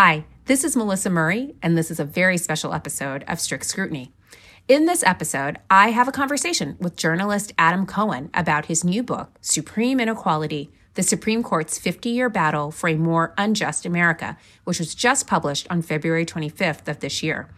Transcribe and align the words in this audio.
Hi, 0.00 0.26
this 0.44 0.62
is 0.62 0.76
Melissa 0.76 1.10
Murray, 1.10 1.56
and 1.60 1.76
this 1.76 1.90
is 1.90 1.98
a 1.98 2.04
very 2.04 2.38
special 2.38 2.72
episode 2.72 3.24
of 3.26 3.40
Strict 3.40 3.64
Scrutiny. 3.64 4.12
In 4.68 4.86
this 4.86 5.02
episode, 5.02 5.58
I 5.68 5.90
have 5.90 6.06
a 6.06 6.12
conversation 6.12 6.76
with 6.78 6.94
journalist 6.94 7.52
Adam 7.58 7.84
Cohen 7.84 8.30
about 8.32 8.66
his 8.66 8.84
new 8.84 9.02
book, 9.02 9.36
Supreme 9.40 9.98
Inequality 9.98 10.70
The 10.94 11.02
Supreme 11.02 11.42
Court's 11.42 11.80
50 11.80 12.10
Year 12.10 12.28
Battle 12.30 12.70
for 12.70 12.88
a 12.88 12.94
More 12.94 13.34
Unjust 13.36 13.84
America, 13.84 14.36
which 14.62 14.78
was 14.78 14.94
just 14.94 15.26
published 15.26 15.66
on 15.68 15.82
February 15.82 16.24
25th 16.24 16.86
of 16.86 17.00
this 17.00 17.20
year. 17.24 17.48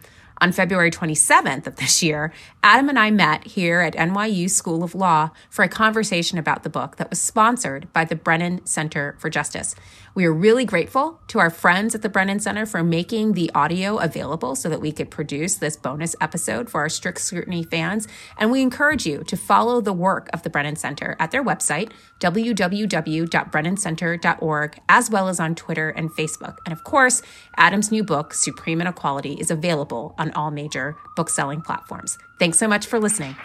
On 0.41 0.51
February 0.51 0.89
27th 0.89 1.67
of 1.67 1.75
this 1.75 2.01
year, 2.01 2.33
Adam 2.63 2.89
and 2.89 2.97
I 2.97 3.11
met 3.11 3.45
here 3.45 3.81
at 3.81 3.93
NYU 3.93 4.49
School 4.49 4.83
of 4.83 4.95
Law 4.95 5.29
for 5.51 5.61
a 5.61 5.69
conversation 5.69 6.39
about 6.39 6.63
the 6.63 6.69
book 6.69 6.95
that 6.95 7.11
was 7.11 7.21
sponsored 7.21 7.93
by 7.93 8.05
the 8.05 8.15
Brennan 8.15 8.65
Center 8.65 9.15
for 9.19 9.29
Justice. 9.29 9.75
We 10.13 10.25
are 10.25 10.33
really 10.33 10.65
grateful 10.65 11.21
to 11.27 11.39
our 11.39 11.49
friends 11.49 11.95
at 11.95 12.01
the 12.01 12.09
Brennan 12.09 12.41
Center 12.41 12.65
for 12.65 12.83
making 12.83 13.31
the 13.31 13.49
audio 13.55 13.97
available 13.97 14.57
so 14.57 14.67
that 14.67 14.81
we 14.81 14.91
could 14.91 15.09
produce 15.09 15.55
this 15.55 15.77
bonus 15.77 16.17
episode 16.19 16.69
for 16.69 16.81
our 16.81 16.89
strict 16.89 17.21
scrutiny 17.21 17.63
fans. 17.63 18.09
And 18.37 18.51
we 18.51 18.61
encourage 18.61 19.05
you 19.05 19.23
to 19.23 19.37
follow 19.37 19.79
the 19.79 19.93
work 19.93 20.29
of 20.33 20.43
the 20.43 20.49
Brennan 20.49 20.75
Center 20.75 21.15
at 21.17 21.31
their 21.31 21.43
website, 21.43 21.93
www.brennancenter.org, 22.19 24.79
as 24.89 25.09
well 25.09 25.29
as 25.29 25.39
on 25.39 25.55
Twitter 25.55 25.91
and 25.91 26.11
Facebook. 26.11 26.57
And 26.65 26.73
of 26.73 26.83
course, 26.83 27.21
Adam's 27.55 27.89
new 27.89 28.03
book, 28.03 28.33
Supreme 28.33 28.81
Inequality, 28.81 29.35
is 29.35 29.49
available 29.49 30.13
on 30.17 30.33
all 30.33 30.51
major 30.51 30.97
book 31.15 31.29
selling 31.29 31.61
platforms. 31.61 32.17
Thanks 32.37 32.57
so 32.57 32.67
much 32.67 32.85
for 32.85 32.99
listening. 32.99 33.37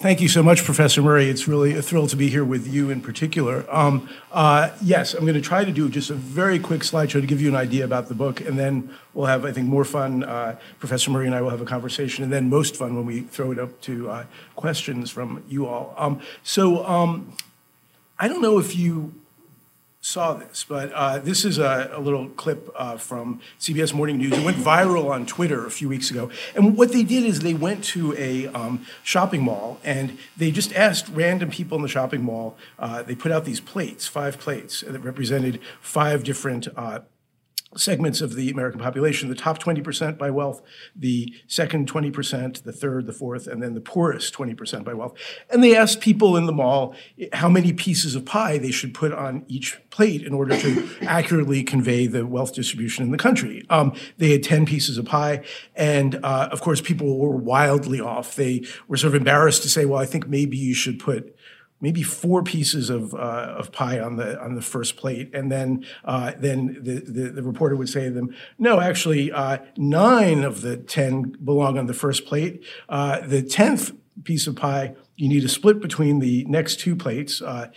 Thank 0.00 0.20
you 0.20 0.28
so 0.28 0.44
much, 0.44 0.62
Professor 0.62 1.02
Murray. 1.02 1.28
It's 1.28 1.48
really 1.48 1.74
a 1.74 1.82
thrill 1.82 2.06
to 2.06 2.14
be 2.14 2.28
here 2.28 2.44
with 2.44 2.68
you 2.68 2.88
in 2.88 3.00
particular. 3.00 3.66
Um, 3.68 4.08
uh, 4.30 4.70
yes, 4.80 5.12
I'm 5.12 5.22
going 5.22 5.34
to 5.34 5.40
try 5.40 5.64
to 5.64 5.72
do 5.72 5.88
just 5.88 6.08
a 6.08 6.14
very 6.14 6.60
quick 6.60 6.82
slideshow 6.82 7.20
to 7.20 7.26
give 7.26 7.40
you 7.40 7.48
an 7.48 7.56
idea 7.56 7.84
about 7.84 8.06
the 8.06 8.14
book, 8.14 8.40
and 8.40 8.56
then 8.56 8.94
we'll 9.12 9.26
have, 9.26 9.44
I 9.44 9.50
think, 9.50 9.66
more 9.66 9.84
fun. 9.84 10.22
Uh, 10.22 10.56
Professor 10.78 11.10
Murray 11.10 11.26
and 11.26 11.34
I 11.34 11.42
will 11.42 11.50
have 11.50 11.60
a 11.60 11.64
conversation, 11.64 12.22
and 12.22 12.32
then 12.32 12.48
most 12.48 12.76
fun 12.76 12.94
when 12.94 13.06
we 13.06 13.22
throw 13.22 13.50
it 13.50 13.58
up 13.58 13.80
to 13.82 14.08
uh, 14.08 14.24
questions 14.54 15.10
from 15.10 15.42
you 15.48 15.66
all. 15.66 15.96
Um, 15.98 16.20
so 16.44 16.86
um, 16.86 17.32
I 18.20 18.28
don't 18.28 18.40
know 18.40 18.60
if 18.60 18.76
you 18.76 19.17
saw 20.00 20.34
this, 20.34 20.64
but 20.68 20.92
uh, 20.92 21.18
this 21.18 21.44
is 21.44 21.58
a, 21.58 21.90
a 21.92 22.00
little 22.00 22.28
clip 22.30 22.70
uh, 22.76 22.96
from 22.96 23.40
CBS 23.58 23.92
Morning 23.92 24.16
News. 24.16 24.32
It 24.32 24.44
went 24.44 24.56
viral 24.56 25.10
on 25.10 25.26
Twitter 25.26 25.66
a 25.66 25.70
few 25.70 25.88
weeks 25.88 26.10
ago. 26.10 26.30
And 26.54 26.76
what 26.76 26.92
they 26.92 27.02
did 27.02 27.24
is 27.24 27.40
they 27.40 27.54
went 27.54 27.82
to 27.84 28.14
a 28.16 28.46
um, 28.48 28.86
shopping 29.02 29.42
mall 29.42 29.80
and 29.82 30.16
they 30.36 30.52
just 30.52 30.72
asked 30.74 31.08
random 31.08 31.50
people 31.50 31.76
in 31.76 31.82
the 31.82 31.88
shopping 31.88 32.22
mall, 32.22 32.56
uh, 32.78 33.02
they 33.02 33.16
put 33.16 33.32
out 33.32 33.44
these 33.44 33.60
plates, 33.60 34.06
five 34.06 34.38
plates, 34.38 34.82
that 34.86 35.00
represented 35.00 35.60
five 35.80 36.22
different 36.22 36.68
uh, 36.76 37.00
segments 37.76 38.20
of 38.20 38.34
the 38.34 38.50
American 38.50 38.80
population, 38.80 39.28
the 39.28 39.34
top 39.34 39.58
20% 39.58 40.16
by 40.16 40.30
wealth, 40.30 40.62
the 40.96 41.32
second 41.46 41.90
20%, 41.90 42.62
the 42.62 42.72
third, 42.72 43.06
the 43.06 43.12
fourth, 43.12 43.46
and 43.46 43.62
then 43.62 43.74
the 43.74 43.80
poorest 43.80 44.34
20% 44.34 44.84
by 44.84 44.94
wealth. 44.94 45.14
And 45.50 45.62
they 45.62 45.76
asked 45.76 46.00
people 46.00 46.36
in 46.36 46.46
the 46.46 46.52
mall 46.52 46.94
how 47.34 47.48
many 47.48 47.72
pieces 47.72 48.14
of 48.14 48.24
pie 48.24 48.58
they 48.58 48.70
should 48.70 48.94
put 48.94 49.12
on 49.12 49.44
each 49.48 49.78
plate 49.90 50.22
in 50.22 50.32
order 50.32 50.58
to 50.58 50.88
accurately 51.02 51.62
convey 51.62 52.06
the 52.06 52.26
wealth 52.26 52.54
distribution 52.54 53.04
in 53.04 53.10
the 53.10 53.18
country. 53.18 53.64
Um, 53.68 53.92
they 54.16 54.32
had 54.32 54.42
10 54.42 54.64
pieces 54.64 54.96
of 54.96 55.04
pie, 55.04 55.44
and 55.76 56.16
uh, 56.24 56.48
of 56.50 56.60
course, 56.62 56.80
people 56.80 57.18
were 57.18 57.36
wildly 57.36 58.00
off. 58.00 58.34
They 58.34 58.64
were 58.88 58.96
sort 58.96 59.14
of 59.14 59.20
embarrassed 59.20 59.62
to 59.62 59.68
say, 59.68 59.84
well, 59.84 60.00
I 60.00 60.06
think 60.06 60.26
maybe 60.26 60.56
you 60.56 60.74
should 60.74 60.98
put 60.98 61.36
maybe 61.80 62.02
four 62.02 62.42
pieces 62.42 62.90
of, 62.90 63.14
uh, 63.14 63.54
of 63.58 63.72
pie 63.72 64.00
on 64.00 64.16
the 64.16 64.40
on 64.40 64.54
the 64.54 64.62
first 64.62 64.96
plate, 64.96 65.30
and 65.32 65.50
then 65.50 65.84
uh, 66.04 66.32
then 66.38 66.78
the, 66.80 67.00
the, 67.00 67.30
the 67.30 67.42
reporter 67.42 67.76
would 67.76 67.88
say 67.88 68.04
to 68.04 68.10
them, 68.10 68.34
"No, 68.58 68.80
actually, 68.80 69.30
uh, 69.32 69.58
nine 69.76 70.44
of 70.44 70.62
the 70.62 70.76
ten 70.76 71.36
belong 71.44 71.78
on 71.78 71.86
the 71.86 71.94
first 71.94 72.26
plate. 72.26 72.64
Uh, 72.88 73.20
the 73.20 73.42
tenth 73.42 73.92
piece 74.24 74.46
of 74.46 74.56
pie 74.56 74.94
you 75.16 75.28
need 75.28 75.40
to 75.40 75.48
split 75.48 75.80
between 75.80 76.18
the 76.20 76.44
next 76.44 76.80
two 76.80 76.94
plates. 76.94 77.42
Uh, 77.42 77.70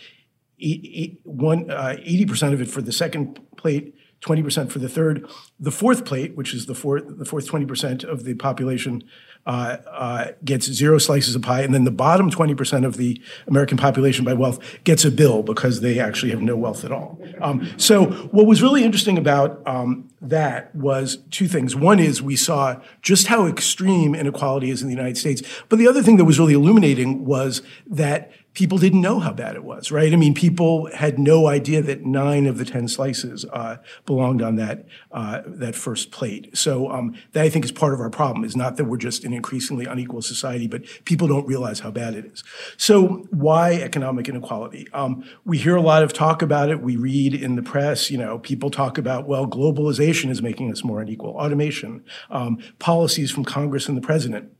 eight, 0.60 0.88
eight, 0.94 1.20
one, 1.24 1.64
80% 1.66 2.42
uh, 2.42 2.52
of 2.52 2.60
it 2.60 2.68
for 2.68 2.82
the 2.82 2.92
second 2.92 3.40
plate." 3.56 3.94
20% 4.22 4.70
for 4.70 4.78
the 4.78 4.88
third. 4.88 5.28
The 5.58 5.72
fourth 5.72 6.04
plate, 6.04 6.36
which 6.36 6.54
is 6.54 6.66
the 6.66 6.74
fourth, 6.74 7.18
the 7.18 7.24
fourth 7.24 7.48
20% 7.48 8.04
of 8.04 8.24
the 8.24 8.34
population, 8.34 9.02
uh, 9.44 9.78
uh, 9.90 10.26
gets 10.44 10.66
zero 10.66 10.98
slices 10.98 11.34
of 11.34 11.42
pie, 11.42 11.62
and 11.62 11.74
then 11.74 11.82
the 11.82 11.90
bottom 11.90 12.30
20% 12.30 12.86
of 12.86 12.96
the 12.96 13.20
American 13.48 13.76
population 13.76 14.24
by 14.24 14.32
wealth 14.32 14.60
gets 14.84 15.04
a 15.04 15.10
bill 15.10 15.42
because 15.42 15.80
they 15.80 15.98
actually 15.98 16.30
have 16.30 16.40
no 16.40 16.54
wealth 16.54 16.84
at 16.84 16.92
all. 16.92 17.20
Um, 17.40 17.68
so, 17.76 18.06
what 18.06 18.46
was 18.46 18.62
really 18.62 18.84
interesting 18.84 19.18
about 19.18 19.60
um, 19.66 20.08
that 20.20 20.72
was 20.76 21.18
two 21.32 21.48
things. 21.48 21.74
One 21.74 21.98
is 21.98 22.22
we 22.22 22.36
saw 22.36 22.80
just 23.02 23.26
how 23.26 23.46
extreme 23.46 24.14
inequality 24.14 24.70
is 24.70 24.80
in 24.80 24.86
the 24.86 24.94
United 24.94 25.18
States, 25.18 25.42
but 25.68 25.80
the 25.80 25.88
other 25.88 26.02
thing 26.04 26.16
that 26.18 26.24
was 26.24 26.38
really 26.38 26.54
illuminating 26.54 27.24
was 27.24 27.62
that 27.88 28.30
people 28.54 28.76
didn't 28.76 29.00
know 29.00 29.18
how 29.18 29.32
bad 29.32 29.56
it 29.56 29.64
was, 29.64 29.90
right? 29.90 30.12
I 30.12 30.16
mean, 30.16 30.34
people 30.34 30.90
had 30.94 31.18
no 31.18 31.46
idea 31.46 31.80
that 31.82 32.04
nine 32.04 32.46
of 32.46 32.58
the 32.58 32.64
ten 32.64 32.86
slices 32.86 33.44
uh, 33.46 33.78
belonged 34.04 34.42
on 34.42 34.56
that 34.56 34.84
uh, 35.10 35.42
that 35.46 35.74
first 35.74 36.10
plate. 36.10 36.56
So 36.56 36.90
um, 36.90 37.14
that 37.32 37.44
I 37.44 37.48
think 37.48 37.64
is 37.64 37.72
part 37.72 37.94
of 37.94 38.00
our 38.00 38.10
problem. 38.10 38.44
Is 38.44 38.56
not 38.56 38.76
that 38.76 38.84
we're 38.84 38.98
just 38.98 39.24
an 39.24 39.32
increasingly 39.32 39.86
unequal 39.86 40.22
society, 40.22 40.66
but 40.66 40.82
people 41.04 41.28
don't 41.28 41.46
realize 41.46 41.80
how 41.80 41.90
bad 41.90 42.14
it 42.14 42.26
is. 42.26 42.44
So 42.76 43.26
why 43.30 43.74
economic 43.74 44.28
inequality? 44.28 44.88
Um, 44.92 45.24
we 45.44 45.58
hear 45.58 45.76
a 45.76 45.82
lot 45.82 46.02
of 46.02 46.12
talk 46.12 46.42
about 46.42 46.68
it. 46.68 46.80
We 46.82 46.96
read 46.96 47.34
in 47.34 47.56
the 47.56 47.62
press. 47.62 48.10
You 48.10 48.18
know, 48.18 48.38
people 48.38 48.70
talk 48.70 48.98
about 48.98 49.26
well, 49.26 49.46
globalization 49.46 50.30
is 50.30 50.42
making 50.42 50.70
us 50.70 50.84
more 50.84 51.00
unequal. 51.00 51.30
Automation, 51.36 52.04
um, 52.30 52.58
policies 52.78 53.30
from 53.30 53.44
Congress 53.44 53.88
and 53.88 53.96
the 53.96 54.02
president. 54.02 54.52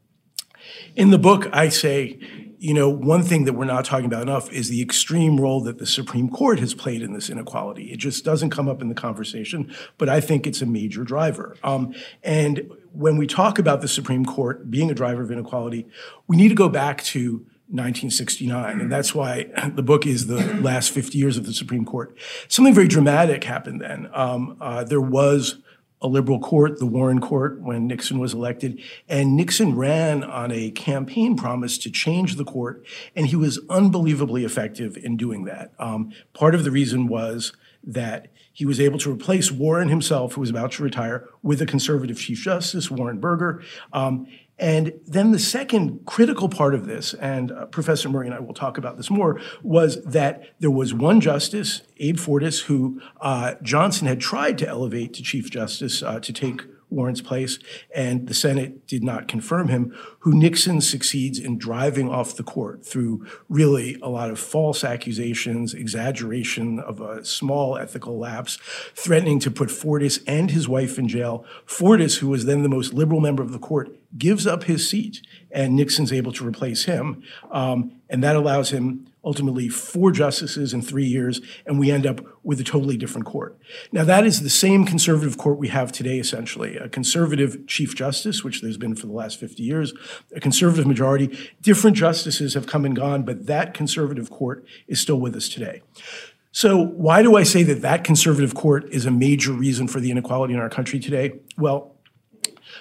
In 0.94 1.10
the 1.10 1.18
book, 1.18 1.48
I 1.52 1.68
say 1.68 2.18
you 2.62 2.72
know, 2.72 2.88
one 2.88 3.24
thing 3.24 3.44
that 3.46 3.54
we're 3.54 3.64
not 3.64 3.84
talking 3.84 4.06
about 4.06 4.22
enough 4.22 4.48
is 4.52 4.68
the 4.68 4.80
extreme 4.80 5.40
role 5.40 5.60
that 5.62 5.78
the 5.78 5.86
Supreme 5.86 6.30
Court 6.30 6.60
has 6.60 6.74
played 6.74 7.02
in 7.02 7.12
this 7.12 7.28
inequality. 7.28 7.90
It 7.90 7.96
just 7.96 8.24
doesn't 8.24 8.50
come 8.50 8.68
up 8.68 8.80
in 8.80 8.88
the 8.88 8.94
conversation, 8.94 9.74
but 9.98 10.08
I 10.08 10.20
think 10.20 10.46
it's 10.46 10.62
a 10.62 10.66
major 10.66 11.02
driver. 11.02 11.56
Um, 11.64 11.92
and 12.22 12.70
when 12.92 13.16
we 13.16 13.26
talk 13.26 13.58
about 13.58 13.80
the 13.80 13.88
Supreme 13.88 14.24
Court 14.24 14.70
being 14.70 14.92
a 14.92 14.94
driver 14.94 15.22
of 15.22 15.32
inequality, 15.32 15.88
we 16.28 16.36
need 16.36 16.50
to 16.50 16.54
go 16.54 16.68
back 16.68 17.02
to 17.02 17.38
1969. 17.66 18.80
And 18.80 18.92
that's 18.92 19.12
why 19.12 19.48
the 19.74 19.82
book 19.82 20.06
is 20.06 20.28
the 20.28 20.54
last 20.60 20.92
50 20.92 21.18
years 21.18 21.36
of 21.36 21.44
the 21.44 21.52
Supreme 21.52 21.84
Court. 21.84 22.16
Something 22.46 22.74
very 22.74 22.86
dramatic 22.86 23.42
happened 23.42 23.80
then. 23.80 24.08
Um, 24.14 24.56
uh, 24.60 24.84
there 24.84 25.00
was 25.00 25.56
a 26.02 26.08
liberal 26.08 26.40
court, 26.40 26.78
the 26.78 26.86
Warren 26.86 27.20
Court, 27.20 27.60
when 27.60 27.86
Nixon 27.86 28.18
was 28.18 28.34
elected. 28.34 28.82
And 29.08 29.36
Nixon 29.36 29.76
ran 29.76 30.24
on 30.24 30.50
a 30.50 30.70
campaign 30.72 31.36
promise 31.36 31.78
to 31.78 31.90
change 31.90 32.36
the 32.36 32.44
court, 32.44 32.84
and 33.16 33.26
he 33.26 33.36
was 33.36 33.60
unbelievably 33.70 34.44
effective 34.44 34.96
in 34.96 35.16
doing 35.16 35.44
that. 35.44 35.72
Um, 35.78 36.12
part 36.34 36.54
of 36.54 36.64
the 36.64 36.70
reason 36.70 37.06
was 37.06 37.52
that 37.84 38.28
he 38.52 38.66
was 38.66 38.80
able 38.80 38.98
to 38.98 39.10
replace 39.10 39.50
Warren 39.50 39.88
himself, 39.88 40.34
who 40.34 40.40
was 40.42 40.50
about 40.50 40.72
to 40.72 40.82
retire, 40.82 41.28
with 41.42 41.62
a 41.62 41.66
conservative 41.66 42.18
Chief 42.18 42.38
Justice, 42.38 42.90
Warren 42.90 43.18
Burger. 43.18 43.62
Um, 43.92 44.26
and 44.58 44.92
then 45.06 45.32
the 45.32 45.38
second 45.38 46.04
critical 46.06 46.48
part 46.48 46.74
of 46.74 46.86
this, 46.86 47.14
and 47.14 47.50
uh, 47.50 47.66
Professor 47.66 48.08
Murray 48.08 48.26
and 48.26 48.34
I 48.34 48.40
will 48.40 48.54
talk 48.54 48.78
about 48.78 48.96
this 48.96 49.10
more, 49.10 49.40
was 49.62 50.04
that 50.04 50.44
there 50.60 50.70
was 50.70 50.94
one 50.94 51.20
justice, 51.20 51.82
Abe 51.96 52.16
Fortas, 52.16 52.64
who 52.64 53.00
uh, 53.20 53.54
Johnson 53.62 54.06
had 54.06 54.20
tried 54.20 54.58
to 54.58 54.68
elevate 54.68 55.14
to 55.14 55.22
Chief 55.22 55.50
Justice 55.50 56.02
uh, 56.02 56.20
to 56.20 56.32
take 56.32 56.62
Warren's 56.92 57.20
place, 57.20 57.58
and 57.94 58.28
the 58.28 58.34
Senate 58.34 58.86
did 58.86 59.02
not 59.02 59.28
confirm 59.28 59.68
him, 59.68 59.96
who 60.20 60.34
Nixon 60.34 60.80
succeeds 60.80 61.38
in 61.38 61.58
driving 61.58 62.08
off 62.08 62.36
the 62.36 62.42
court 62.42 62.84
through 62.84 63.26
really 63.48 63.98
a 64.02 64.08
lot 64.08 64.30
of 64.30 64.38
false 64.38 64.84
accusations, 64.84 65.74
exaggeration 65.74 66.78
of 66.78 67.00
a 67.00 67.24
small 67.24 67.76
ethical 67.76 68.18
lapse, 68.18 68.58
threatening 68.94 69.38
to 69.40 69.50
put 69.50 69.68
Fortas 69.68 70.22
and 70.26 70.50
his 70.50 70.68
wife 70.68 70.98
in 70.98 71.08
jail. 71.08 71.44
Fortas, 71.66 72.18
who 72.18 72.28
was 72.28 72.44
then 72.44 72.62
the 72.62 72.68
most 72.68 72.92
liberal 72.92 73.20
member 73.20 73.42
of 73.42 73.52
the 73.52 73.58
court, 73.58 73.96
gives 74.16 74.46
up 74.46 74.64
his 74.64 74.88
seat, 74.88 75.22
and 75.50 75.74
Nixon's 75.74 76.12
able 76.12 76.32
to 76.32 76.46
replace 76.46 76.84
him. 76.84 77.22
Um, 77.50 77.92
and 78.12 78.22
that 78.22 78.36
allows 78.36 78.70
him 78.70 79.08
ultimately 79.24 79.68
four 79.68 80.12
justices 80.12 80.74
in 80.74 80.82
three 80.82 81.06
years, 81.06 81.40
and 81.64 81.78
we 81.78 81.90
end 81.90 82.06
up 82.06 82.20
with 82.42 82.60
a 82.60 82.64
totally 82.64 82.96
different 82.96 83.26
court. 83.26 83.56
Now, 83.90 84.04
that 84.04 84.26
is 84.26 84.42
the 84.42 84.50
same 84.50 84.84
conservative 84.84 85.38
court 85.38 85.58
we 85.58 85.68
have 85.68 85.92
today, 85.92 86.18
essentially 86.18 86.76
a 86.76 86.90
conservative 86.90 87.66
Chief 87.66 87.94
Justice, 87.94 88.44
which 88.44 88.60
there's 88.60 88.76
been 88.76 88.94
for 88.94 89.06
the 89.06 89.12
last 89.12 89.40
50 89.40 89.62
years, 89.62 89.94
a 90.34 90.40
conservative 90.40 90.86
majority. 90.86 91.36
Different 91.62 91.96
justices 91.96 92.52
have 92.52 92.66
come 92.66 92.84
and 92.84 92.94
gone, 92.94 93.22
but 93.22 93.46
that 93.46 93.72
conservative 93.72 94.28
court 94.28 94.64
is 94.86 95.00
still 95.00 95.18
with 95.18 95.34
us 95.34 95.48
today. 95.48 95.80
So, 96.50 96.76
why 96.84 97.22
do 97.22 97.36
I 97.36 97.44
say 97.44 97.62
that 97.62 97.80
that 97.80 98.04
conservative 98.04 98.54
court 98.54 98.84
is 98.90 99.06
a 99.06 99.10
major 99.10 99.52
reason 99.52 99.88
for 99.88 100.00
the 100.00 100.10
inequality 100.10 100.52
in 100.52 100.60
our 100.60 100.68
country 100.68 101.00
today? 101.00 101.32
Well, 101.56 101.96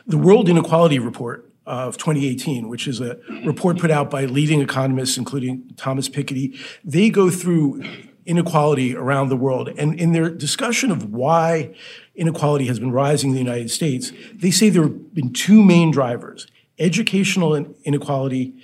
the 0.06 0.18
World 0.18 0.50
Inequality 0.50 1.00
Report 1.00 1.51
of 1.66 1.98
2018, 1.98 2.68
which 2.68 2.88
is 2.88 3.00
a 3.00 3.20
report 3.46 3.78
put 3.78 3.92
out 3.92 4.10
by 4.10 4.26
leading 4.26 4.62
economists, 4.62 5.18
including 5.18 5.72
Thomas 5.78 6.10
Piketty. 6.10 6.58
They 6.84 7.10
go 7.10 7.30
through 7.30 7.84
inequality 8.26 8.96
around 8.96 9.30
the 9.30 9.36
world. 9.36 9.70
And 9.78 10.00
in 10.00 10.12
their 10.12 10.30
discussion 10.30 10.92
of 10.92 11.12
why 11.12 11.76
inequality 12.16 12.68
has 12.68 12.80
been 12.80 12.92
rising 12.92 13.32
in 13.32 13.34
the 13.36 13.42
United 13.42 13.72
States, 13.72 14.12
they 14.34 14.52
say 14.52 14.70
there 14.70 14.84
have 14.84 15.14
been 15.14 15.34
two 15.34 15.64
main 15.64 15.92
drivers 15.92 16.48
educational 16.80 17.54
inequality 17.84 18.56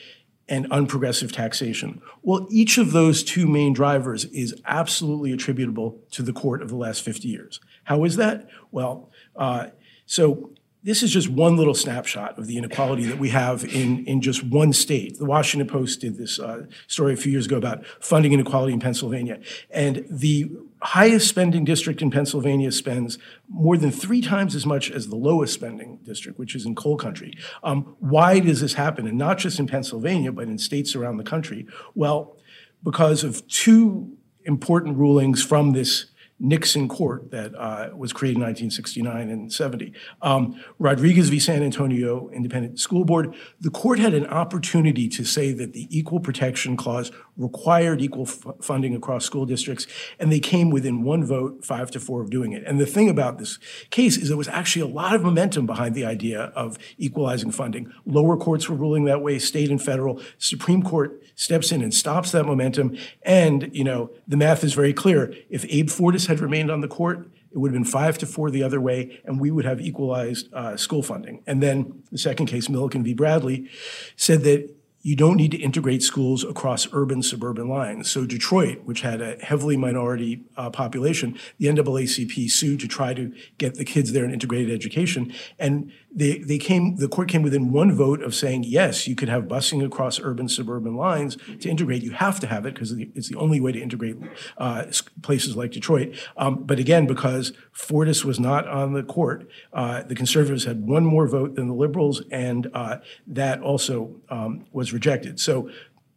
and 0.50 0.68
unprogressive 0.72 1.32
taxation. 1.32 2.02
Well, 2.24 2.48
each 2.50 2.80
of 2.80 2.92
those 2.92 3.24
two 3.24 3.48
main 3.48 3.74
drivers 3.74 4.26
is 4.26 4.60
absolutely 4.66 5.32
attributable 5.34 6.00
to 6.12 6.24
the 6.24 6.34
court 6.34 6.64
of 6.64 6.70
the 6.70 6.76
last 6.76 7.04
50 7.04 7.28
years. 7.28 7.60
How 7.84 8.04
is 8.06 8.16
that? 8.16 8.50
Well, 8.72 9.12
uh, 9.36 9.68
so 10.08 10.52
this 10.88 11.04
is 11.04 11.12
just 11.12 11.28
one 11.28 11.58
little 11.58 11.74
snapshot 11.74 12.40
of 12.40 12.48
the 12.48 12.58
inequality 12.58 13.04
that 13.04 13.20
we 13.20 13.28
have 13.28 13.66
in, 13.66 14.06
in 14.06 14.22
just 14.22 14.42
one 14.42 14.72
state. 14.72 15.20
The 15.20 15.26
Washington 15.26 15.68
Post 15.68 16.00
did 16.00 16.18
this 16.18 16.40
uh, 16.40 16.66
story 16.88 17.14
a 17.14 17.18
few 17.18 17.30
years 17.30 17.46
ago 17.46 17.58
about 17.58 17.86
funding 18.00 18.32
inequality 18.32 18.72
in 18.72 18.80
Pennsylvania. 18.80 19.42
And 19.70 20.06
the 20.10 20.50
highest 20.82 21.28
spending 21.28 21.66
district 21.66 22.02
in 22.02 22.10
Pennsylvania 22.10 22.72
spends 22.72 23.18
more 23.50 23.76
than 23.76 23.92
three 23.92 24.22
times 24.22 24.56
as 24.56 24.66
much 24.66 24.90
as 24.90 25.10
the 25.10 25.18
lowest 25.18 25.54
spending 25.54 26.00
district, 26.04 26.40
which 26.40 26.56
is 26.56 26.66
in 26.66 26.74
coal 26.74 26.96
country. 26.96 27.34
Um, 27.64 27.98
why 28.00 28.40
does 28.40 28.62
this 28.62 28.76
happen? 28.76 29.08
And 29.08 29.18
not 29.18 29.40
just 29.40 29.60
in 29.60 29.68
Pennsylvania, 29.68 30.32
but 30.32 30.48
in 30.48 30.58
states 30.58 30.96
around 30.96 31.18
the 31.18 31.26
country? 31.26 31.68
Well, 31.96 32.38
because 32.82 33.26
of 33.26 33.46
two 33.50 34.16
important 34.46 34.96
rulings 34.96 35.44
from 35.44 35.74
this 35.74 36.06
Nixon 36.40 36.88
court 36.88 37.32
that 37.32 37.56
uh, 37.56 37.90
was 37.96 38.14
created 38.14 38.38
in 38.38 38.44
1969 38.44 39.30
and 39.30 39.52
70. 39.52 39.94
Um, 40.22 40.62
Rodriguez 40.78 41.30
v. 41.30 41.40
San 41.40 41.64
Antonio 41.64 42.30
Independent 42.30 42.80
School 42.80 43.06
Board, 43.06 43.36
the 43.60 43.72
court 43.72 43.98
had 44.00 44.14
an 44.14 44.28
opportunity 44.28 45.08
to 45.10 45.24
say 45.24 45.52
that 45.54 45.74
the 45.74 45.88
Equal 45.90 46.20
Protection 46.20 46.78
Clause 46.78 47.12
required 47.38 48.02
equal 48.02 48.26
funding 48.26 48.96
across 48.96 49.26
school 49.26 49.46
districts, 49.46 49.88
and 50.20 50.32
they 50.32 50.40
came 50.40 50.70
within 50.70 51.04
one 51.04 51.24
vote, 51.24 51.64
five 51.64 51.92
to 51.92 52.00
four, 52.00 52.22
of 52.22 52.30
doing 52.30 52.52
it. 52.52 52.64
And 52.66 52.80
the 52.80 52.86
thing 52.86 53.10
about 53.10 53.38
this 53.38 53.58
case 53.90 54.18
is 54.18 54.28
there 54.28 54.38
was 54.38 54.48
actually 54.48 54.82
a 54.82 54.94
lot 54.94 55.16
of 55.16 55.24
momentum 55.24 55.66
behind 55.66 55.96
the 55.96 56.06
idea 56.06 56.52
of 56.56 56.78
equalizing 56.98 57.52
funding. 57.52 57.92
Lower 58.06 58.38
courts 58.38 58.70
were 58.70 58.76
ruling 58.76 59.06
that 59.06 59.22
way, 59.22 59.40
state 59.40 59.70
and 59.70 59.82
federal. 59.82 60.22
Supreme 60.38 60.84
Court 60.84 61.22
steps 61.36 61.72
in 61.72 61.82
and 61.82 61.94
stops 61.94 62.32
that 62.32 62.46
momentum. 62.46 62.98
And, 63.24 63.70
you 63.74 63.84
know, 63.84 64.10
the 64.28 64.38
math 64.38 64.64
is 64.64 64.74
very 64.74 64.94
clear. 64.94 65.34
If 65.50 65.66
Abe 65.70 65.88
Fortas 65.88 66.27
had 66.28 66.40
remained 66.40 66.72
on 66.72 66.82
the 66.82 66.88
court, 66.88 67.30
it 67.52 67.58
would 67.58 67.72
have 67.72 67.82
been 67.82 67.92
five 67.92 68.18
to 68.20 68.26
four 68.26 68.52
the 68.52 68.64
other 68.64 68.80
way, 68.80 69.20
and 69.26 69.40
we 69.40 69.52
would 69.52 69.66
have 69.66 69.82
equalized 69.82 70.54
uh, 70.54 70.78
school 70.78 71.02
funding. 71.02 71.44
And 71.48 71.64
then 71.64 72.04
the 72.12 72.18
second 72.18 72.48
case, 72.48 72.70
Milliken 72.70 73.04
v. 73.04 73.14
Bradley, 73.14 73.70
said 74.16 74.44
that 74.44 74.74
you 75.02 75.16
don't 75.16 75.38
need 75.38 75.52
to 75.52 75.58
integrate 75.58 76.04
schools 76.04 76.44
across 76.44 76.88
urban 76.92 77.24
suburban 77.24 77.70
lines. 77.70 78.12
So 78.12 78.26
Detroit, 78.26 78.82
which 78.84 79.02
had 79.02 79.22
a 79.22 79.38
heavily 79.38 79.78
minority 79.78 80.42
uh, 80.58 80.70
population, 80.70 81.38
the 81.60 81.68
NAACP 81.68 82.52
sued 82.52 82.80
to 82.82 82.88
try 82.88 83.14
to 83.14 83.34
get 83.58 83.76
the 83.76 83.86
kids 83.86 84.12
there 84.12 84.26
an 84.26 84.34
integrated 84.34 84.74
education, 84.74 85.34
and 85.58 85.92
they, 86.12 86.40
they 86.40 86.58
came, 86.58 86.96
the 86.96 87.08
court 87.08 87.30
came 87.30 87.44
within 87.44 87.72
one 87.72 87.92
vote 87.92 88.22
of 88.24 88.34
saying, 88.34 88.64
yes, 88.64 89.08
you 89.08 89.16
could 89.16 89.30
have 89.30 89.44
busing 89.44 89.86
across 89.86 90.20
urban 90.20 90.48
suburban 90.50 90.96
lines 90.96 91.38
to 91.60 91.70
integrate. 91.70 92.02
You 92.04 92.12
have 92.12 92.40
to 92.40 92.48
have 92.48 92.66
it 92.66 92.74
because 92.74 92.92
it's 92.92 93.30
the 93.30 93.36
only 93.36 93.60
way 93.60 93.72
to 93.72 93.80
integrate 93.80 94.18
uh, 94.58 94.86
places 95.22 95.56
like 95.56 95.72
Detroit. 95.72 96.16
Um, 96.36 96.64
but 96.64 96.80
again, 96.80 97.06
because 97.06 97.54
Fortas 97.74 98.24
was 98.24 98.40
not 98.40 98.68
on 98.68 98.94
the 98.94 99.04
court, 99.04 99.48
uh, 99.74 100.04
the 100.04 100.16
conservatives 100.16 100.64
had 100.66 100.88
one 100.88 101.06
more 101.06 101.28
vote 101.28 101.56
than 101.56 101.68
the 101.68 101.74
liberals, 101.74 102.22
and 102.32 102.70
uh, 102.74 102.98
that 103.28 103.62
also 103.62 104.16
um, 104.30 104.66
was 104.72 104.94
rejected. 104.94 105.40
So 105.40 105.70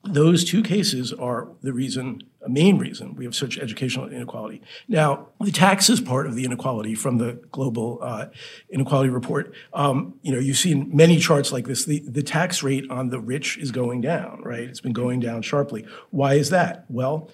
those 0.04 0.44
two 0.44 0.62
cases 0.62 1.12
are 1.12 1.48
the 1.62 1.72
reason, 1.72 2.22
a 2.44 2.48
main 2.48 2.78
reason, 2.78 3.14
we 3.16 3.24
have 3.24 3.34
such 3.34 3.58
educational 3.58 4.08
inequality. 4.08 4.62
Now, 4.88 5.28
the 5.40 5.52
taxes 5.52 6.00
part 6.00 6.26
of 6.26 6.34
the 6.34 6.44
inequality 6.44 6.94
from 6.94 7.18
the 7.18 7.34
global 7.52 7.98
uh, 8.00 8.26
inequality 8.70 9.10
report, 9.10 9.52
um, 9.74 10.14
you 10.22 10.32
know, 10.32 10.38
you've 10.38 10.56
seen 10.56 10.90
many 10.94 11.18
charts 11.18 11.52
like 11.52 11.66
this. 11.66 11.84
The, 11.84 12.02
the 12.06 12.22
tax 12.22 12.62
rate 12.62 12.90
on 12.90 13.10
the 13.10 13.20
rich 13.20 13.58
is 13.58 13.70
going 13.70 14.00
down, 14.00 14.40
right? 14.42 14.60
It's 14.60 14.80
been 14.80 14.94
going 14.94 15.20
down 15.20 15.42
sharply. 15.42 15.86
Why 16.10 16.34
is 16.34 16.48
that? 16.48 16.86
Well, 16.88 17.30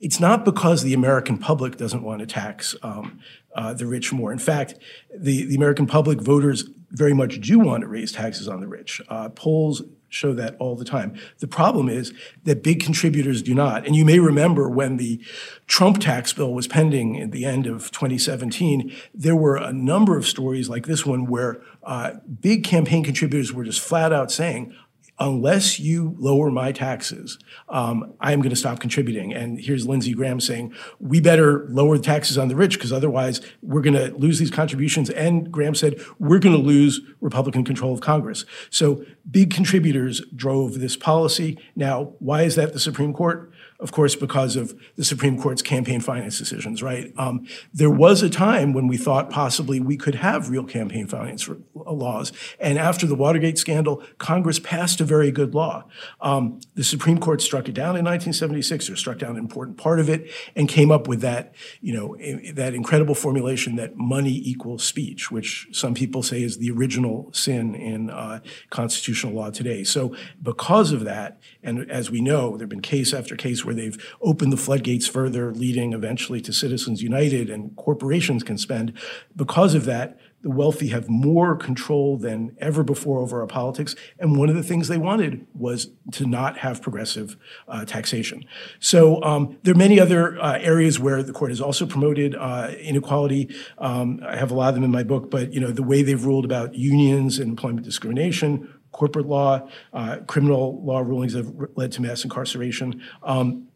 it's 0.00 0.18
not 0.18 0.44
because 0.44 0.82
the 0.82 0.94
American 0.94 1.38
public 1.38 1.76
doesn't 1.76 2.02
want 2.02 2.20
to 2.20 2.26
tax 2.26 2.74
um, 2.82 3.20
uh, 3.54 3.74
the 3.74 3.86
rich 3.86 4.12
more. 4.12 4.32
In 4.32 4.38
fact, 4.38 4.74
the, 5.14 5.44
the 5.44 5.54
American 5.54 5.86
public 5.86 6.20
voters 6.20 6.68
very 6.90 7.14
much 7.14 7.40
do 7.40 7.58
want 7.58 7.82
to 7.82 7.88
raise 7.88 8.12
taxes 8.12 8.48
on 8.48 8.60
the 8.60 8.68
rich. 8.68 9.00
Uh, 9.08 9.28
polls 9.28 9.82
show 10.08 10.32
that 10.34 10.56
all 10.58 10.74
the 10.74 10.84
time. 10.84 11.14
The 11.38 11.46
problem 11.46 11.88
is 11.88 12.12
that 12.44 12.62
big 12.62 12.82
contributors 12.82 13.42
do 13.42 13.54
not. 13.54 13.86
And 13.86 13.94
you 13.94 14.04
may 14.04 14.18
remember 14.18 14.68
when 14.68 14.96
the 14.96 15.20
Trump 15.66 16.00
tax 16.00 16.32
bill 16.32 16.52
was 16.54 16.66
pending 16.66 17.20
at 17.20 17.32
the 17.32 17.44
end 17.44 17.66
of 17.66 17.90
2017, 17.90 18.94
there 19.14 19.36
were 19.36 19.56
a 19.56 19.72
number 19.72 20.16
of 20.16 20.26
stories 20.26 20.68
like 20.68 20.86
this 20.86 21.04
one 21.04 21.26
where 21.26 21.60
uh, 21.82 22.14
big 22.40 22.64
campaign 22.64 23.04
contributors 23.04 23.52
were 23.52 23.64
just 23.64 23.80
flat 23.80 24.12
out 24.12 24.32
saying, 24.32 24.74
unless 25.20 25.80
you 25.80 26.14
lower 26.18 26.50
my 26.50 26.72
taxes, 26.72 27.38
um, 27.68 28.14
I 28.20 28.32
am 28.32 28.40
going 28.40 28.50
to 28.50 28.56
stop 28.56 28.78
contributing. 28.78 29.34
And 29.34 29.60
here's 29.60 29.86
Lindsey 29.86 30.14
Graham 30.14 30.40
saying, 30.40 30.72
we 31.00 31.20
better 31.20 31.66
lower 31.68 31.96
the 31.96 32.04
taxes 32.04 32.38
on 32.38 32.48
the 32.48 32.56
rich 32.56 32.74
because 32.74 32.92
otherwise 32.92 33.40
we're 33.62 33.80
going 33.80 33.94
to 33.94 34.16
lose 34.16 34.38
these 34.38 34.50
contributions. 34.50 35.10
And 35.10 35.50
Graham 35.50 35.74
said, 35.74 36.00
we're 36.18 36.38
going 36.38 36.56
to 36.56 36.62
lose 36.62 37.00
Republican 37.20 37.64
control 37.64 37.92
of 37.92 38.00
Congress. 38.00 38.44
So 38.70 39.04
big 39.28 39.52
contributors 39.52 40.22
drove 40.34 40.78
this 40.78 40.96
policy. 40.96 41.58
Now, 41.74 42.12
why 42.18 42.42
is 42.42 42.54
that 42.54 42.72
the 42.72 42.80
Supreme 42.80 43.12
Court? 43.12 43.52
Of 43.80 43.92
course, 43.92 44.16
because 44.16 44.56
of 44.56 44.74
the 44.96 45.04
Supreme 45.04 45.40
Court's 45.40 45.62
campaign 45.62 46.00
finance 46.00 46.36
decisions, 46.36 46.82
right? 46.82 47.12
Um, 47.16 47.46
there 47.72 47.90
was 47.90 48.22
a 48.22 48.30
time 48.30 48.72
when 48.72 48.88
we 48.88 48.96
thought 48.96 49.30
possibly 49.30 49.78
we 49.78 49.96
could 49.96 50.16
have 50.16 50.50
real 50.50 50.64
campaign 50.64 51.06
finance 51.06 51.48
laws. 51.74 52.32
And 52.58 52.76
after 52.76 53.06
the 53.06 53.14
Watergate 53.14 53.56
scandal, 53.56 54.02
Congress 54.18 54.58
passed 54.58 55.00
a 55.00 55.04
very 55.04 55.30
good 55.30 55.54
law. 55.54 55.84
Um, 56.20 56.58
the 56.74 56.82
Supreme 56.82 57.18
Court 57.18 57.40
struck 57.40 57.68
it 57.68 57.72
down 57.72 57.96
in 57.96 58.04
1976, 58.04 58.90
or 58.90 58.96
struck 58.96 59.18
down 59.18 59.32
an 59.32 59.36
important 59.36 59.76
part 59.76 60.00
of 60.00 60.08
it, 60.08 60.28
and 60.56 60.68
came 60.68 60.90
up 60.90 61.06
with 61.06 61.20
that, 61.20 61.54
you 61.80 61.94
know, 61.94 62.16
that 62.54 62.74
incredible 62.74 63.14
formulation 63.14 63.76
that 63.76 63.96
money 63.96 64.42
equals 64.44 64.82
speech, 64.82 65.30
which 65.30 65.68
some 65.70 65.94
people 65.94 66.24
say 66.24 66.42
is 66.42 66.58
the 66.58 66.72
original 66.72 67.32
sin 67.32 67.76
in 67.76 68.10
uh, 68.10 68.40
constitutional 68.70 69.34
law 69.34 69.50
today. 69.50 69.84
So 69.84 70.16
because 70.42 70.90
of 70.90 71.04
that, 71.04 71.38
and 71.62 71.88
as 71.88 72.10
we 72.10 72.20
know, 72.20 72.56
there 72.56 72.64
have 72.64 72.70
been 72.70 72.80
case 72.80 73.14
after 73.14 73.36
case 73.36 73.67
where 73.68 73.74
they've 73.74 74.02
opened 74.22 74.50
the 74.50 74.56
floodgates 74.56 75.06
further, 75.06 75.52
leading 75.52 75.92
eventually 75.92 76.40
to 76.40 76.54
Citizens 76.54 77.02
United 77.02 77.50
and 77.50 77.76
corporations 77.76 78.42
can 78.42 78.56
spend. 78.56 78.94
Because 79.36 79.74
of 79.74 79.84
that, 79.84 80.18
the 80.40 80.50
wealthy 80.50 80.88
have 80.88 81.08
more 81.08 81.56
control 81.56 82.16
than 82.16 82.56
ever 82.60 82.84
before 82.84 83.18
over 83.18 83.40
our 83.40 83.46
politics. 83.46 83.96
And 84.18 84.38
one 84.38 84.48
of 84.48 84.54
the 84.54 84.62
things 84.62 84.88
they 84.88 84.96
wanted 84.96 85.46
was 85.52 85.88
to 86.12 86.26
not 86.26 86.58
have 86.58 86.80
progressive 86.80 87.36
uh, 87.66 87.84
taxation. 87.84 88.44
So 88.78 89.22
um, 89.22 89.58
there 89.64 89.74
are 89.74 89.78
many 89.78 89.98
other 89.98 90.40
uh, 90.40 90.58
areas 90.60 90.98
where 91.00 91.22
the 91.22 91.32
court 91.32 91.50
has 91.50 91.60
also 91.60 91.86
promoted 91.86 92.36
uh, 92.36 92.70
inequality. 92.80 93.54
Um, 93.78 94.22
I 94.24 94.36
have 94.36 94.50
a 94.50 94.54
lot 94.54 94.68
of 94.68 94.76
them 94.76 94.84
in 94.84 94.92
my 94.92 95.02
book, 95.02 95.30
but 95.30 95.52
you 95.52 95.60
know 95.60 95.72
the 95.72 95.82
way 95.82 96.02
they've 96.02 96.24
ruled 96.24 96.44
about 96.44 96.74
unions 96.74 97.38
and 97.38 97.50
employment 97.50 97.84
discrimination, 97.84 98.72
corporate 98.92 99.26
law, 99.26 99.68
uh, 99.92 100.18
criminal 100.26 100.82
law 100.82 101.00
rulings 101.00 101.34
have 101.34 101.52
led 101.76 101.92
to 101.92 102.02
mass 102.02 102.24
incarceration. 102.24 103.02
Um, 103.22 103.68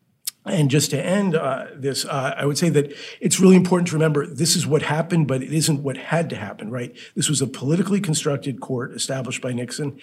and 0.44 0.70
just 0.70 0.90
to 0.90 1.00
end 1.00 1.36
uh, 1.36 1.66
this, 1.74 2.04
uh, 2.04 2.34
I 2.36 2.46
would 2.46 2.58
say 2.58 2.68
that 2.70 2.92
it's 3.20 3.38
really 3.38 3.54
important 3.54 3.88
to 3.88 3.94
remember 3.94 4.26
this 4.26 4.56
is 4.56 4.66
what 4.66 4.82
happened, 4.82 5.28
but 5.28 5.42
it 5.42 5.52
isn't 5.52 5.82
what 5.82 5.96
had 5.96 6.28
to 6.30 6.36
happen, 6.36 6.70
right? 6.70 6.96
This 7.14 7.28
was 7.28 7.40
a 7.40 7.46
politically 7.46 8.00
constructed 8.00 8.60
court 8.60 8.92
established 8.92 9.40
by 9.40 9.52
Nixon. 9.52 10.00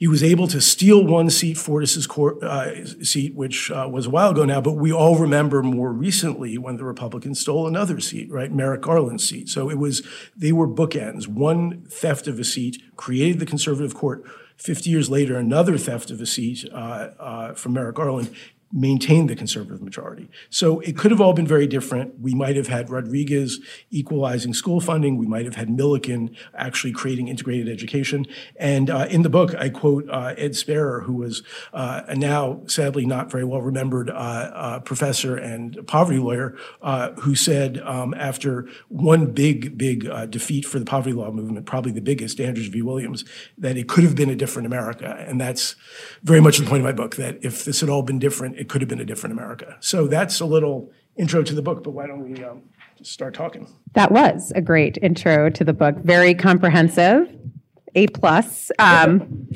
He 0.00 0.08
was 0.08 0.22
able 0.22 0.48
to 0.48 0.62
steal 0.62 1.04
one 1.04 1.28
seat, 1.28 1.58
Fortas's 1.58 2.06
court, 2.06 2.42
uh, 2.42 2.86
seat, 3.04 3.34
which 3.34 3.70
uh, 3.70 3.86
was 3.92 4.06
a 4.06 4.10
while 4.10 4.30
ago 4.30 4.46
now, 4.46 4.58
but 4.62 4.72
we 4.72 4.90
all 4.90 5.18
remember 5.18 5.62
more 5.62 5.92
recently 5.92 6.56
when 6.56 6.78
the 6.78 6.84
Republicans 6.84 7.38
stole 7.38 7.68
another 7.68 8.00
seat, 8.00 8.30
right? 8.32 8.50
Merrick 8.50 8.80
Garland's 8.80 9.28
seat. 9.28 9.50
So 9.50 9.68
it 9.68 9.76
was, 9.76 10.00
they 10.34 10.52
were 10.52 10.66
bookends. 10.66 11.28
One 11.28 11.82
theft 11.82 12.26
of 12.26 12.40
a 12.40 12.44
seat 12.44 12.82
created 12.96 13.40
the 13.40 13.46
conservative 13.46 13.94
court. 13.94 14.24
50 14.56 14.88
years 14.88 15.10
later, 15.10 15.36
another 15.36 15.76
theft 15.76 16.10
of 16.10 16.18
a 16.22 16.26
seat 16.26 16.64
uh, 16.72 17.10
uh, 17.18 17.52
from 17.52 17.74
Merrick 17.74 17.96
Garland 17.96 18.34
maintained 18.72 19.28
the 19.28 19.34
conservative 19.34 19.82
majority. 19.82 20.30
So 20.48 20.78
it 20.80 20.96
could 20.96 21.10
have 21.10 21.20
all 21.20 21.32
been 21.32 21.46
very 21.46 21.66
different. 21.66 22.20
We 22.20 22.34
might 22.34 22.56
have 22.56 22.68
had 22.68 22.88
Rodriguez 22.88 23.58
equalizing 23.90 24.54
school 24.54 24.80
funding. 24.80 25.18
We 25.18 25.26
might 25.26 25.44
have 25.44 25.56
had 25.56 25.68
Milliken 25.68 26.36
actually 26.54 26.92
creating 26.92 27.26
integrated 27.26 27.68
education. 27.68 28.26
And 28.56 28.88
uh, 28.88 29.06
in 29.10 29.22
the 29.22 29.28
book, 29.28 29.54
I 29.56 29.70
quote 29.70 30.08
uh, 30.08 30.34
Ed 30.38 30.52
Sparer, 30.52 31.04
who 31.04 31.14
was 31.14 31.42
uh, 31.72 32.02
a 32.06 32.14
now 32.14 32.60
sadly 32.66 33.06
not 33.06 33.30
very 33.30 33.44
well 33.44 33.60
remembered 33.60 34.08
uh, 34.08 34.12
uh, 34.12 34.80
professor 34.80 35.36
and 35.36 35.84
poverty 35.88 36.18
lawyer, 36.18 36.56
uh, 36.80 37.10
who 37.12 37.34
said 37.34 37.78
um, 37.78 38.14
after 38.14 38.68
one 38.88 39.32
big, 39.32 39.76
big 39.76 40.08
defeat 40.30 40.64
for 40.64 40.78
the 40.78 40.84
poverty 40.84 41.12
law 41.12 41.32
movement, 41.32 41.66
probably 41.66 41.90
the 41.90 42.00
biggest, 42.00 42.38
Dandridge 42.38 42.70
v. 42.70 42.82
Williams, 42.82 43.24
that 43.58 43.76
it 43.76 43.88
could 43.88 44.04
have 44.04 44.14
been 44.14 44.30
a 44.30 44.36
different 44.36 44.66
America. 44.66 45.24
And 45.26 45.40
that's 45.40 45.74
very 46.22 46.40
much 46.40 46.58
the 46.58 46.66
point 46.66 46.82
of 46.82 46.84
my 46.84 46.92
book, 46.92 47.16
that 47.16 47.38
if 47.42 47.64
this 47.64 47.80
had 47.80 47.90
all 47.90 48.02
been 48.02 48.20
different, 48.20 48.59
it 48.60 48.68
could 48.68 48.82
have 48.82 48.88
been 48.90 49.00
a 49.00 49.06
different 49.06 49.32
America. 49.32 49.78
So 49.80 50.06
that's 50.06 50.38
a 50.38 50.44
little 50.44 50.92
intro 51.16 51.42
to 51.42 51.54
the 51.54 51.62
book, 51.62 51.82
but 51.82 51.92
why 51.92 52.06
don't 52.06 52.30
we 52.30 52.44
um, 52.44 52.64
start 53.02 53.32
talking? 53.32 53.66
That 53.94 54.12
was 54.12 54.52
a 54.54 54.60
great 54.60 54.98
intro 55.00 55.48
to 55.48 55.64
the 55.64 55.72
book, 55.72 55.96
very 56.04 56.34
comprehensive, 56.34 57.34
A 57.94 58.06
plus. 58.08 58.70
Um, 58.78 59.48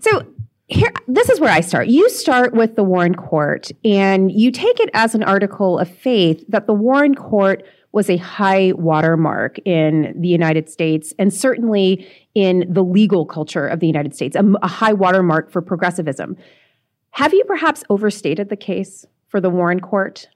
so 0.00 0.26
here, 0.66 0.90
this 1.06 1.28
is 1.28 1.38
where 1.38 1.52
I 1.52 1.60
start. 1.60 1.86
You 1.86 2.10
start 2.10 2.54
with 2.54 2.74
the 2.74 2.82
Warren 2.82 3.14
Court, 3.14 3.70
and 3.84 4.32
you 4.32 4.50
take 4.50 4.80
it 4.80 4.90
as 4.94 5.14
an 5.14 5.22
article 5.22 5.78
of 5.78 5.88
faith 5.88 6.44
that 6.48 6.66
the 6.66 6.74
Warren 6.74 7.14
Court 7.14 7.62
was 7.92 8.10
a 8.10 8.16
high 8.16 8.72
watermark 8.72 9.58
in 9.64 10.12
the 10.18 10.28
United 10.28 10.68
States 10.68 11.12
and 11.18 11.32
certainly 11.32 12.10
in 12.34 12.64
the 12.68 12.82
legal 12.82 13.26
culture 13.26 13.66
of 13.66 13.80
the 13.80 13.86
United 13.86 14.14
States, 14.14 14.34
a, 14.34 14.42
a 14.62 14.66
high 14.66 14.94
watermark 14.94 15.52
for 15.52 15.62
progressivism. 15.62 16.36
Have 17.16 17.34
you 17.34 17.44
perhaps 17.44 17.84
overstated 17.90 18.48
the 18.48 18.56
case 18.56 19.04
for 19.28 19.38
the 19.38 19.50
Warren 19.50 19.80
Court? 19.80 20.28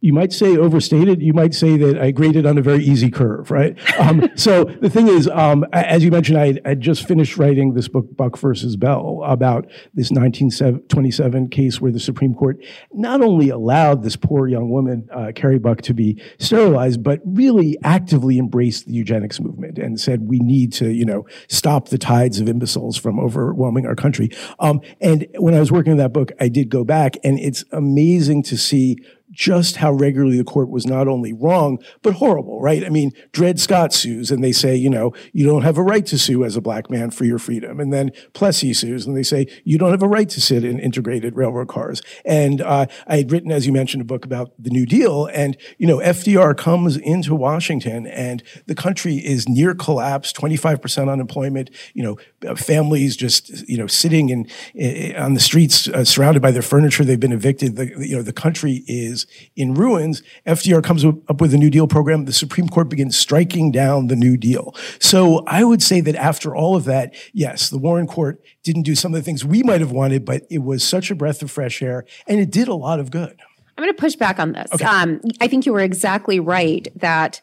You 0.00 0.12
might 0.12 0.32
say 0.32 0.56
overstated. 0.56 1.20
You 1.22 1.34
might 1.34 1.54
say 1.54 1.76
that 1.76 1.98
I 1.98 2.10
graded 2.10 2.46
on 2.46 2.56
a 2.56 2.62
very 2.62 2.84
easy 2.84 3.10
curve, 3.10 3.50
right? 3.50 3.78
Um, 4.00 4.30
so 4.34 4.64
the 4.64 4.88
thing 4.88 5.08
is, 5.08 5.28
um, 5.28 5.66
as 5.74 6.02
you 6.02 6.10
mentioned, 6.10 6.38
I 6.38 6.58
had 6.64 6.80
just 6.80 7.06
finished 7.06 7.36
writing 7.36 7.74
this 7.74 7.86
book, 7.86 8.16
Buck 8.16 8.38
versus 8.38 8.76
Bell, 8.76 9.20
about 9.24 9.66
this 9.92 10.10
1927 10.10 11.48
case 11.50 11.82
where 11.82 11.92
the 11.92 12.00
Supreme 12.00 12.32
Court 12.32 12.56
not 12.92 13.20
only 13.20 13.50
allowed 13.50 14.02
this 14.02 14.16
poor 14.16 14.48
young 14.48 14.70
woman, 14.70 15.06
uh, 15.12 15.32
Carrie 15.34 15.58
Buck, 15.58 15.82
to 15.82 15.92
be 15.92 16.20
sterilized, 16.38 17.02
but 17.02 17.20
really 17.26 17.76
actively 17.84 18.38
embraced 18.38 18.86
the 18.86 18.92
eugenics 18.92 19.38
movement 19.38 19.76
and 19.76 20.00
said 20.00 20.22
we 20.22 20.38
need 20.38 20.72
to, 20.74 20.90
you 20.90 21.04
know, 21.04 21.26
stop 21.48 21.88
the 21.88 21.98
tides 21.98 22.40
of 22.40 22.48
imbeciles 22.48 22.96
from 22.96 23.20
overwhelming 23.20 23.84
our 23.84 23.96
country. 23.96 24.30
Um, 24.60 24.80
and 25.00 25.26
when 25.38 25.52
I 25.52 25.60
was 25.60 25.70
working 25.70 25.92
on 25.92 25.98
that 25.98 26.14
book, 26.14 26.32
I 26.40 26.48
did 26.48 26.70
go 26.70 26.84
back, 26.84 27.18
and 27.22 27.38
it's 27.38 27.64
amazing 27.70 28.44
to 28.44 28.56
see 28.56 28.96
just 29.30 29.76
how 29.76 29.92
regularly 29.92 30.36
the 30.36 30.44
court 30.44 30.68
was 30.68 30.86
not 30.86 31.08
only 31.08 31.32
wrong, 31.32 31.78
but 32.02 32.14
horrible, 32.14 32.60
right? 32.60 32.84
I 32.84 32.88
mean, 32.88 33.12
Dred 33.32 33.60
Scott 33.60 33.92
sues 33.92 34.30
and 34.30 34.42
they 34.42 34.52
say, 34.52 34.74
you 34.74 34.90
know, 34.90 35.12
you 35.32 35.46
don't 35.46 35.62
have 35.62 35.78
a 35.78 35.82
right 35.82 36.04
to 36.06 36.18
sue 36.18 36.44
as 36.44 36.56
a 36.56 36.60
black 36.60 36.90
man 36.90 37.10
for 37.10 37.24
your 37.24 37.38
freedom. 37.38 37.80
And 37.80 37.92
then 37.92 38.10
Plessy 38.32 38.74
sues 38.74 39.06
and 39.06 39.16
they 39.16 39.22
say, 39.22 39.46
you 39.64 39.78
don't 39.78 39.90
have 39.90 40.02
a 40.02 40.08
right 40.08 40.28
to 40.28 40.40
sit 40.40 40.64
in 40.64 40.78
integrated 40.78 41.36
railroad 41.36 41.68
cars. 41.68 42.02
And 42.24 42.60
uh, 42.60 42.86
I 43.06 43.16
had 43.18 43.30
written, 43.30 43.52
as 43.52 43.66
you 43.66 43.72
mentioned, 43.72 44.02
a 44.02 44.04
book 44.04 44.24
about 44.24 44.52
the 44.58 44.70
New 44.70 44.86
Deal. 44.86 45.26
And, 45.26 45.56
you 45.78 45.86
know, 45.86 45.98
FDR 45.98 46.56
comes 46.56 46.96
into 46.96 47.34
Washington 47.34 48.06
and 48.06 48.42
the 48.66 48.74
country 48.74 49.16
is 49.16 49.48
near 49.48 49.74
collapse, 49.74 50.32
25% 50.32 51.10
unemployment, 51.10 51.70
you 51.94 52.02
know, 52.02 52.54
families 52.56 53.16
just, 53.16 53.68
you 53.68 53.78
know, 53.78 53.86
sitting 53.86 54.30
in, 54.30 54.48
in 54.74 55.16
on 55.16 55.34
the 55.34 55.40
streets 55.40 55.88
uh, 55.88 56.04
surrounded 56.04 56.42
by 56.42 56.50
their 56.50 56.62
furniture. 56.62 57.04
They've 57.04 57.20
been 57.20 57.32
evicted. 57.32 57.76
The, 57.76 57.86
you 57.98 58.16
know, 58.16 58.22
the 58.22 58.32
country 58.32 58.82
is 58.86 59.19
is 59.20 59.48
in 59.56 59.74
ruins. 59.74 60.22
FDR 60.46 60.82
comes 60.82 61.04
up 61.04 61.40
with 61.40 61.54
a 61.54 61.58
New 61.58 61.70
Deal 61.70 61.86
program. 61.86 62.24
The 62.24 62.32
Supreme 62.32 62.68
Court 62.68 62.88
begins 62.88 63.16
striking 63.16 63.70
down 63.70 64.08
the 64.08 64.16
New 64.16 64.36
Deal. 64.36 64.74
So 64.98 65.44
I 65.46 65.64
would 65.64 65.82
say 65.82 66.00
that 66.00 66.16
after 66.16 66.54
all 66.54 66.76
of 66.76 66.84
that, 66.84 67.14
yes, 67.32 67.70
the 67.70 67.78
Warren 67.78 68.06
Court 68.06 68.42
didn't 68.62 68.82
do 68.82 68.94
some 68.94 69.14
of 69.14 69.20
the 69.20 69.24
things 69.24 69.44
we 69.44 69.62
might 69.62 69.80
have 69.80 69.92
wanted, 69.92 70.24
but 70.24 70.46
it 70.50 70.58
was 70.58 70.82
such 70.84 71.10
a 71.10 71.14
breath 71.14 71.42
of 71.42 71.50
fresh 71.50 71.82
air 71.82 72.04
and 72.26 72.40
it 72.40 72.50
did 72.50 72.68
a 72.68 72.74
lot 72.74 73.00
of 73.00 73.10
good. 73.10 73.40
I'm 73.76 73.84
going 73.84 73.94
to 73.94 74.00
push 74.00 74.16
back 74.16 74.38
on 74.38 74.52
this. 74.52 74.70
Okay. 74.74 74.84
Um, 74.84 75.20
I 75.40 75.48
think 75.48 75.64
you 75.64 75.72
were 75.72 75.80
exactly 75.80 76.38
right 76.38 76.86
that 76.96 77.40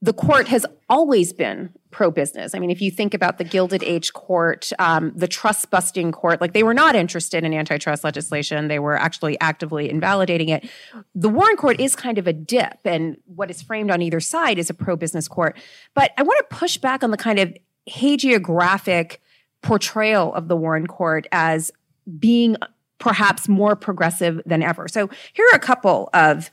the 0.00 0.12
court 0.12 0.48
has 0.48 0.64
always 0.88 1.32
been 1.32 1.74
pro 1.90 2.10
business. 2.10 2.54
I 2.54 2.58
mean, 2.58 2.70
if 2.70 2.80
you 2.82 2.90
think 2.90 3.14
about 3.14 3.38
the 3.38 3.44
Gilded 3.44 3.82
Age 3.82 4.12
court, 4.12 4.70
um, 4.78 5.12
the 5.14 5.28
trust 5.28 5.70
busting 5.70 6.12
court, 6.12 6.40
like 6.40 6.52
they 6.52 6.62
were 6.62 6.74
not 6.74 6.94
interested 6.94 7.44
in 7.44 7.54
antitrust 7.54 8.04
legislation. 8.04 8.68
They 8.68 8.78
were 8.78 8.96
actually 8.96 9.38
actively 9.40 9.88
invalidating 9.88 10.48
it. 10.50 10.68
The 11.14 11.28
Warren 11.28 11.56
court 11.56 11.80
is 11.80 11.96
kind 11.96 12.18
of 12.18 12.26
a 12.26 12.32
dip, 12.32 12.78
and 12.84 13.16
what 13.26 13.50
is 13.50 13.62
framed 13.62 13.90
on 13.90 14.02
either 14.02 14.20
side 14.20 14.58
is 14.58 14.68
a 14.70 14.74
pro 14.74 14.96
business 14.96 15.28
court. 15.28 15.56
But 15.94 16.12
I 16.18 16.22
want 16.22 16.38
to 16.48 16.56
push 16.56 16.76
back 16.76 17.02
on 17.02 17.10
the 17.10 17.16
kind 17.16 17.38
of 17.38 17.56
hagiographic 17.88 19.18
portrayal 19.62 20.34
of 20.34 20.48
the 20.48 20.56
Warren 20.56 20.86
court 20.86 21.26
as 21.32 21.70
being 22.18 22.56
perhaps 22.98 23.48
more 23.48 23.76
progressive 23.76 24.40
than 24.44 24.62
ever. 24.62 24.88
So 24.88 25.08
here 25.32 25.46
are 25.52 25.56
a 25.56 25.60
couple 25.60 26.10
of 26.12 26.50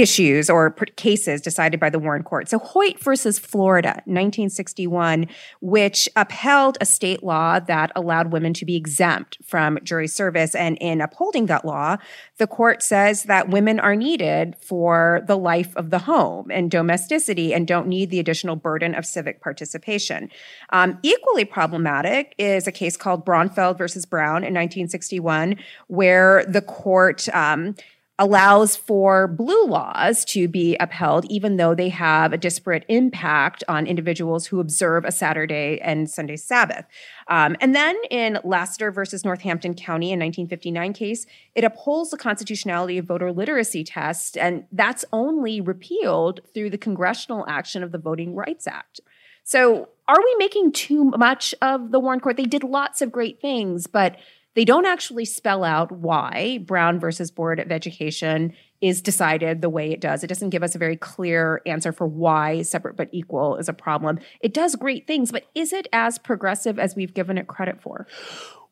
issues 0.00 0.48
or 0.48 0.70
cases 0.96 1.40
decided 1.40 1.78
by 1.78 1.90
the 1.90 1.98
Warren 1.98 2.22
Court. 2.22 2.48
So 2.48 2.58
Hoyt 2.58 2.98
versus 3.00 3.38
Florida, 3.38 4.02
1961, 4.06 5.26
which 5.60 6.08
upheld 6.16 6.78
a 6.80 6.86
state 6.86 7.22
law 7.22 7.60
that 7.60 7.92
allowed 7.94 8.32
women 8.32 8.54
to 8.54 8.64
be 8.64 8.76
exempt 8.76 9.38
from 9.44 9.78
jury 9.82 10.08
service. 10.08 10.54
And 10.54 10.78
in 10.78 11.00
upholding 11.00 11.46
that 11.46 11.64
law, 11.64 11.98
the 12.38 12.46
court 12.46 12.82
says 12.82 13.24
that 13.24 13.50
women 13.50 13.78
are 13.78 13.94
needed 13.94 14.56
for 14.60 15.22
the 15.26 15.36
life 15.36 15.76
of 15.76 15.90
the 15.90 15.98
home 15.98 16.50
and 16.50 16.70
domesticity 16.70 17.52
and 17.52 17.66
don't 17.66 17.86
need 17.86 18.10
the 18.10 18.18
additional 18.18 18.56
burden 18.56 18.94
of 18.94 19.04
civic 19.04 19.42
participation. 19.42 20.30
Um, 20.70 20.98
equally 21.02 21.44
problematic 21.44 22.34
is 22.38 22.66
a 22.66 22.72
case 22.72 22.96
called 22.96 23.26
Braunfeld 23.26 23.76
versus 23.76 24.06
Brown 24.06 24.38
in 24.38 24.54
1961, 24.54 25.56
where 25.88 26.44
the 26.46 26.62
court 26.62 27.28
um, 27.34 27.74
allows 28.20 28.76
for 28.76 29.26
blue 29.26 29.64
laws 29.64 30.26
to 30.26 30.46
be 30.46 30.76
upheld, 30.78 31.24
even 31.30 31.56
though 31.56 31.74
they 31.74 31.88
have 31.88 32.34
a 32.34 32.36
disparate 32.36 32.84
impact 32.88 33.64
on 33.66 33.86
individuals 33.86 34.46
who 34.46 34.60
observe 34.60 35.06
a 35.06 35.10
Saturday 35.10 35.80
and 35.80 36.08
Sunday 36.08 36.36
Sabbath. 36.36 36.84
Um, 37.28 37.56
and 37.60 37.74
then 37.74 37.96
in 38.10 38.38
Lassiter 38.44 38.92
versus 38.92 39.24
Northampton 39.24 39.74
County 39.74 40.12
in 40.12 40.18
1959 40.20 40.92
case, 40.92 41.26
it 41.54 41.64
upholds 41.64 42.10
the 42.10 42.18
constitutionality 42.18 42.98
of 42.98 43.06
voter 43.06 43.32
literacy 43.32 43.84
tests, 43.84 44.36
and 44.36 44.64
that's 44.70 45.04
only 45.14 45.62
repealed 45.62 46.40
through 46.52 46.68
the 46.68 46.78
congressional 46.78 47.46
action 47.48 47.82
of 47.82 47.90
the 47.90 47.98
Voting 47.98 48.34
Rights 48.34 48.66
Act. 48.66 49.00
So, 49.44 49.88
are 50.06 50.18
we 50.18 50.34
making 50.38 50.72
too 50.72 51.04
much 51.04 51.54
of 51.62 51.90
the 51.90 52.00
Warren 52.00 52.20
Court? 52.20 52.36
They 52.36 52.44
did 52.44 52.64
lots 52.64 53.00
of 53.00 53.10
great 53.10 53.40
things, 53.40 53.86
but 53.86 54.16
they 54.54 54.64
don't 54.64 54.86
actually 54.86 55.24
spell 55.24 55.64
out 55.64 55.92
why 55.92 56.58
Brown 56.64 56.98
versus 56.98 57.30
Board 57.30 57.60
of 57.60 57.70
Education 57.70 58.52
is 58.80 59.02
decided 59.02 59.60
the 59.60 59.68
way 59.68 59.92
it 59.92 60.00
does. 60.00 60.24
It 60.24 60.28
doesn't 60.28 60.50
give 60.50 60.62
us 60.62 60.74
a 60.74 60.78
very 60.78 60.96
clear 60.96 61.60
answer 61.66 61.92
for 61.92 62.06
why 62.06 62.62
separate 62.62 62.96
but 62.96 63.08
equal 63.12 63.56
is 63.56 63.68
a 63.68 63.74
problem. 63.74 64.18
It 64.40 64.54
does 64.54 64.74
great 64.74 65.06
things, 65.06 65.30
but 65.30 65.44
is 65.54 65.72
it 65.72 65.86
as 65.92 66.18
progressive 66.18 66.78
as 66.78 66.96
we've 66.96 67.12
given 67.12 67.36
it 67.36 67.46
credit 67.46 67.82
for? 67.82 68.06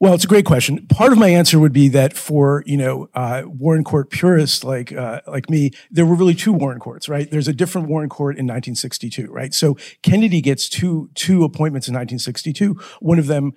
Well, 0.01 0.15
it's 0.15 0.25
a 0.25 0.29
great 0.29 0.45
question. 0.45 0.87
Part 0.87 1.11
of 1.13 1.19
my 1.19 1.29
answer 1.29 1.59
would 1.59 1.73
be 1.73 1.89
that 1.89 2.17
for 2.17 2.63
you 2.67 2.77
know 2.77 3.11
uh, 3.15 3.43
Warren 3.47 3.83
Court 3.83 4.11
purists 4.11 4.63
like 4.63 4.93
uh, 4.93 5.23
like 5.27 5.51
me, 5.51 5.73
there 5.91 6.07
were 6.07 6.15
really 6.15 6.37
two 6.37 6.53
Warren 6.53 6.79
Courts, 6.79 7.09
right? 7.09 7.29
There's 7.29 7.49
a 7.49 7.53
different 7.53 7.89
Warren 7.89 8.09
Court 8.09 8.37
in 8.37 8.47
1962, 8.47 9.27
right? 9.27 9.53
So 9.53 9.77
Kennedy 10.03 10.41
gets 10.41 10.69
two 10.69 11.11
two 11.15 11.43
appointments 11.43 11.89
in 11.89 11.95
1962. 11.95 12.81
One 13.01 13.19
of 13.19 13.27
them 13.27 13.55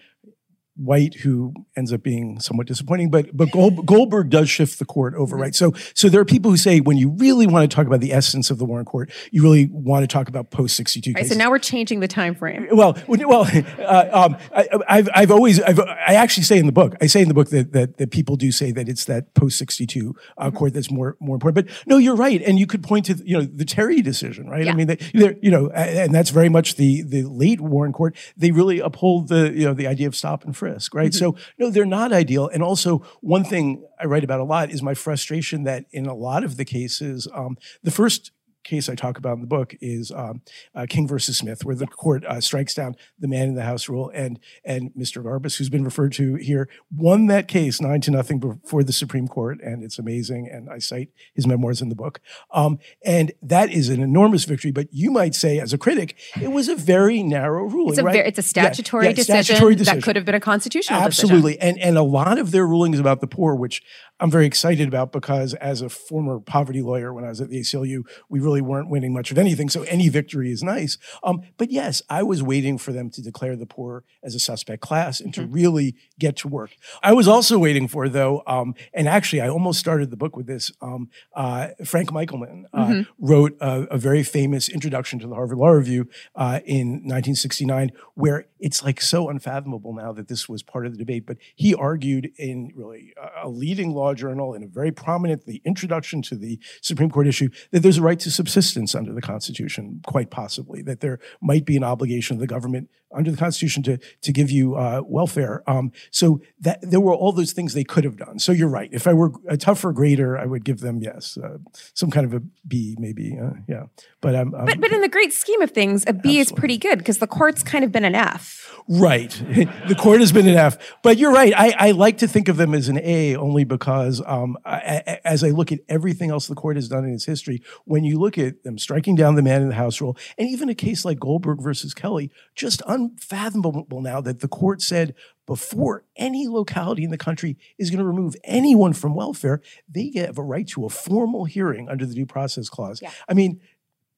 White, 0.83 1.15
who 1.15 1.53
ends 1.75 1.93
up 1.93 2.03
being 2.03 2.39
somewhat 2.39 2.67
disappointing, 2.67 3.09
but 3.09 3.35
but 3.35 3.51
Gold, 3.51 3.85
Goldberg 3.85 4.29
does 4.29 4.49
shift 4.49 4.79
the 4.79 4.85
court 4.85 5.13
over, 5.15 5.35
right? 5.35 5.55
So 5.55 5.73
so 5.93 6.09
there 6.09 6.21
are 6.21 6.25
people 6.25 6.51
who 6.51 6.57
say 6.57 6.79
when 6.79 6.97
you 6.97 7.09
really 7.09 7.47
want 7.47 7.69
to 7.69 7.73
talk 7.73 7.87
about 7.87 8.01
the 8.01 8.13
essence 8.13 8.49
of 8.49 8.57
the 8.57 8.65
Warren 8.65 8.85
Court, 8.85 9.11
you 9.31 9.41
really 9.43 9.67
want 9.71 10.03
to 10.03 10.07
talk 10.07 10.27
about 10.27 10.51
post 10.51 10.75
sixty 10.75 11.01
two 11.01 11.13
cases. 11.13 11.31
so 11.31 11.37
now 11.37 11.49
we're 11.49 11.59
changing 11.59 11.99
the 11.99 12.07
time 12.07 12.35
frame. 12.35 12.67
Well, 12.71 12.97
well, 13.07 13.47
uh, 13.79 14.09
um, 14.11 14.37
I, 14.53 14.95
have 14.95 15.09
I've 15.13 15.31
always 15.31 15.61
I've, 15.61 15.79
i 15.79 16.15
actually 16.15 16.43
say 16.43 16.57
in 16.57 16.65
the 16.65 16.71
book 16.71 16.95
I 17.01 17.07
say 17.07 17.21
in 17.21 17.27
the 17.27 17.33
book 17.33 17.49
that 17.49 17.73
that, 17.73 17.97
that 17.97 18.11
people 18.11 18.35
do 18.35 18.51
say 18.51 18.71
that 18.71 18.89
it's 18.89 19.05
that 19.05 19.33
post 19.33 19.57
sixty 19.57 19.85
two 19.85 20.15
uh, 20.37 20.47
mm-hmm. 20.47 20.57
court 20.57 20.73
that's 20.73 20.91
more 20.91 21.17
more 21.19 21.35
important. 21.35 21.67
But 21.67 21.87
no, 21.87 21.97
you're 21.97 22.15
right, 22.15 22.41
and 22.41 22.59
you 22.59 22.67
could 22.67 22.83
point 22.83 23.05
to 23.05 23.15
you 23.25 23.37
know 23.37 23.43
the 23.43 23.65
Terry 23.65 24.01
decision, 24.01 24.49
right? 24.49 24.65
Yeah. 24.65 24.71
I 24.71 24.75
mean, 24.75 24.87
they, 24.87 24.99
you 25.13 25.51
know, 25.51 25.69
and 25.69 26.13
that's 26.13 26.29
very 26.29 26.49
much 26.49 26.75
the 26.75 27.03
the 27.03 27.23
late 27.23 27.61
Warren 27.61 27.93
Court. 27.93 28.15
They 28.37 28.51
really 28.51 28.79
uphold 28.79 29.27
the 29.27 29.51
you 29.53 29.65
know 29.65 29.73
the 29.73 29.87
idea 29.87 30.07
of 30.07 30.15
stop 30.15 30.43
and 30.43 30.55
frisk, 30.55 30.70
right? 30.93 31.11
Mm-hmm. 31.11 31.17
So 31.17 31.35
no, 31.57 31.69
they're 31.69 31.85
not 31.85 32.11
ideal. 32.13 32.47
And 32.47 32.63
also, 32.63 32.99
one 33.21 33.43
thing 33.43 33.85
I 33.99 34.05
write 34.05 34.23
about 34.23 34.39
a 34.39 34.43
lot 34.43 34.71
is 34.71 34.81
my 34.81 34.93
frustration 34.93 35.63
that 35.63 35.85
in 35.91 36.05
a 36.05 36.13
lot 36.13 36.43
of 36.43 36.57
the 36.57 36.65
cases, 36.65 37.27
um, 37.33 37.57
the 37.83 37.91
first 37.91 38.31
case 38.63 38.89
I 38.89 38.95
talk 38.95 39.17
about 39.17 39.35
in 39.35 39.41
the 39.41 39.47
book 39.47 39.75
is 39.81 40.11
um, 40.11 40.41
uh, 40.75 40.85
King 40.89 41.07
versus 41.07 41.37
Smith, 41.37 41.65
where 41.65 41.75
the 41.75 41.87
court 41.87 42.25
uh, 42.25 42.41
strikes 42.41 42.73
down 42.73 42.95
the 43.19 43.27
man 43.27 43.47
in 43.47 43.55
the 43.55 43.63
house 43.63 43.89
rule, 43.89 44.11
and 44.13 44.39
and 44.63 44.91
Mr. 44.97 45.23
Garbus, 45.23 45.57
who's 45.57 45.69
been 45.69 45.83
referred 45.83 46.13
to 46.13 46.35
here, 46.35 46.69
won 46.95 47.27
that 47.27 47.47
case 47.47 47.81
nine 47.81 48.01
to 48.01 48.11
nothing 48.11 48.39
before 48.39 48.83
the 48.83 48.93
Supreme 48.93 49.27
Court, 49.27 49.59
and 49.61 49.83
it's 49.83 49.99
amazing. 49.99 50.49
And 50.51 50.69
I 50.69 50.79
cite 50.79 51.09
his 51.33 51.47
memoirs 51.47 51.81
in 51.81 51.89
the 51.89 51.95
book, 51.95 52.19
um, 52.51 52.79
and 53.03 53.31
that 53.41 53.71
is 53.71 53.89
an 53.89 54.01
enormous 54.01 54.45
victory. 54.45 54.71
But 54.71 54.87
you 54.91 55.11
might 55.11 55.35
say, 55.35 55.59
as 55.59 55.73
a 55.73 55.77
critic, 55.77 56.17
it 56.41 56.51
was 56.51 56.67
a 56.67 56.75
very 56.75 57.23
narrow 57.23 57.63
ruling. 57.63 57.89
It's 57.89 57.99
a, 57.99 58.03
right? 58.03 58.25
it's 58.25 58.39
a 58.39 58.43
statutory, 58.43 59.05
yeah, 59.05 59.09
yeah, 59.09 59.15
decision 59.15 59.43
statutory, 59.43 59.75
decision 59.75 59.99
that 59.99 60.03
could 60.03 60.15
have 60.15 60.25
been 60.25 60.35
a 60.35 60.39
constitutional 60.39 60.99
decision. 61.05 61.29
Absolutely, 61.29 61.53
decision. 61.53 61.77
and 61.77 61.87
and 61.89 61.97
a 61.97 62.03
lot 62.03 62.37
of 62.37 62.51
their 62.51 62.67
rulings 62.67 62.99
about 62.99 63.21
the 63.21 63.27
poor, 63.27 63.55
which 63.55 63.81
I'm 64.21 64.29
very 64.29 64.45
excited 64.45 64.87
about 64.87 65.11
because 65.11 65.55
as 65.55 65.81
a 65.81 65.89
former 65.89 66.39
poverty 66.39 66.83
lawyer 66.83 67.11
when 67.11 67.25
I 67.25 67.29
was 67.29 67.41
at 67.41 67.49
the 67.49 67.59
ACLU, 67.59 68.03
we 68.29 68.39
really 68.39 68.61
weren't 68.61 68.87
winning 68.87 69.13
much 69.13 69.31
of 69.31 69.39
anything. 69.39 69.67
So 69.67 69.81
any 69.83 70.09
victory 70.09 70.51
is 70.51 70.61
nice. 70.61 70.99
Um, 71.23 71.41
but 71.57 71.71
yes, 71.71 72.03
I 72.07 72.21
was 72.21 72.43
waiting 72.43 72.77
for 72.77 72.93
them 72.93 73.09
to 73.09 73.21
declare 73.21 73.55
the 73.55 73.65
poor 73.65 74.03
as 74.23 74.35
a 74.35 74.39
suspect 74.39 74.83
class 74.83 75.19
and 75.19 75.33
mm-hmm. 75.33 75.41
to 75.41 75.47
really 75.47 75.95
get 76.19 76.35
to 76.37 76.47
work. 76.47 76.69
I 77.01 77.13
was 77.13 77.27
also 77.27 77.57
waiting 77.57 77.87
for, 77.87 78.07
though, 78.07 78.43
um, 78.45 78.75
and 78.93 79.07
actually 79.07 79.41
I 79.41 79.49
almost 79.49 79.79
started 79.79 80.11
the 80.11 80.17
book 80.17 80.35
with 80.37 80.45
this. 80.45 80.71
Um, 80.81 81.09
uh, 81.35 81.69
Frank 81.83 82.11
Michelman 82.11 82.65
uh, 82.73 82.85
mm-hmm. 82.85 83.25
wrote 83.25 83.57
a, 83.59 83.87
a, 83.89 83.97
very 83.97 84.21
famous 84.21 84.69
introduction 84.69 85.17
to 85.19 85.27
the 85.27 85.33
Harvard 85.33 85.57
Law 85.57 85.69
Review 85.69 86.07
uh, 86.35 86.59
in 86.65 86.89
1969, 86.89 87.91
where 88.13 88.45
it's 88.59 88.83
like 88.83 89.01
so 89.01 89.29
unfathomable 89.29 89.93
now 89.93 90.11
that 90.11 90.27
this 90.27 90.47
was 90.47 90.61
part 90.61 90.85
of 90.85 90.91
the 90.91 90.97
debate. 90.97 91.25
But 91.25 91.37
he 91.55 91.73
argued 91.73 92.31
in 92.37 92.71
really 92.75 93.13
a 93.41 93.49
leading 93.49 93.91
law 93.91 94.10
Journal 94.13 94.53
in 94.53 94.63
a 94.63 94.67
very 94.67 94.91
prominent, 94.91 95.45
the 95.45 95.61
introduction 95.65 96.21
to 96.23 96.35
the 96.35 96.59
Supreme 96.81 97.09
Court 97.09 97.27
issue, 97.27 97.49
that 97.71 97.81
there's 97.81 97.97
a 97.97 98.01
right 98.01 98.19
to 98.19 98.31
subsistence 98.31 98.95
under 98.95 99.13
the 99.13 99.21
Constitution, 99.21 100.01
quite 100.05 100.29
possibly, 100.29 100.81
that 100.83 100.99
there 100.99 101.19
might 101.41 101.65
be 101.65 101.77
an 101.77 101.83
obligation 101.83 102.35
of 102.35 102.39
the 102.39 102.47
government 102.47 102.89
under 103.13 103.31
the 103.31 103.37
Constitution 103.37 103.83
to 103.83 103.97
to 104.21 104.31
give 104.31 104.49
you 104.49 104.75
uh, 104.75 105.01
welfare. 105.05 105.63
Um, 105.67 105.91
so 106.11 106.41
that 106.59 106.79
there 106.81 106.99
were 106.99 107.13
all 107.13 107.31
those 107.31 107.53
things 107.53 107.73
they 107.73 107.83
could 107.83 108.03
have 108.03 108.17
done. 108.17 108.39
So 108.39 108.51
you're 108.51 108.69
right. 108.69 108.89
If 108.91 109.07
I 109.07 109.13
were 109.13 109.31
a 109.47 109.57
tougher 109.57 109.91
grader, 109.91 110.37
I 110.37 110.45
would 110.45 110.63
give 110.63 110.79
them 110.79 110.99
yes, 111.01 111.37
uh, 111.37 111.57
some 111.93 112.11
kind 112.11 112.25
of 112.25 112.33
a 112.33 112.41
B, 112.67 112.95
maybe. 112.99 113.37
Uh, 113.41 113.51
yeah, 113.67 113.83
but 114.21 114.35
um, 114.35 114.51
but 114.51 114.79
but 114.79 114.91
in 114.91 115.01
the 115.01 115.09
great 115.09 115.33
scheme 115.33 115.61
of 115.61 115.71
things, 115.71 116.03
a 116.07 116.13
B 116.13 116.19
absolutely. 116.19 116.39
is 116.39 116.51
pretty 116.51 116.77
good 116.77 116.97
because 116.99 117.17
the 117.19 117.27
court's 117.27 117.63
kind 117.63 117.83
of 117.83 117.91
been 117.91 118.05
an 118.05 118.15
F. 118.15 118.73
Right, 118.87 119.29
the 119.87 119.95
court 119.97 120.19
has 120.21 120.31
been 120.31 120.47
an 120.47 120.55
F. 120.55 120.77
But 121.03 121.17
you're 121.17 121.33
right. 121.33 121.53
I, 121.55 121.73
I 121.77 121.91
like 121.91 122.19
to 122.19 122.27
think 122.27 122.47
of 122.47 122.57
them 122.57 122.73
as 122.73 122.89
an 122.89 122.99
A 122.99 123.35
only 123.35 123.63
because 123.63 124.00
um, 124.25 124.57
I, 124.65 125.19
as 125.23 125.43
I 125.43 125.49
look 125.49 125.71
at 125.71 125.79
everything 125.89 126.31
else 126.31 126.47
the 126.47 126.55
court 126.55 126.75
has 126.75 126.87
done 126.87 127.05
in 127.05 127.13
its 127.13 127.25
history, 127.25 127.61
when 127.85 128.03
you 128.03 128.19
look 128.19 128.37
at 128.37 128.63
them 128.63 128.77
striking 128.77 129.15
down 129.15 129.35
the 129.35 129.41
man 129.41 129.61
in 129.61 129.69
the 129.69 129.75
house 129.75 130.01
rule, 130.01 130.17
and 130.37 130.49
even 130.49 130.69
a 130.69 130.75
case 130.75 131.05
like 131.05 131.19
Goldberg 131.19 131.61
versus 131.61 131.93
Kelly, 131.93 132.31
just 132.55 132.81
unfathomable 132.87 134.01
now 134.01 134.21
that 134.21 134.39
the 134.39 134.47
court 134.47 134.81
said 134.81 135.13
before 135.45 136.03
any 136.15 136.47
locality 136.47 137.03
in 137.03 137.11
the 137.11 137.17
country 137.17 137.57
is 137.77 137.89
going 137.89 137.99
to 137.99 138.05
remove 138.05 138.35
anyone 138.43 138.93
from 138.93 139.15
welfare, 139.15 139.61
they 139.89 140.11
have 140.15 140.37
a 140.37 140.43
right 140.43 140.67
to 140.69 140.85
a 140.85 140.89
formal 140.89 141.45
hearing 141.45 141.89
under 141.89 142.05
the 142.05 142.13
due 142.13 142.25
process 142.25 142.69
clause. 142.69 143.01
Yeah. 143.01 143.11
I 143.27 143.33
mean, 143.33 143.61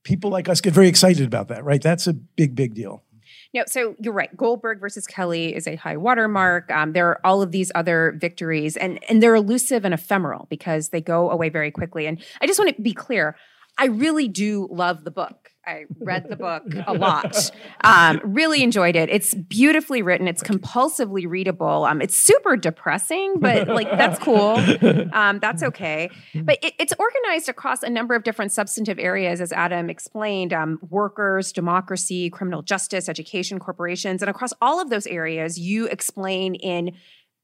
people 0.04 0.30
like 0.30 0.48
us 0.50 0.62
get 0.62 0.74
very 0.74 0.88
excited 0.88 1.26
about 1.26 1.48
that, 1.48 1.64
right? 1.64 1.82
That's 1.82 2.08
a 2.08 2.14
big, 2.14 2.56
big 2.56 2.74
deal. 2.74 3.04
No, 3.54 3.64
so 3.68 3.96
you're 4.00 4.14
right. 4.14 4.36
Goldberg 4.36 4.80
versus 4.80 5.06
Kelly 5.06 5.56
is 5.56 5.68
a 5.68 5.76
high 5.76 5.96
watermark. 5.96 6.72
Um, 6.72 6.94
there 6.94 7.08
are 7.10 7.22
all 7.24 7.44
of 7.44 7.52
these 7.52 7.72
other 7.76 8.16
victories, 8.18 8.76
and 8.78 9.00
and 9.08 9.22
they're 9.22 9.36
elusive 9.36 9.86
and 9.86 9.94
ephemeral 9.94 10.48
because 10.50 10.90
they 10.90 11.02
go 11.02 11.30
away 11.30 11.50
very 11.50 11.70
quickly. 11.70 12.08
And 12.08 12.20
I 12.42 12.48
just 12.48 12.60
want 12.60 12.76
to 12.76 12.82
be 12.82 12.94
clear: 12.94 13.36
I 13.78 13.86
really 13.86 14.28
do 14.28 14.68
love 14.72 15.04
the 15.04 15.12
book. 15.12 15.50
I 15.66 15.86
read 16.00 16.28
the 16.30 16.36
book 16.36 16.64
a 16.88 16.94
lot. 16.94 17.52
Um, 17.84 18.20
really 18.24 18.64
enjoyed 18.64 18.96
it. 18.96 19.10
It's 19.10 19.34
beautifully 19.34 20.02
written. 20.02 20.28
It's 20.28 20.44
compulsively 20.44 21.28
readable. 21.28 21.86
Um, 21.86 22.02
it's 22.02 22.18
super 22.18 22.58
depressing, 22.58 23.36
but 23.40 23.68
like 23.70 23.90
that's 23.90 24.20
cool. 24.20 24.58
Um, 25.14 25.40
that's 25.40 25.64
okay. 25.64 26.10
But 26.36 26.60
it, 26.62 26.74
it's 26.80 26.94
organized 27.00 27.48
across 27.48 27.82
a 27.84 27.90
number 27.90 28.16
of 28.16 28.24
different 28.24 28.52
substantive 28.52 29.00
areas, 29.00 29.40
as 29.40 29.52
Adam 29.54 29.90
explained: 29.90 30.52
um, 30.54 30.80
workers, 30.90 31.52
democracy, 31.52 32.30
criminal 32.30 32.62
justice, 32.62 33.08
education, 33.08 33.60
corporations, 33.60 34.22
and 34.22 34.30
across 34.30 34.54
all 34.62 34.82
of 34.82 34.90
those 34.90 35.08
areas, 35.08 35.58
you 35.58 35.88
explain 35.88 36.56
in 36.56 36.92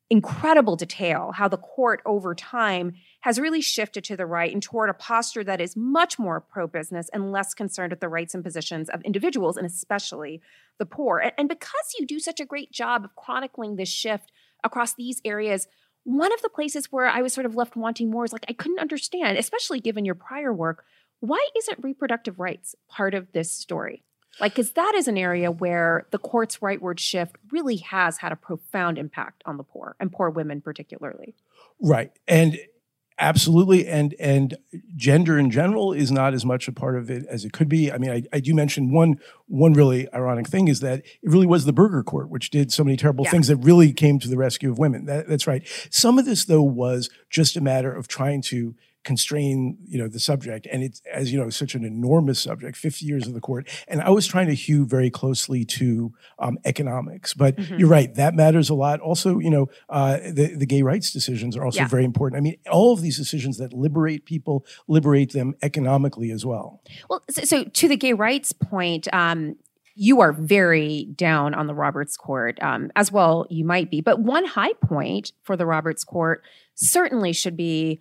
incredible 0.10 0.76
detail 0.76 1.32
how 1.34 1.48
the 1.48 1.58
court 1.58 2.02
over 2.06 2.34
time 2.34 2.94
has 3.22 3.40
really 3.40 3.62
shifted 3.62 4.04
to 4.04 4.18
the 4.18 4.26
right 4.26 4.52
and 4.52 4.64
toward 4.64 4.90
a 4.90 4.94
posture 4.94 5.44
that 5.44 5.62
is 5.62 5.76
much 5.76 6.18
more 6.18 6.42
pro 6.42 6.68
business 6.68 7.10
and 7.14 7.32
less 7.32 7.54
concerned 7.54 7.92
with 7.92 8.00
the 8.00 8.10
rights 8.10 8.34
and 8.34 8.44
positions 8.44 8.90
of 8.90 9.02
individuals 9.04 9.56
and 9.56 9.66
especially 9.66 10.42
the 10.80 10.86
poor. 10.86 11.20
And, 11.38 11.50
because 11.50 11.96
you 12.00 12.08
do 12.08 12.20
such 12.20 12.40
a 12.40 12.46
great 12.46 12.72
job 12.72 13.06
of 13.06 13.16
chronicling 13.16 13.76
this 13.76 13.90
shift 13.90 14.32
across 14.64 14.94
these 14.94 15.22
areas, 15.24 15.68
one 16.04 16.34
of 16.34 16.42
the 16.42 16.50
places 16.50 16.92
where 16.92 17.08
I 17.08 17.22
was 17.22 17.34
sort 17.34 17.46
of 17.46 17.56
left 17.56 17.76
wanting 17.76 18.10
more 18.10 18.26
is 18.26 18.34
like 18.34 18.46
I 18.48 18.54
couldn't 18.54 18.80
understand, 18.80 19.38
especially 19.38 19.80
given 19.80 20.06
your 20.06 20.16
prior 20.16 20.54
work, 20.54 20.86
why 21.20 21.46
isn't 21.58 21.84
reproductive 21.84 22.40
rights 22.40 22.76
part 22.88 23.14
of 23.14 23.32
this 23.34 23.52
story? 23.52 24.04
Like, 24.40 24.54
because 24.54 24.72
that 24.72 24.94
is 24.96 25.08
an 25.08 25.18
area 25.18 25.52
where 25.52 26.08
the 26.12 26.18
court's 26.18 26.58
rightward 26.58 27.00
shift 27.00 27.36
really 27.52 27.78
has 27.78 28.18
had 28.20 28.32
a 28.32 28.36
profound 28.36 28.98
impact 28.98 29.44
on 29.46 29.58
the 29.58 29.64
poor 29.64 29.96
and 30.00 30.12
poor 30.12 30.30
women, 30.30 30.62
particularly. 30.62 31.36
Right. 31.82 32.12
And 32.28 32.58
absolutely 33.20 33.86
and 33.86 34.16
and 34.20 34.58
gender 34.96 35.38
in 35.38 35.52
general 35.52 35.92
is 35.92 36.10
not 36.10 36.34
as 36.34 36.46
much 36.46 36.68
a 36.68 36.72
part 36.72 36.96
of 36.96 37.10
it 37.10 37.26
as 37.28 37.44
it 37.44 37.52
could 37.52 37.68
be 37.68 37.92
i 37.92 37.98
mean 37.98 38.10
I, 38.10 38.24
I, 38.32 38.40
do 38.40 38.56
mention 38.56 38.92
one 38.94 39.20
one 39.48 39.74
really 39.74 40.12
ironic 40.14 40.48
thing 40.48 40.70
is 40.70 40.80
that 40.80 41.00
it 41.00 41.30
really 41.30 41.46
was 41.46 41.66
the 41.66 41.74
burger 41.74 42.02
court 42.02 42.30
which 42.30 42.50
did 42.50 42.72
so 42.72 42.84
many 42.84 42.96
terrible 42.96 43.26
yeah. 43.26 43.32
things 43.32 43.50
that 43.50 43.58
really 43.58 43.92
came 43.92 44.20
to 44.20 44.30
the 44.30 44.38
rescue 44.38 44.72
of 44.72 44.80
women 44.80 45.06
that, 45.06 45.28
that's 45.28 45.48
right 45.48 45.68
some 45.90 46.18
of 46.18 46.26
this 46.26 46.46
though 46.46 46.64
was 46.64 47.10
just 47.30 47.58
a 47.58 47.62
matter 47.62 47.94
of 47.94 48.08
trying 48.08 48.42
to 48.44 48.74
constrain 49.04 49.78
you 49.88 49.98
know 49.98 50.08
the 50.08 50.20
subject 50.20 50.68
and 50.72 50.84
it's 50.84 51.02
as 51.12 51.32
you 51.32 51.40
know 51.40 51.50
such 51.50 51.74
an 51.74 51.86
enormous 51.86 52.40
subject 52.40 52.76
50 52.76 53.06
years 53.06 53.28
of 53.28 53.34
the 53.34 53.40
court 53.40 53.68
and 53.88 54.02
i 54.02 54.10
was 54.10 54.28
trying 54.28 54.48
to 54.48 54.54
hew 54.54 54.86
very 54.86 55.10
closely 55.10 55.64
to 55.64 56.14
um, 56.40 56.58
economics 56.66 57.34
but 57.34 57.56
mm-hmm. 57.56 57.78
you're 57.78 57.88
right 57.88 58.16
that 58.16 58.36
matters 58.36 58.70
a 58.70 58.74
lot 58.74 59.00
also 59.00 59.40
you 59.40 59.50
know 59.50 59.68
uh, 59.90 60.18
the, 60.18 60.54
the 60.56 60.66
gay 60.66 60.82
rights 60.82 61.12
decisions 61.12 61.56
are 61.56 61.64
also 61.64 61.80
yeah. 61.80 61.88
very 61.88 62.04
important 62.04 62.38
i 62.38 62.42
mean 62.42 62.58
all 62.70 62.94
of 62.94 63.02
these 63.02 63.18
decisions 63.18 63.58
that 63.58 63.74
liberate 63.74 64.26
people 64.26 64.66
liberate 64.88 65.32
them 65.32 65.56
economically 65.62 66.30
as 66.30 66.46
well 66.46 66.82
well 67.10 67.24
so, 67.30 67.44
so 67.44 67.64
to 67.64 67.88
the 67.88 67.98
gay 67.98 68.14
rights 68.14 68.52
point 68.52 69.08
um, 69.14 69.56
you 70.02 70.22
are 70.22 70.32
very 70.32 71.10
down 71.16 71.54
on 71.54 71.68
the 71.68 71.74
Roberts 71.76 72.16
Court, 72.16 72.58
um, 72.62 72.90
as 72.96 73.12
well 73.12 73.46
you 73.50 73.66
might 73.66 73.92
be. 73.92 74.00
But 74.00 74.22
one 74.22 74.46
high 74.46 74.72
point 74.82 75.34
for 75.44 75.58
the 75.58 75.66
Roberts 75.66 76.06
Court 76.06 76.42
certainly 76.74 77.34
should 77.34 77.58
be 77.58 78.00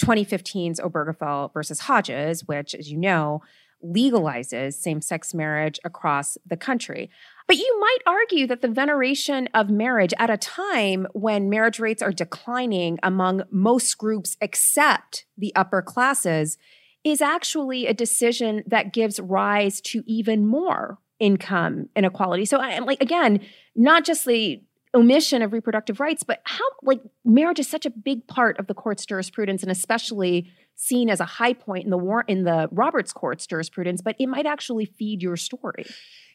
2015's 0.00 0.80
Obergefell 0.80 1.52
versus 1.52 1.80
Hodges, 1.80 2.46
which, 2.46 2.74
as 2.74 2.90
you 2.90 2.96
know, 2.96 3.42
legalizes 3.84 4.74
same 4.74 5.00
sex 5.00 5.32
marriage 5.32 5.78
across 5.84 6.36
the 6.46 6.56
country. 6.56 7.10
But 7.46 7.56
you 7.56 7.80
might 7.80 7.98
argue 8.06 8.46
that 8.48 8.60
the 8.60 8.68
veneration 8.68 9.48
of 9.54 9.70
marriage 9.70 10.12
at 10.18 10.30
a 10.30 10.36
time 10.36 11.06
when 11.12 11.48
marriage 11.48 11.78
rates 11.78 12.02
are 12.02 12.12
declining 12.12 12.98
among 13.02 13.42
most 13.50 13.96
groups 13.96 14.36
except 14.40 15.26
the 15.36 15.54
upper 15.54 15.80
classes 15.80 16.58
is 17.04 17.22
actually 17.22 17.86
a 17.86 17.94
decision 17.94 18.64
that 18.66 18.92
gives 18.92 19.20
rise 19.20 19.80
to 19.80 20.02
even 20.06 20.46
more 20.46 20.98
income 21.20 21.88
inequality. 21.96 22.44
So 22.44 22.58
I 22.58 22.78
like 22.80 23.00
again, 23.00 23.40
not 23.74 24.04
just 24.04 24.24
the 24.24 24.62
omission 24.94 25.42
of 25.42 25.52
reproductive 25.52 26.00
rights, 26.00 26.22
but 26.22 26.40
how 26.44 26.64
like 26.82 27.00
marriage 27.24 27.58
is 27.58 27.68
such 27.68 27.86
a 27.86 27.90
big 27.90 28.26
part 28.26 28.58
of 28.58 28.66
the 28.66 28.74
court's 28.74 29.04
jurisprudence 29.04 29.62
and 29.62 29.70
especially 29.70 30.50
seen 30.74 31.10
as 31.10 31.20
a 31.20 31.24
high 31.24 31.52
point 31.52 31.84
in 31.84 31.90
the 31.90 31.98
war 31.98 32.24
in 32.28 32.44
the 32.44 32.68
Roberts 32.70 33.12
court's 33.12 33.46
jurisprudence, 33.46 34.00
but 34.00 34.16
it 34.18 34.26
might 34.26 34.46
actually 34.46 34.84
feed 34.84 35.22
your 35.22 35.36
story. 35.36 35.84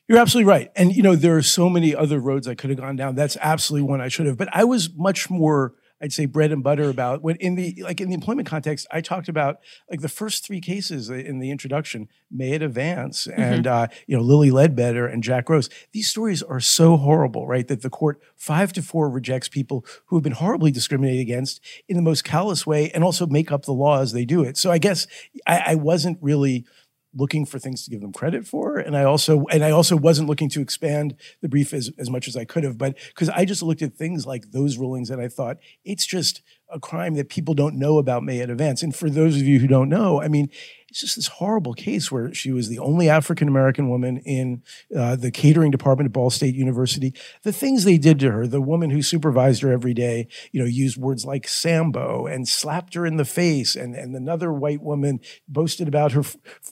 You're 0.08 0.20
absolutely 0.20 0.50
right. 0.50 0.70
And 0.76 0.96
you 0.96 1.02
know, 1.02 1.16
there 1.16 1.38
are 1.38 1.42
so 1.42 1.70
many 1.70 1.96
other 1.96 2.20
roads 2.20 2.48
I 2.48 2.56
could 2.56 2.70
have 2.70 2.80
gone 2.80 2.96
down. 2.96 3.16
That's 3.16 3.38
absolutely 3.40 3.88
one 3.90 4.02
I 4.02 4.10
should 4.10 4.26
have. 4.26 4.38
But 4.38 4.50
I 4.52 4.66
was 4.66 4.90
much 4.96 5.30
more 5.30 5.74
I'd 6.04 6.12
say 6.12 6.26
bread 6.26 6.52
and 6.52 6.62
butter 6.62 6.90
about 6.90 7.24
when 7.24 7.38
in 7.38 7.56
the 7.56 7.82
like 7.82 8.02
in 8.02 8.10
the 8.10 8.14
employment 8.14 8.46
context, 8.46 8.86
I 8.92 9.00
talked 9.00 9.30
about 9.30 9.60
like 9.90 10.02
the 10.02 10.10
first 10.10 10.46
three 10.46 10.60
cases 10.60 11.10
in 11.10 11.40
the 11.40 11.50
introduction, 11.50 12.10
Maetta 12.36 12.70
Vance 12.70 13.26
mm-hmm. 13.26 13.42
and 13.42 13.66
uh, 13.66 13.88
you 14.06 14.18
know 14.18 14.22
Lilly 14.22 14.52
Ledbetter 14.52 15.08
and 15.08 15.24
Jack 15.24 15.46
Gross. 15.46 15.70
These 15.94 16.10
stories 16.10 16.44
are 16.44 16.60
so 16.60 16.98
horrible, 16.98 17.48
right? 17.48 17.66
That 17.70 17.84
the 17.84 17.90
court 17.90 18.22
five 18.36 18.74
to 18.74 18.82
four 18.82 19.10
rejects 19.10 19.48
people 19.48 19.86
who 20.08 20.18
have 20.18 20.24
been 20.24 20.34
horribly 20.34 20.72
discriminated 20.72 21.22
against 21.22 21.62
in 21.88 21.96
the 21.96 22.04
most 22.04 22.26
callous 22.26 22.68
way, 22.68 22.92
and 22.92 23.02
also 23.02 23.26
make 23.26 23.50
up 23.50 23.64
the 23.64 23.72
law 23.72 24.02
as 24.02 24.12
they 24.12 24.26
do 24.26 24.44
it. 24.44 24.58
So 24.58 24.72
I 24.72 24.80
guess 24.80 25.08
I, 25.48 25.64
I 25.68 25.76
wasn't 25.76 26.18
really 26.22 26.66
looking 27.16 27.46
for 27.46 27.60
things 27.60 27.84
to 27.84 27.92
give 27.92 28.02
them 28.02 28.14
credit 28.14 28.48
for. 28.48 28.78
And 28.78 28.96
i 28.98 29.04
also 29.04 29.46
and 29.52 29.64
i 29.64 29.72
also 29.72 29.96
wasn't 29.96 30.30
looking 30.30 30.50
to 30.50 30.62
expand 30.62 31.16
the 31.42 31.50
brief 31.50 31.74
as, 31.74 31.92
as 31.98 32.10
much 32.10 32.28
as 32.28 32.36
i 32.36 32.46
could 32.46 32.64
have 32.64 32.78
but 32.78 32.98
because 33.08 33.30
i 33.30 33.46
just 33.46 33.64
looked 33.64 33.82
at 33.82 33.96
things 33.96 34.26
like 34.26 34.52
those 34.52 34.78
rulings 34.78 35.10
and 35.10 35.22
i 35.22 35.28
thought 35.28 35.58
it's 35.84 36.06
just 36.06 36.42
a 36.74 36.80
crime 36.80 37.14
that 37.16 37.30
people 37.30 37.54
don't 37.54 37.76
know 37.76 37.98
about 37.98 38.24
Maetta 38.24 38.56
Vance. 38.56 38.84
and 38.84 38.96
for 38.96 39.10
those 39.10 39.36
of 39.36 39.44
you 39.44 39.60
who 39.60 39.68
don't 39.68 39.90
know 39.90 40.22
i 40.22 40.28
mean 40.28 40.50
it's 40.94 41.00
just 41.00 41.16
this 41.16 41.28
horrible 41.28 41.74
case 41.74 42.12
where 42.12 42.32
she 42.36 42.52
was 42.52 42.70
the 42.70 42.78
only 42.78 43.10
African 43.10 43.48
American 43.48 43.90
woman 43.90 44.18
in 44.18 44.62
uh, 44.96 45.16
the 45.16 45.32
catering 45.32 45.72
department 45.72 46.06
at 46.06 46.14
Ball 46.14 46.30
State 46.30 46.54
University. 46.54 47.16
The 47.42 47.52
things 47.52 47.84
they 47.84 47.98
did 47.98 48.20
to 48.20 48.30
her, 48.30 48.46
the 48.46 48.62
woman 48.62 48.92
who 48.92 49.02
supervised 49.02 49.64
her 49.64 49.72
every 49.72 49.96
day, 49.96 50.28
you 50.52 50.60
know, 50.60 50.68
used 50.68 50.98
words 50.98 51.26
like 51.26 51.48
Sambo 51.48 52.28
and 52.28 52.48
slapped 52.48 52.94
her 52.94 53.08
in 53.08 53.18
the 53.18 53.26
face, 53.26 53.76
and 53.76 53.96
and 53.96 54.16
another 54.16 54.54
white 54.54 54.84
woman 54.84 55.20
boasted 55.48 55.88
about 55.88 56.12
her 56.12 56.22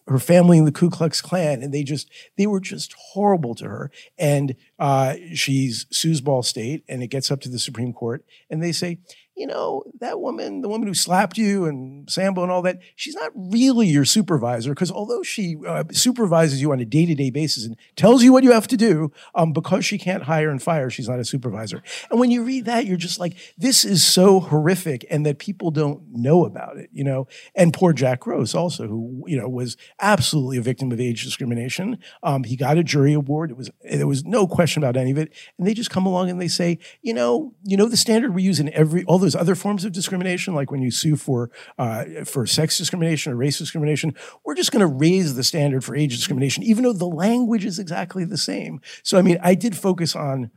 her 0.07 0.19
family 0.19 0.59
in 0.59 0.65
the 0.65 0.71
Ku 0.71 0.91
Klux 0.91 1.19
Klan, 1.19 1.63
and 1.63 1.73
they 1.73 1.81
just 1.81 2.07
they 2.37 2.45
were 2.45 2.59
just 2.59 2.93
horrible 3.13 3.55
to 3.55 3.65
her. 3.65 3.89
And 4.19 4.55
uh, 4.77 5.15
she's 5.33 5.87
sues 5.89 6.21
Ball 6.21 6.43
State, 6.43 6.83
and 6.87 7.01
it 7.01 7.07
gets 7.07 7.31
up 7.31 7.41
to 7.41 7.49
the 7.49 7.57
Supreme 7.57 7.91
Court, 7.91 8.23
and 8.51 8.61
they 8.61 8.71
say 8.71 8.99
you 9.35 9.47
know, 9.47 9.83
that 9.99 10.19
woman, 10.19 10.61
the 10.61 10.69
woman 10.69 10.87
who 10.87 10.93
slapped 10.93 11.37
you 11.37 11.65
and 11.65 12.09
Sambo 12.09 12.43
and 12.43 12.51
all 12.51 12.61
that, 12.63 12.79
she's 12.95 13.15
not 13.15 13.31
really 13.35 13.87
your 13.87 14.05
supervisor 14.05 14.71
because 14.71 14.91
although 14.91 15.23
she 15.23 15.55
uh, 15.65 15.85
supervises 15.91 16.61
you 16.61 16.71
on 16.71 16.79
a 16.79 16.85
day 16.85 17.05
to 17.05 17.15
day 17.15 17.29
basis 17.29 17.65
and 17.65 17.77
tells 17.95 18.23
you 18.23 18.33
what 18.33 18.43
you 18.43 18.51
have 18.51 18.67
to 18.67 18.77
do, 18.77 19.11
um, 19.33 19.53
because 19.53 19.85
she 19.85 19.97
can't 19.97 20.23
hire 20.23 20.49
and 20.49 20.61
fire, 20.61 20.89
she's 20.89 21.07
not 21.07 21.19
a 21.19 21.25
supervisor. 21.25 21.81
And 22.09 22.19
when 22.19 22.29
you 22.29 22.43
read 22.43 22.65
that, 22.65 22.85
you're 22.85 22.97
just 22.97 23.19
like, 23.19 23.37
this 23.57 23.85
is 23.85 24.03
so 24.03 24.41
horrific 24.41 25.05
and 25.09 25.25
that 25.25 25.39
people 25.39 25.71
don't 25.71 26.01
know 26.11 26.45
about 26.45 26.77
it, 26.77 26.89
you 26.91 27.03
know? 27.03 27.27
And 27.55 27.73
poor 27.73 27.93
Jack 27.93 28.21
Gross 28.21 28.53
also, 28.53 28.87
who, 28.87 29.23
you 29.27 29.37
know, 29.37 29.47
was 29.47 29.77
absolutely 30.01 30.57
a 30.57 30.61
victim 30.61 30.91
of 30.91 30.99
age 30.99 31.23
discrimination. 31.23 31.99
Um, 32.21 32.43
he 32.43 32.55
got 32.57 32.77
a 32.77 32.83
jury 32.83 33.13
award. 33.13 33.51
It 33.51 33.57
was, 33.57 33.71
there 33.83 34.07
was 34.07 34.25
no 34.25 34.45
question 34.45 34.83
about 34.83 34.97
any 34.97 35.11
of 35.11 35.17
it. 35.17 35.33
And 35.57 35.65
they 35.65 35.73
just 35.73 35.89
come 35.89 36.05
along 36.05 36.29
and 36.29 36.41
they 36.41 36.49
say, 36.49 36.79
you 37.01 37.13
know, 37.13 37.53
you 37.63 37.77
know, 37.77 37.87
the 37.87 37.97
standard 37.97 38.35
we 38.35 38.43
use 38.43 38.59
in 38.59 38.71
every, 38.73 39.03
all 39.05 39.20
those 39.21 39.35
other 39.35 39.55
forms 39.55 39.85
of 39.85 39.91
discrimination, 39.91 40.53
like 40.53 40.71
when 40.71 40.81
you 40.81 40.91
sue 40.91 41.15
for 41.15 41.49
uh, 41.77 42.05
for 42.25 42.45
sex 42.45 42.77
discrimination 42.77 43.31
or 43.31 43.35
race 43.35 43.57
discrimination, 43.57 44.13
we're 44.43 44.55
just 44.55 44.71
going 44.71 44.81
to 44.81 44.87
raise 44.87 45.35
the 45.35 45.43
standard 45.43 45.83
for 45.83 45.95
age 45.95 46.15
discrimination, 46.15 46.63
even 46.63 46.83
though 46.83 46.93
the 46.93 47.05
language 47.07 47.65
is 47.65 47.79
exactly 47.79 48.25
the 48.25 48.37
same. 48.37 48.81
So, 49.03 49.17
I 49.17 49.21
mean, 49.21 49.37
I 49.41 49.55
did 49.55 49.77
focus 49.77 50.15
on 50.15 50.51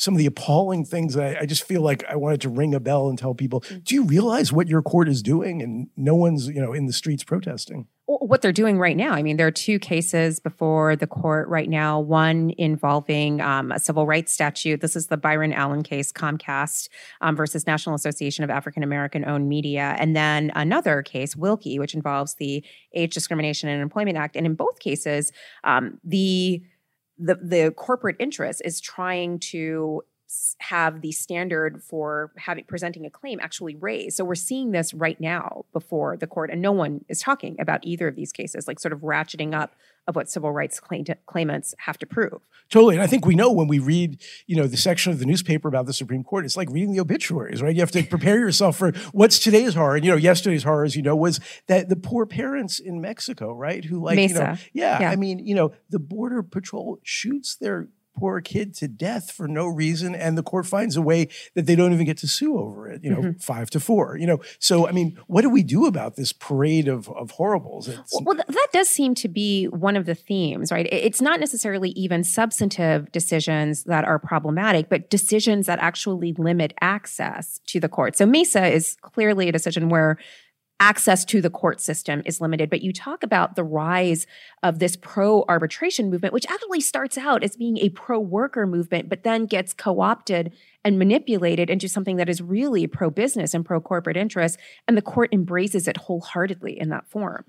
some 0.00 0.14
of 0.14 0.18
the 0.18 0.26
appalling 0.26 0.84
things. 0.84 1.16
I, 1.16 1.40
I, 1.40 1.46
just 1.46 1.62
feel 1.62 1.82
like 1.82 2.02
I 2.08 2.16
wanted 2.16 2.40
to 2.40 2.48
ring 2.48 2.74
a 2.74 2.80
bell 2.80 3.10
and 3.10 3.18
tell 3.18 3.34
people, 3.34 3.60
mm. 3.60 3.84
do 3.84 3.94
you 3.94 4.04
realize 4.04 4.50
what 4.50 4.66
your 4.66 4.80
court 4.80 5.10
is 5.10 5.22
doing? 5.22 5.60
And 5.60 5.88
no 5.94 6.14
one's, 6.14 6.48
you 6.48 6.60
know, 6.60 6.72
in 6.72 6.86
the 6.86 6.92
streets 6.94 7.22
protesting. 7.22 7.86
What 8.18 8.42
they're 8.42 8.50
doing 8.50 8.76
right 8.76 8.96
now. 8.96 9.12
I 9.12 9.22
mean, 9.22 9.36
there 9.36 9.46
are 9.46 9.52
two 9.52 9.78
cases 9.78 10.40
before 10.40 10.96
the 10.96 11.06
court 11.06 11.48
right 11.48 11.68
now. 11.68 12.00
One 12.00 12.52
involving 12.58 13.40
um, 13.40 13.70
a 13.70 13.78
civil 13.78 14.04
rights 14.04 14.32
statute. 14.32 14.80
This 14.80 14.96
is 14.96 15.06
the 15.06 15.16
Byron 15.16 15.52
Allen 15.52 15.84
case, 15.84 16.10
Comcast 16.10 16.88
um, 17.20 17.36
versus 17.36 17.68
National 17.68 17.94
Association 17.94 18.42
of 18.42 18.50
African 18.50 18.82
American 18.82 19.24
Owned 19.24 19.48
Media, 19.48 19.94
and 19.98 20.16
then 20.16 20.50
another 20.56 21.02
case, 21.02 21.36
Wilkie, 21.36 21.78
which 21.78 21.94
involves 21.94 22.34
the 22.34 22.64
Age 22.94 23.14
Discrimination 23.14 23.68
and 23.68 23.80
Employment 23.80 24.16
Act. 24.16 24.34
And 24.34 24.44
in 24.44 24.54
both 24.54 24.80
cases, 24.80 25.30
um, 25.62 26.00
the 26.02 26.64
the 27.16 27.36
the 27.36 27.72
corporate 27.76 28.16
interest 28.18 28.60
is 28.64 28.80
trying 28.80 29.38
to 29.38 30.02
have 30.58 31.00
the 31.00 31.12
standard 31.12 31.82
for 31.82 32.32
having 32.36 32.64
presenting 32.64 33.04
a 33.04 33.10
claim 33.10 33.40
actually 33.40 33.74
raised. 33.74 34.16
So 34.16 34.24
we're 34.24 34.34
seeing 34.34 34.70
this 34.70 34.94
right 34.94 35.20
now 35.20 35.64
before 35.72 36.16
the 36.16 36.26
court, 36.26 36.50
and 36.50 36.62
no 36.62 36.72
one 36.72 37.04
is 37.08 37.20
talking 37.20 37.56
about 37.58 37.80
either 37.82 38.08
of 38.08 38.16
these 38.16 38.30
cases, 38.30 38.68
like 38.68 38.78
sort 38.78 38.92
of 38.92 39.00
ratcheting 39.00 39.54
up 39.54 39.74
of 40.06 40.16
what 40.16 40.30
civil 40.30 40.52
rights 40.52 40.80
claimants 41.26 41.74
have 41.78 41.98
to 41.98 42.06
prove. 42.06 42.40
Totally, 42.68 42.94
and 42.94 43.02
I 43.02 43.06
think 43.06 43.26
we 43.26 43.34
know 43.34 43.50
when 43.50 43.66
we 43.66 43.78
read, 43.78 44.20
you 44.46 44.56
know, 44.56 44.66
the 44.66 44.76
section 44.76 45.12
of 45.12 45.18
the 45.18 45.26
newspaper 45.26 45.68
about 45.68 45.86
the 45.86 45.92
Supreme 45.92 46.22
Court, 46.22 46.44
it's 46.44 46.56
like 46.56 46.70
reading 46.70 46.92
the 46.92 47.00
obituaries, 47.00 47.62
right? 47.62 47.74
You 47.74 47.80
have 47.80 47.90
to 47.92 48.02
prepare 48.04 48.38
yourself 48.38 48.76
for 48.76 48.92
what's 49.12 49.38
today's 49.38 49.74
horror. 49.74 49.96
And 49.96 50.04
you 50.04 50.10
know, 50.12 50.16
yesterday's 50.16 50.62
horror, 50.62 50.84
as 50.84 50.94
you 50.94 51.02
know, 51.02 51.16
was 51.16 51.40
that 51.66 51.88
the 51.88 51.96
poor 51.96 52.26
parents 52.26 52.78
in 52.78 53.00
Mexico, 53.00 53.52
right, 53.52 53.84
who 53.84 54.00
like, 54.00 54.16
Mesa. 54.16 54.34
you 54.34 54.40
know, 54.40 54.56
yeah, 54.72 55.00
yeah, 55.00 55.10
I 55.10 55.16
mean, 55.16 55.40
you 55.40 55.54
know, 55.54 55.72
the 55.88 55.98
border 55.98 56.42
patrol 56.42 56.98
shoots 57.02 57.56
their 57.56 57.88
poor 58.20 58.40
kid 58.40 58.74
to 58.74 58.86
death 58.86 59.30
for 59.30 59.48
no 59.48 59.66
reason 59.66 60.14
and 60.14 60.36
the 60.36 60.42
court 60.42 60.66
finds 60.66 60.96
a 60.96 61.02
way 61.02 61.28
that 61.54 61.66
they 61.66 61.74
don't 61.74 61.92
even 61.92 62.06
get 62.06 62.18
to 62.18 62.28
sue 62.28 62.58
over 62.58 62.88
it 62.88 63.02
you 63.02 63.10
know 63.10 63.20
mm-hmm. 63.20 63.38
five 63.38 63.70
to 63.70 63.80
four 63.80 64.16
you 64.16 64.26
know. 64.26 64.38
So 64.58 64.86
i 64.86 64.92
mean 64.92 65.18
what 65.26 65.42
do 65.42 65.50
we 65.50 65.62
do 65.62 65.86
about 65.86 66.16
this 66.16 66.32
parade 66.32 66.88
of, 66.88 67.08
of 67.10 67.32
horribles? 67.32 67.88
Well, 67.88 68.22
well, 68.24 68.36
that 68.36 68.68
does 68.72 68.88
seem 68.88 69.14
to 69.16 69.28
be 69.28 69.66
one 69.66 69.96
of 69.96 70.06
the 70.06 70.14
themes 70.14 70.70
right? 70.70 70.86
It's 70.92 71.20
not 71.20 71.40
necessarily 71.40 71.90
even 71.90 72.24
substantive 72.24 73.10
decisions 73.12 73.84
that 73.84 74.04
are 74.04 74.18
problematic 74.18 74.88
but 74.88 75.10
decisions 75.10 75.66
that 75.66 75.78
actually 75.78 76.34
limit 76.36 76.74
access 76.80 77.60
to 77.66 77.80
the 77.80 77.88
court. 77.88 78.16
So 78.16 78.26
mesa 78.26 78.66
is 78.66 78.96
clearly 79.00 79.48
a 79.48 79.52
decision 79.52 79.88
where 79.88 80.18
access 80.80 81.24
to 81.26 81.40
the 81.40 81.50
court 81.50 81.80
system 81.80 82.22
is 82.24 82.40
limited. 82.40 82.70
But 82.70 82.82
you 82.82 82.92
talk 82.92 83.22
about 83.22 83.54
the 83.54 83.62
rise 83.62 84.26
of 84.62 84.78
this 84.78 84.96
pro 84.96 85.44
arbitration 85.48 86.10
movement, 86.10 86.34
which 86.34 86.46
actually 86.46 86.80
starts 86.80 87.16
out 87.18 87.44
as 87.44 87.54
being 87.54 87.78
a 87.78 87.90
pro 87.90 88.18
worker 88.18 88.66
movement, 88.66 89.08
but 89.08 89.22
then 89.22 89.46
gets 89.46 89.72
co 89.72 90.00
opted 90.00 90.52
and 90.84 90.98
manipulated 90.98 91.70
into 91.70 91.88
something 91.88 92.16
that 92.16 92.28
is 92.28 92.40
really 92.40 92.86
pro 92.86 93.10
business 93.10 93.54
and 93.54 93.64
pro 93.64 93.80
corporate 93.80 94.16
interests. 94.16 94.58
And 94.88 94.96
the 94.96 95.02
court 95.02 95.28
embraces 95.32 95.86
it 95.86 95.98
wholeheartedly 95.98 96.80
in 96.80 96.88
that 96.88 97.06
form. 97.06 97.44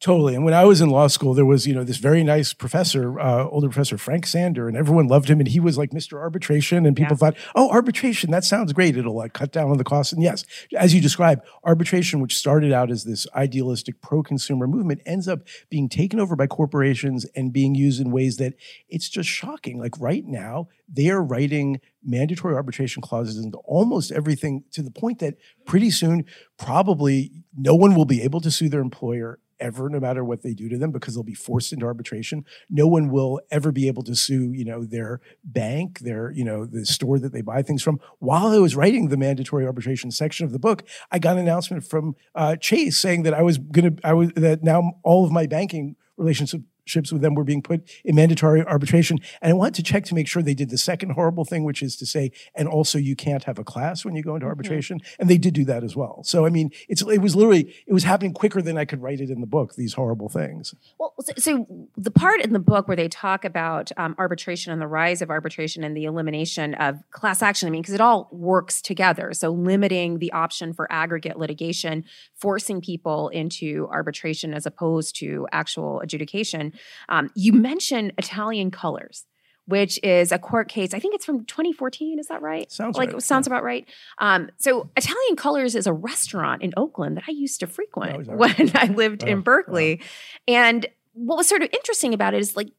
Totally. 0.00 0.34
And 0.34 0.46
when 0.46 0.54
I 0.54 0.64
was 0.64 0.80
in 0.80 0.88
law 0.88 1.08
school, 1.08 1.34
there 1.34 1.44
was, 1.44 1.66
you 1.66 1.74
know, 1.74 1.84
this 1.84 1.98
very 1.98 2.24
nice 2.24 2.54
professor, 2.54 3.20
uh, 3.20 3.44
older 3.44 3.68
professor, 3.68 3.98
Frank 3.98 4.26
Sander, 4.26 4.66
and 4.66 4.74
everyone 4.74 5.08
loved 5.08 5.28
him. 5.28 5.40
And 5.40 5.48
he 5.48 5.60
was 5.60 5.76
like 5.76 5.90
Mr. 5.90 6.18
Arbitration. 6.18 6.86
And 6.86 6.96
people 6.96 7.12
yeah. 7.12 7.18
thought, 7.18 7.36
oh, 7.54 7.68
arbitration, 7.68 8.30
that 8.30 8.42
sounds 8.44 8.72
great. 8.72 8.96
It'll 8.96 9.14
like 9.14 9.34
cut 9.34 9.52
down 9.52 9.70
on 9.70 9.76
the 9.76 9.84
cost. 9.84 10.14
And 10.14 10.22
yes, 10.22 10.46
as 10.74 10.94
you 10.94 11.02
describe, 11.02 11.42
arbitration, 11.64 12.20
which 12.20 12.34
started 12.34 12.72
out 12.72 12.90
as 12.90 13.04
this 13.04 13.26
idealistic 13.34 14.00
pro 14.00 14.22
consumer 14.22 14.66
movement, 14.66 15.02
ends 15.04 15.28
up 15.28 15.40
being 15.68 15.86
taken 15.86 16.18
over 16.18 16.34
by 16.34 16.46
corporations 16.46 17.26
and 17.36 17.52
being 17.52 17.74
used 17.74 18.00
in 18.00 18.10
ways 18.10 18.38
that 18.38 18.54
it's 18.88 19.10
just 19.10 19.28
shocking. 19.28 19.78
Like 19.78 20.00
right 20.00 20.24
now, 20.24 20.68
they 20.88 21.10
are 21.10 21.22
writing 21.22 21.78
mandatory 22.02 22.54
arbitration 22.54 23.02
clauses 23.02 23.36
into 23.36 23.58
almost 23.58 24.12
everything 24.12 24.64
to 24.72 24.82
the 24.82 24.90
point 24.90 25.18
that 25.18 25.34
pretty 25.66 25.90
soon, 25.90 26.24
probably 26.56 27.44
no 27.54 27.74
one 27.74 27.94
will 27.94 28.06
be 28.06 28.22
able 28.22 28.40
to 28.40 28.50
sue 28.50 28.70
their 28.70 28.80
employer 28.80 29.38
ever, 29.60 29.88
no 29.88 30.00
matter 30.00 30.24
what 30.24 30.42
they 30.42 30.54
do 30.54 30.68
to 30.68 30.78
them, 30.78 30.90
because 30.90 31.14
they'll 31.14 31.22
be 31.22 31.34
forced 31.34 31.72
into 31.72 31.86
arbitration. 31.86 32.44
No 32.68 32.86
one 32.86 33.10
will 33.10 33.40
ever 33.50 33.72
be 33.72 33.86
able 33.86 34.02
to 34.04 34.14
sue, 34.14 34.52
you 34.52 34.64
know, 34.64 34.84
their 34.84 35.20
bank, 35.44 36.00
their, 36.00 36.30
you 36.30 36.44
know, 36.44 36.64
the 36.66 36.84
store 36.86 37.18
that 37.18 37.32
they 37.32 37.42
buy 37.42 37.62
things 37.62 37.82
from. 37.82 38.00
While 38.18 38.48
I 38.48 38.58
was 38.58 38.76
writing 38.76 39.08
the 39.08 39.16
mandatory 39.16 39.66
arbitration 39.66 40.10
section 40.10 40.46
of 40.46 40.52
the 40.52 40.58
book, 40.58 40.84
I 41.10 41.18
got 41.18 41.36
an 41.36 41.42
announcement 41.42 41.84
from 41.84 42.16
uh, 42.34 42.56
Chase 42.56 42.98
saying 42.98 43.22
that 43.24 43.34
I 43.34 43.42
was 43.42 43.58
going 43.58 43.96
to, 43.96 44.06
I 44.06 44.12
was 44.12 44.30
that 44.36 44.62
now 44.62 44.94
all 45.02 45.24
of 45.24 45.32
my 45.32 45.46
banking 45.46 45.96
relationships 46.16 46.64
relationships 46.90 47.12
with 47.12 47.22
them 47.22 47.34
were 47.34 47.44
being 47.44 47.62
put 47.62 47.88
in 48.04 48.14
mandatory 48.14 48.64
arbitration. 48.64 49.18
And 49.40 49.50
I 49.50 49.54
wanted 49.54 49.74
to 49.74 49.82
check 49.82 50.04
to 50.06 50.14
make 50.14 50.28
sure 50.28 50.42
they 50.42 50.54
did 50.54 50.70
the 50.70 50.78
second 50.78 51.10
horrible 51.10 51.44
thing, 51.44 51.64
which 51.64 51.82
is 51.82 51.96
to 51.96 52.06
say, 52.06 52.32
and 52.54 52.68
also 52.68 52.98
you 52.98 53.16
can't 53.16 53.44
have 53.44 53.58
a 53.58 53.64
class 53.64 54.04
when 54.04 54.14
you 54.14 54.22
go 54.22 54.34
into 54.34 54.44
mm-hmm. 54.44 54.50
arbitration. 54.50 55.00
And 55.18 55.28
they 55.28 55.38
did 55.38 55.54
do 55.54 55.64
that 55.66 55.84
as 55.84 55.96
well. 55.96 56.22
So, 56.24 56.46
I 56.46 56.50
mean, 56.50 56.70
it's, 56.88 57.02
it 57.02 57.20
was 57.20 57.36
literally, 57.36 57.74
it 57.86 57.92
was 57.92 58.04
happening 58.04 58.32
quicker 58.32 58.62
than 58.62 58.76
I 58.76 58.84
could 58.84 59.02
write 59.02 59.20
it 59.20 59.30
in 59.30 59.40
the 59.40 59.46
book, 59.46 59.74
these 59.74 59.94
horrible 59.94 60.28
things. 60.28 60.74
Well, 60.98 61.14
so, 61.20 61.32
so 61.38 61.66
the 61.96 62.10
part 62.10 62.40
in 62.40 62.52
the 62.52 62.58
book 62.58 62.88
where 62.88 62.96
they 62.96 63.08
talk 63.08 63.44
about 63.44 63.90
um, 63.96 64.14
arbitration 64.18 64.72
and 64.72 64.80
the 64.80 64.88
rise 64.88 65.22
of 65.22 65.30
arbitration 65.30 65.84
and 65.84 65.96
the 65.96 66.04
elimination 66.04 66.74
of 66.74 66.98
class 67.10 67.42
action, 67.42 67.68
I 67.68 67.70
mean, 67.70 67.82
because 67.82 67.94
it 67.94 68.00
all 68.00 68.28
works 68.32 68.82
together. 68.82 69.32
So 69.32 69.50
limiting 69.50 70.18
the 70.18 70.32
option 70.32 70.72
for 70.72 70.90
aggregate 70.90 71.38
litigation, 71.38 72.04
forcing 72.40 72.80
people 72.80 73.28
into 73.28 73.88
arbitration 73.90 74.54
as 74.54 74.66
opposed 74.66 75.16
to 75.16 75.46
actual 75.52 76.00
adjudication. 76.00 76.72
Um, 77.08 77.30
you 77.34 77.52
mentioned 77.52 78.12
Italian 78.18 78.70
colors 78.70 79.26
which 79.70 80.00
is 80.02 80.32
a 80.32 80.38
court 80.38 80.68
case. 80.68 80.92
I 80.92 80.98
think 80.98 81.14
it's 81.14 81.24
from 81.24 81.44
2014. 81.44 82.18
Is 82.18 82.26
that 82.26 82.42
right? 82.42 82.70
Sounds 82.72 82.96
like 82.96 83.12
right. 83.12 83.22
sounds 83.22 83.46
yeah. 83.46 83.52
about 83.52 83.62
right. 83.62 83.88
Um, 84.18 84.50
so 84.56 84.90
Italian 84.96 85.36
Colors 85.36 85.76
is 85.76 85.86
a 85.86 85.92
restaurant 85.92 86.62
in 86.62 86.72
Oakland 86.76 87.16
that 87.16 87.24
I 87.28 87.30
used 87.30 87.60
to 87.60 87.68
frequent 87.68 88.26
when 88.26 88.72
I 88.74 88.86
lived 88.86 89.22
oh, 89.22 89.28
in 89.28 89.42
Berkeley, 89.42 90.00
and 90.48 90.86
what 91.12 91.36
was 91.36 91.46
sort 91.46 91.62
of 91.62 91.70
interesting 91.72 92.12
about 92.12 92.34
it 92.34 92.40
is 92.40 92.56
like 92.56 92.72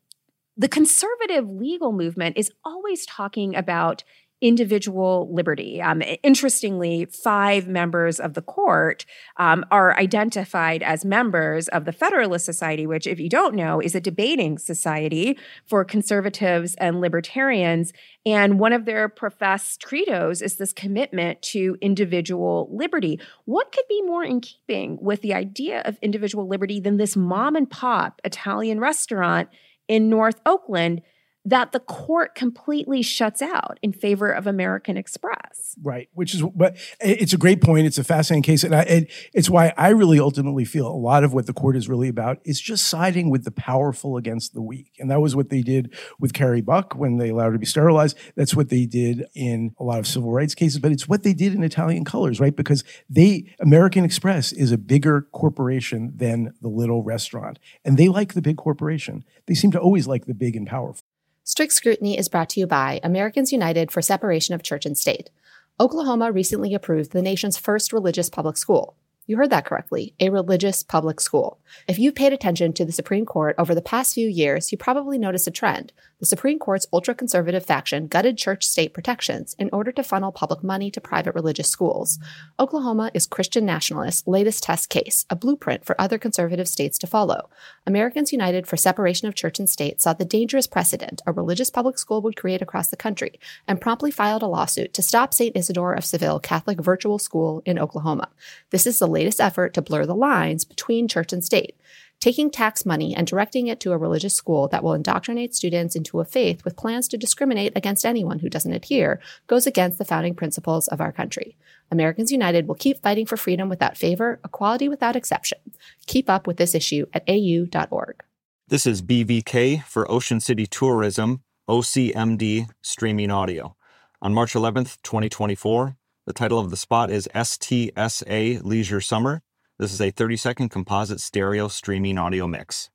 the 0.58 0.68
conservative 0.68 1.50
legal 1.50 1.94
movement 1.94 2.38
is 2.38 2.52
always 2.66 3.06
talking 3.06 3.56
about 3.56 4.04
individual 4.42 5.30
liberty. 5.32 5.82
Um, 5.82 6.02
interestingly, 6.24 7.06
five 7.06 7.68
members 7.68 8.20
of 8.20 8.34
the 8.34 8.42
court 8.42 9.06
um, 9.38 9.64
are 9.70 9.96
identified 9.98 10.82
as 10.82 11.06
members 11.06 11.68
of 11.68 11.86
the 11.86 11.92
Federalist 11.92 12.44
Society, 12.44 12.88
which, 12.88 13.06
if 13.06 13.20
you 13.20 13.30
don't 13.30 13.54
know, 13.54 13.80
is 13.80 13.94
a 13.94 14.02
debating 14.02 14.58
society 14.58 15.38
for 15.66 15.86
conservatives 15.86 16.74
and 16.76 17.00
libertarians. 17.00 17.94
And 18.26 18.60
one 18.60 18.74
of 18.74 18.86
their 18.86 19.08
professed 19.08 19.84
credos 19.84 20.42
is 20.42 20.56
this 20.56 20.74
commitment 20.74 21.42
to 21.44 21.78
individual 21.80 22.68
liberty. 22.72 23.20
What 23.46 23.72
could 23.72 23.86
be 23.88 24.02
more 24.02 24.24
in 24.24 24.42
keeping 24.42 24.98
with 25.02 25.22
the 25.22 25.36
idea 25.36 25.82
of 25.86 26.00
individual 26.02 26.48
liberty 26.48 26.80
than 26.80 26.98
this 26.98 27.16
mom 27.16 27.56
and 27.56 27.70
pop 27.70 28.22
Italian 28.24 28.80
restaurant 28.80 29.50
in 29.88 30.10
North 30.10 30.42
Oakland? 30.48 31.04
That 31.44 31.72
the 31.72 31.80
court 31.80 32.36
completely 32.36 33.02
shuts 33.02 33.42
out 33.42 33.80
in 33.82 33.92
favor 33.92 34.32
of 34.32 34.46
American 34.46 34.96
Express. 34.96 35.76
Right, 35.82 36.10
which 36.14 36.36
is 36.36 36.44
but 36.56 36.78
it's 37.00 37.34
a 37.34 37.38
great 37.38 37.62
point. 37.62 37.88
It's 37.88 37.98
a 37.98 38.04
fascinating 38.04 38.44
case, 38.44 38.64
and, 38.64 38.76
I, 38.76 38.82
and, 38.84 39.08
it's 39.34 39.50
why 39.50 39.74
I 39.78 39.90
really 39.90 40.20
ultimately 40.20 40.66
feel 40.66 40.88
a 40.88 40.94
lot 40.94 41.24
of 41.24 41.34
what 41.34 41.48
the 41.48 41.54
court 41.54 41.76
is 41.76 41.90
really 41.90 42.10
about 42.10 42.40
is 42.46 42.62
just 42.62 42.88
siding 42.88 43.30
with 43.30 43.44
the 43.44 43.52
powerful 43.52 44.18
against 44.18 44.54
the 44.54 44.62
weak, 44.62 44.92
and 45.00 45.10
that 45.10 45.22
was 45.22 45.36
what 45.36 45.50
they 45.50 45.62
did 45.62 45.94
with 46.20 46.34
Carrie 46.34 46.62
Buck 46.62 46.96
when 46.96 47.18
they 47.18 47.30
allowed 47.30 47.48
her 47.48 47.54
to 47.54 47.60
be 47.60 47.66
sterilized. 47.66 48.18
That's 48.36 48.56
what 48.56 48.70
they 48.70 48.86
did 48.86 49.26
in 49.34 49.74
a 49.80 49.84
lot 49.84 50.00
of 50.00 50.08
civil 50.08 50.32
rights 50.32 50.54
cases, 50.54 50.80
but 50.80 50.92
it's 50.92 51.08
what 51.08 51.24
they 51.24 51.34
did 51.34 51.56
in 51.56 51.64
Italian 51.64 52.06
Colors, 52.06 52.40
right? 52.40 52.56
Because 52.56 52.84
they 53.10 53.56
American 53.60 54.06
Express 54.06 54.52
is 54.52 54.72
a 54.72 54.78
bigger 54.78 55.28
corporation 55.32 56.14
than 56.16 56.54
the 56.62 56.70
little 56.70 57.04
restaurant, 57.04 57.58
and 57.84 57.98
they 57.98 58.10
like 58.10 58.34
the 58.34 58.42
big 58.42 58.58
corporation. 58.58 59.24
They 59.48 59.56
seem 59.56 59.72
to 59.72 59.80
always 59.80 60.06
like 60.06 60.26
the 60.26 60.36
big 60.36 60.56
and 60.56 60.68
powerful. 60.68 61.06
Strict 61.44 61.74
Scrutiny 61.74 62.20
is 62.20 62.30
brought 62.30 62.50
to 62.50 62.60
you 62.60 62.68
by 62.68 63.00
Americans 63.04 63.52
United 63.52 63.92
for 63.92 64.00
Separation 64.00 64.54
of 64.54 64.62
Church 64.62 64.86
and 64.86 64.96
State. 64.96 65.32
Oklahoma 65.80 66.32
recently 66.32 66.76
approved 66.76 67.12
the 67.12 67.22
nation's 67.22 67.58
first 67.58 67.92
religious 67.92 68.30
public 68.30 68.58
school. 68.58 68.96
You 69.26 69.38
heard 69.38 69.50
that 69.50 69.66
correctly, 69.66 70.14
a 70.20 70.30
religious 70.30 70.84
public 70.84 71.20
school. 71.20 71.60
If 71.88 71.98
you've 71.98 72.14
paid 72.14 72.32
attention 72.32 72.74
to 72.74 72.86
the 72.86 72.92
Supreme 72.92 73.26
Court 73.26 73.56
over 73.58 73.74
the 73.74 73.82
past 73.82 74.14
few 74.14 74.28
years, 74.28 74.72
you 74.72 74.78
probably 74.78 75.18
noticed 75.18 75.48
a 75.48 75.52
trend. 75.52 75.94
The 76.22 76.28
Supreme 76.28 76.60
Court's 76.60 76.86
ultra 76.94 77.16
conservative 77.16 77.66
faction 77.66 78.06
gutted 78.06 78.38
church 78.38 78.64
state 78.64 78.94
protections 78.94 79.56
in 79.58 79.72
order 79.74 79.92
to 79.92 80.04
funnel 80.04 80.32
public 80.32 80.64
money 80.64 80.92
to 80.92 81.02
private 81.02 81.34
religious 81.34 81.68
schools. 81.68 82.20
Oklahoma 82.60 83.10
is 83.16 83.26
Christian 83.26 83.66
nationalists' 83.66 84.28
latest 84.28 84.62
test 84.62 84.92
case, 84.92 85.26
a 85.32 85.36
blueprint 85.36 85.84
for 85.84 86.00
other 86.00 86.20
conservative 86.20 86.68
states 86.68 87.00
to 87.00 87.08
follow. 87.08 87.50
Americans 87.88 88.32
United 88.32 88.68
for 88.68 88.78
Separation 88.78 89.28
of 89.28 89.34
Church 89.34 89.58
and 89.58 89.68
State 89.68 90.00
saw 90.00 90.14
the 90.14 90.24
dangerous 90.24 90.68
precedent 90.68 91.24
a 91.26 91.32
religious 91.32 91.72
public 91.72 91.98
school 91.98 92.22
would 92.22 92.38
create 92.38 92.62
across 92.62 92.90
the 92.90 92.96
country 92.96 93.40
and 93.68 93.82
promptly 93.82 94.12
filed 94.12 94.44
a 94.44 94.48
lawsuit 94.48 94.94
to 94.94 95.02
stop 95.02 95.34
St. 95.34 95.58
Isidore 95.58 95.96
of 95.96 96.06
Seville 96.06 96.40
Catholic 96.40 96.80
Virtual 96.80 97.18
School 97.18 97.64
in 97.66 97.80
Oklahoma. 97.80 98.30
This 98.70 98.86
is 98.86 99.00
the 99.00 99.08
latest 99.08 99.42
effort 99.42 99.74
to 99.74 99.82
blur 99.82 100.06
the 100.06 100.14
lines 100.14 100.66
between 100.66 101.08
church 101.08 101.34
and 101.34 101.44
state 101.44 101.76
taking 102.22 102.52
tax 102.52 102.86
money 102.86 103.14
and 103.16 103.28
directing 103.28 103.68
it 103.68 103.80
to 103.82 103.92
a 103.92 103.98
religious 103.98 104.36
school 104.36 104.68
that 104.70 104.84
will 104.84 104.94
indoctrinate 104.94 105.56
students 105.56 105.96
into 105.96 106.22
a 106.22 106.26
faith 106.26 106.64
with 106.64 106.78
plans 106.78 107.08
to 107.10 107.18
discriminate 107.18 107.74
against 107.76 108.06
anyone 108.06 108.40
who 108.40 108.50
doesn't 108.50 108.74
adhere 108.74 109.20
goes 109.48 109.68
against 109.68 109.98
the 109.98 110.06
founding 110.06 110.36
principles 110.36 110.88
of 110.88 111.02
our 111.02 111.12
country. 111.12 111.58
Americans 111.92 112.32
United 112.32 112.68
will 112.68 112.76
keep 112.76 113.02
fighting 113.02 113.26
for 113.26 113.36
freedom 113.36 113.68
without 113.68 113.98
favor, 113.98 114.40
equality 114.46 114.88
without 114.88 115.16
exception. 115.16 115.58
Keep 116.06 116.30
up 116.30 116.48
with 116.48 116.58
this 116.58 116.76
issue 116.76 117.08
at 117.12 117.28
au.org. 117.28 118.24
This 118.68 118.86
is 118.86 119.02
BVK 119.02 119.84
for 119.84 120.10
Ocean 120.10 120.40
City 120.40 120.68
Tourism, 120.68 121.42
OCMD 121.68 122.68
Streaming 122.82 123.32
Audio. 123.32 123.76
On 124.22 124.34
March 124.34 124.54
11th, 124.54 124.98
2024, 125.02 125.98
the 126.28 126.34
title 126.34 126.60
of 126.60 126.70
the 126.70 126.78
spot 126.78 127.10
is 127.10 127.28
STSA 127.34 128.64
Leisure 128.64 129.02
Summer 129.02 129.42
this 129.82 129.92
is 129.92 130.00
a 130.00 130.12
30 130.12 130.38
second 130.38 130.70
composite 130.70 131.20
stereo 131.20 131.68
streaming 131.68 132.20
audio 132.20 132.46
mix. 132.46 132.92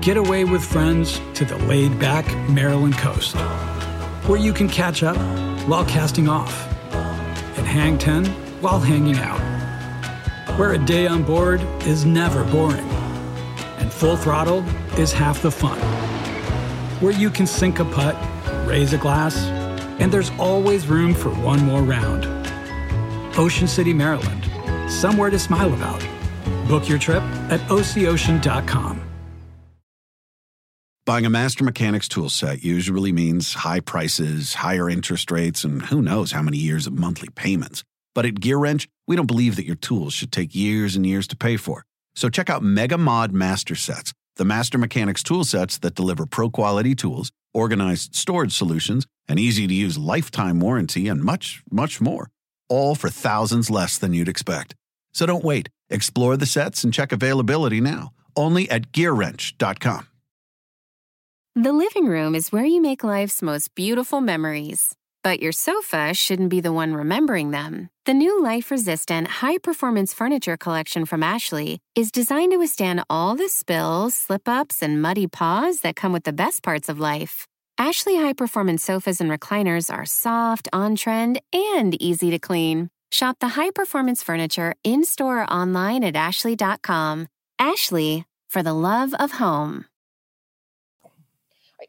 Get 0.00 0.16
away 0.16 0.44
with 0.44 0.64
friends 0.64 1.20
to 1.34 1.44
the 1.44 1.58
laid 1.66 1.98
back 1.98 2.24
Maryland 2.48 2.96
coast, 2.96 3.36
where 4.26 4.38
you 4.38 4.54
can 4.54 4.66
catch 4.66 5.02
up 5.02 5.18
while 5.68 5.84
casting 5.84 6.26
off, 6.26 6.72
and 7.58 7.66
hang 7.66 7.98
10 7.98 8.24
while 8.62 8.80
hanging 8.80 9.18
out, 9.18 9.40
where 10.58 10.72
a 10.72 10.78
day 10.78 11.06
on 11.06 11.22
board 11.22 11.60
is 11.82 12.06
never 12.06 12.42
boring, 12.44 12.88
and 13.76 13.92
full 13.92 14.16
throttle 14.16 14.64
is 14.96 15.12
half 15.12 15.42
the 15.42 15.50
fun, 15.50 15.78
where 17.02 17.12
you 17.12 17.28
can 17.28 17.46
sink 17.46 17.78
a 17.78 17.84
putt, 17.84 18.16
raise 18.66 18.94
a 18.94 18.98
glass, 18.98 19.36
and 20.00 20.10
there's 20.10 20.30
always 20.38 20.86
room 20.86 21.12
for 21.12 21.28
one 21.28 21.62
more 21.62 21.82
round. 21.82 22.35
Ocean 23.38 23.68
City, 23.68 23.92
Maryland 23.92 24.50
somewhere 24.88 25.30
to 25.30 25.38
smile 25.38 25.72
about. 25.74 26.04
Book 26.68 26.88
your 26.88 26.98
trip 26.98 27.22
at 27.50 27.60
OCOcean.com. 27.68 29.02
Buying 31.04 31.24
a 31.24 31.30
Master 31.30 31.62
Mechanics 31.62 32.08
tool 32.08 32.28
set 32.28 32.64
usually 32.64 33.12
means 33.12 33.54
high 33.54 33.78
prices, 33.78 34.54
higher 34.54 34.90
interest 34.90 35.30
rates, 35.30 35.62
and 35.62 35.82
who 35.82 36.02
knows 36.02 36.32
how 36.32 36.42
many 36.42 36.58
years 36.58 36.88
of 36.88 36.94
monthly 36.94 37.28
payments. 37.28 37.84
But 38.12 38.26
at 38.26 38.40
Gear 38.40 38.58
Wrench, 38.58 38.88
we 39.06 39.14
don't 39.14 39.26
believe 39.26 39.54
that 39.54 39.66
your 39.66 39.76
tools 39.76 40.14
should 40.14 40.32
take 40.32 40.52
years 40.52 40.96
and 40.96 41.06
years 41.06 41.28
to 41.28 41.36
pay 41.36 41.56
for. 41.56 41.84
So 42.16 42.28
check 42.28 42.50
out 42.50 42.64
Mega 42.64 42.98
Mod 42.98 43.32
Master 43.32 43.76
Sets, 43.76 44.12
the 44.34 44.44
Master 44.44 44.78
Mechanics 44.78 45.22
tool 45.22 45.44
sets 45.44 45.78
that 45.78 45.94
deliver 45.94 46.26
pro 46.26 46.50
quality 46.50 46.96
tools, 46.96 47.30
organized 47.54 48.16
storage 48.16 48.52
solutions, 48.52 49.06
an 49.28 49.38
easy 49.38 49.68
to 49.68 49.74
use 49.74 49.96
lifetime 49.96 50.58
warranty, 50.58 51.06
and 51.06 51.22
much, 51.22 51.62
much 51.70 52.00
more 52.00 52.30
all 52.68 52.94
for 52.94 53.08
thousands 53.08 53.70
less 53.70 53.98
than 53.98 54.12
you'd 54.12 54.28
expect. 54.28 54.74
So 55.12 55.26
don't 55.26 55.44
wait. 55.44 55.68
Explore 55.88 56.36
the 56.36 56.46
sets 56.46 56.84
and 56.84 56.92
check 56.92 57.12
availability 57.12 57.80
now, 57.80 58.12
only 58.36 58.68
at 58.70 58.92
gearwrench.com. 58.92 60.08
The 61.54 61.72
living 61.72 62.06
room 62.06 62.34
is 62.34 62.52
where 62.52 62.66
you 62.66 62.82
make 62.82 63.02
life's 63.02 63.40
most 63.40 63.74
beautiful 63.74 64.20
memories. 64.20 64.94
But 65.24 65.40
your 65.40 65.52
sofa 65.52 66.14
shouldn't 66.14 66.50
be 66.50 66.60
the 66.60 66.70
one 66.70 66.94
remembering 66.94 67.50
them. 67.50 67.88
The 68.04 68.14
new 68.14 68.42
life 68.42 68.70
resistant, 68.70 69.26
high 69.42 69.58
performance 69.58 70.14
furniture 70.14 70.56
collection 70.56 71.04
from 71.04 71.22
Ashley 71.22 71.80
is 71.96 72.12
designed 72.12 72.52
to 72.52 72.58
withstand 72.58 73.02
all 73.10 73.34
the 73.34 73.48
spills, 73.48 74.14
slip 74.14 74.46
ups, 74.46 74.82
and 74.82 75.00
muddy 75.02 75.26
paws 75.26 75.80
that 75.80 75.96
come 75.96 76.12
with 76.12 76.24
the 76.24 76.32
best 76.32 76.62
parts 76.62 76.88
of 76.88 77.00
life. 77.00 77.48
Ashley 77.78 78.16
high 78.16 78.32
performance 78.32 78.82
sofas 78.82 79.20
and 79.20 79.30
recliners 79.30 79.92
are 79.92 80.06
soft, 80.06 80.66
on 80.72 80.96
trend, 80.96 81.42
and 81.52 82.00
easy 82.00 82.30
to 82.30 82.38
clean. 82.38 82.88
Shop 83.12 83.36
the 83.38 83.48
high 83.48 83.70
performance 83.70 84.22
furniture 84.22 84.74
in 84.82 85.04
store 85.04 85.42
or 85.42 85.50
online 85.52 86.02
at 86.02 86.16
ashley.com. 86.16 87.28
Ashley, 87.58 88.24
for 88.48 88.62
the 88.62 88.72
love 88.72 89.12
of 89.20 89.32
home. 89.32 89.84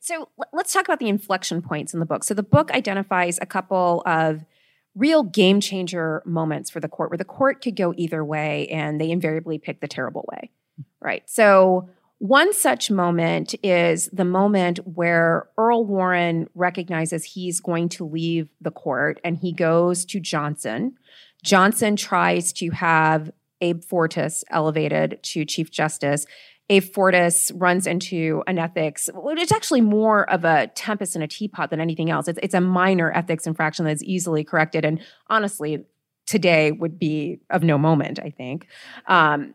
So 0.02 0.28
let's 0.52 0.74
talk 0.74 0.86
about 0.86 1.00
the 1.00 1.08
inflection 1.08 1.62
points 1.62 1.94
in 1.94 2.02
the 2.02 2.06
book. 2.06 2.26
So 2.26 2.34
the 2.34 2.44
book 2.44 2.70
identifies 2.72 3.40
a 3.42 3.46
couple 3.46 4.04
of 4.06 4.44
real 4.94 5.24
game 5.24 5.62
changer 5.62 6.22
moments 6.26 6.70
for 6.70 6.82
the 6.82 6.90
court 6.90 7.12
where 7.12 7.18
the 7.18 7.24
court 7.24 7.62
could 7.62 7.78
go 7.78 7.94
either 7.96 8.26
way 8.26 8.68
and 8.68 9.00
they 9.00 9.10
invariably 9.10 9.58
pick 9.58 9.80
the 9.80 9.88
terrible 9.88 10.26
way. 10.30 10.52
Right. 11.00 11.24
So 11.30 11.90
one 12.20 12.52
such 12.52 12.90
moment 12.90 13.54
is 13.64 14.10
the 14.12 14.26
moment 14.26 14.80
where 14.86 15.50
Earl 15.58 15.86
Warren 15.86 16.50
recognizes 16.56 17.24
he's 17.24 17.60
going 17.60 17.90
to 17.90 18.06
leave 18.06 18.50
the 18.60 18.72
court 18.72 19.20
and 19.24 19.38
he 19.38 19.54
goes 19.54 20.04
to 20.06 20.20
Johnson. 20.20 20.96
Johnson 21.44 21.96
tries 21.96 22.52
to 22.54 22.72
have 22.72 23.32
Abe 23.62 23.82
Fortas 23.82 24.44
elevated 24.50 25.20
to 25.24 25.46
Chief 25.46 25.70
Justice. 25.70 26.26
Abe 26.70 26.84
Fortas 26.84 27.52
runs 27.56 27.86
into 27.86 28.44
an 28.48 28.58
ethics. 28.58 29.10
It's 29.14 29.52
actually 29.52 29.82
more 29.82 30.30
of 30.30 30.44
a 30.44 30.68
tempest 30.68 31.16
in 31.16 31.22
a 31.22 31.28
teapot 31.28 31.70
than 31.70 31.80
anything 31.80 32.10
else. 32.10 32.28
It's, 32.28 32.40
it's 32.42 32.54
a 32.56 32.62
minor 32.62 33.12
ethics 33.12 33.48
infraction 33.48 33.86
that's 33.86 34.04
easily 34.04 34.44
corrected. 34.44 34.86
And 34.86 35.00
honestly, 35.28 35.86
today 36.26 36.72
would 36.72 37.00
be 37.00 37.40
of 37.50 37.64
no 37.64 37.78
moment, 37.78 38.20
I 38.20 38.32
think. 38.32 38.68
Um, 39.08 39.54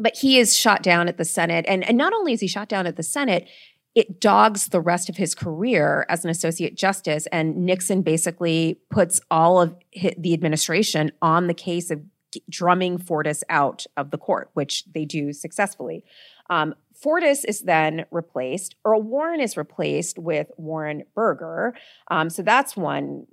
but 0.00 0.16
he 0.16 0.38
is 0.38 0.56
shot 0.56 0.82
down 0.82 1.06
at 1.06 1.18
the 1.18 1.24
Senate. 1.24 1.64
And, 1.68 1.86
and 1.86 1.96
not 1.96 2.12
only 2.12 2.32
is 2.32 2.40
he 2.40 2.48
shot 2.48 2.68
down 2.68 2.86
at 2.86 2.96
the 2.96 3.02
Senate, 3.02 3.46
it 3.94 4.20
dogs 4.20 4.68
the 4.68 4.80
rest 4.80 5.08
of 5.08 5.16
his 5.16 5.34
career 5.34 6.06
as 6.08 6.24
an 6.24 6.30
associate 6.30 6.76
justice. 6.76 7.26
And 7.30 7.66
Nixon 7.66 8.02
basically 8.02 8.80
puts 8.90 9.20
all 9.30 9.60
of 9.60 9.76
the 9.92 10.32
administration 10.32 11.12
on 11.20 11.46
the 11.46 11.54
case 11.54 11.90
of 11.90 12.00
drumming 12.48 12.98
Fortas 12.98 13.42
out 13.50 13.86
of 13.96 14.10
the 14.10 14.18
court, 14.18 14.50
which 14.54 14.84
they 14.94 15.04
do 15.04 15.32
successfully. 15.32 16.04
Um, 16.48 16.74
Fortas 17.04 17.44
is 17.46 17.60
then 17.60 18.04
replaced. 18.10 18.76
Earl 18.84 19.02
Warren 19.02 19.40
is 19.40 19.56
replaced 19.56 20.18
with 20.18 20.50
Warren 20.56 21.04
Burger. 21.14 21.74
Um, 22.08 22.30
so 22.30 22.42
that's 22.42 22.76
one 22.76 23.26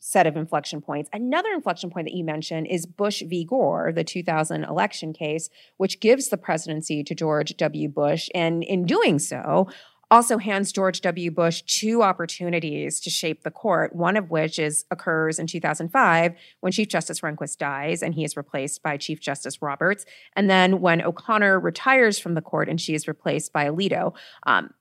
set 0.00 0.26
of 0.26 0.36
inflection 0.36 0.80
points. 0.80 1.08
Another 1.12 1.50
inflection 1.50 1.90
point 1.90 2.06
that 2.06 2.14
you 2.14 2.24
mentioned 2.24 2.66
is 2.66 2.86
Bush 2.86 3.22
v. 3.26 3.44
Gore, 3.44 3.92
the 3.94 4.02
2000 4.02 4.64
election 4.64 5.12
case, 5.12 5.50
which 5.76 6.00
gives 6.00 6.28
the 6.28 6.38
presidency 6.38 7.04
to 7.04 7.14
George 7.14 7.56
W. 7.56 7.88
Bush. 7.88 8.28
And 8.34 8.64
in 8.64 8.86
doing 8.86 9.18
so, 9.18 9.68
also 10.10 10.38
hands 10.38 10.72
George 10.72 11.02
W. 11.02 11.30
Bush 11.30 11.62
two 11.62 12.02
opportunities 12.02 12.98
to 13.00 13.10
shape 13.10 13.44
the 13.44 13.50
court, 13.50 13.94
one 13.94 14.16
of 14.16 14.30
which 14.30 14.58
is 14.58 14.84
occurs 14.90 15.38
in 15.38 15.46
2005 15.46 16.34
when 16.60 16.72
Chief 16.72 16.88
Justice 16.88 17.20
Rehnquist 17.20 17.58
dies 17.58 18.02
and 18.02 18.14
he 18.14 18.24
is 18.24 18.36
replaced 18.36 18.82
by 18.82 18.96
Chief 18.96 19.20
Justice 19.20 19.62
Roberts, 19.62 20.04
and 20.34 20.50
then 20.50 20.80
when 20.80 21.00
O'Connor 21.00 21.60
retires 21.60 22.18
from 22.18 22.34
the 22.34 22.42
court 22.42 22.68
and 22.68 22.80
she 22.80 22.94
is 22.94 23.06
replaced 23.06 23.52
by 23.52 23.66
Alito. 23.66 24.14
Um, 24.44 24.74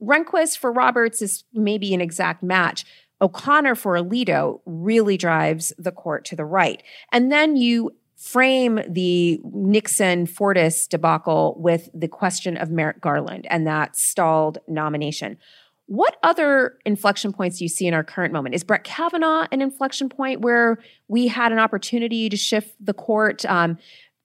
Rehnquist 0.00 0.58
for 0.58 0.70
Roberts 0.70 1.20
is 1.20 1.42
maybe 1.52 1.92
an 1.92 2.00
exact 2.00 2.42
match. 2.42 2.84
O'Connor 3.20 3.74
for 3.74 3.94
Alito 3.94 4.60
really 4.64 5.16
drives 5.16 5.72
the 5.78 5.92
court 5.92 6.24
to 6.26 6.36
the 6.36 6.44
right. 6.44 6.82
And 7.12 7.32
then 7.32 7.56
you 7.56 7.92
frame 8.16 8.80
the 8.88 9.40
Nixon 9.44 10.26
Fortas 10.26 10.88
debacle 10.88 11.56
with 11.58 11.88
the 11.94 12.08
question 12.08 12.56
of 12.56 12.70
Merrick 12.70 13.00
Garland 13.00 13.46
and 13.48 13.66
that 13.66 13.96
stalled 13.96 14.58
nomination. 14.66 15.38
What 15.86 16.16
other 16.22 16.78
inflection 16.84 17.32
points 17.32 17.58
do 17.58 17.64
you 17.64 17.68
see 17.68 17.86
in 17.86 17.94
our 17.94 18.04
current 18.04 18.32
moment? 18.32 18.54
Is 18.54 18.64
Brett 18.64 18.84
Kavanaugh 18.84 19.46
an 19.50 19.62
inflection 19.62 20.08
point 20.08 20.40
where 20.40 20.78
we 21.06 21.28
had 21.28 21.52
an 21.52 21.58
opportunity 21.58 22.28
to 22.28 22.36
shift 22.36 22.74
the 22.84 22.92
court? 22.92 23.46
Um, 23.46 23.78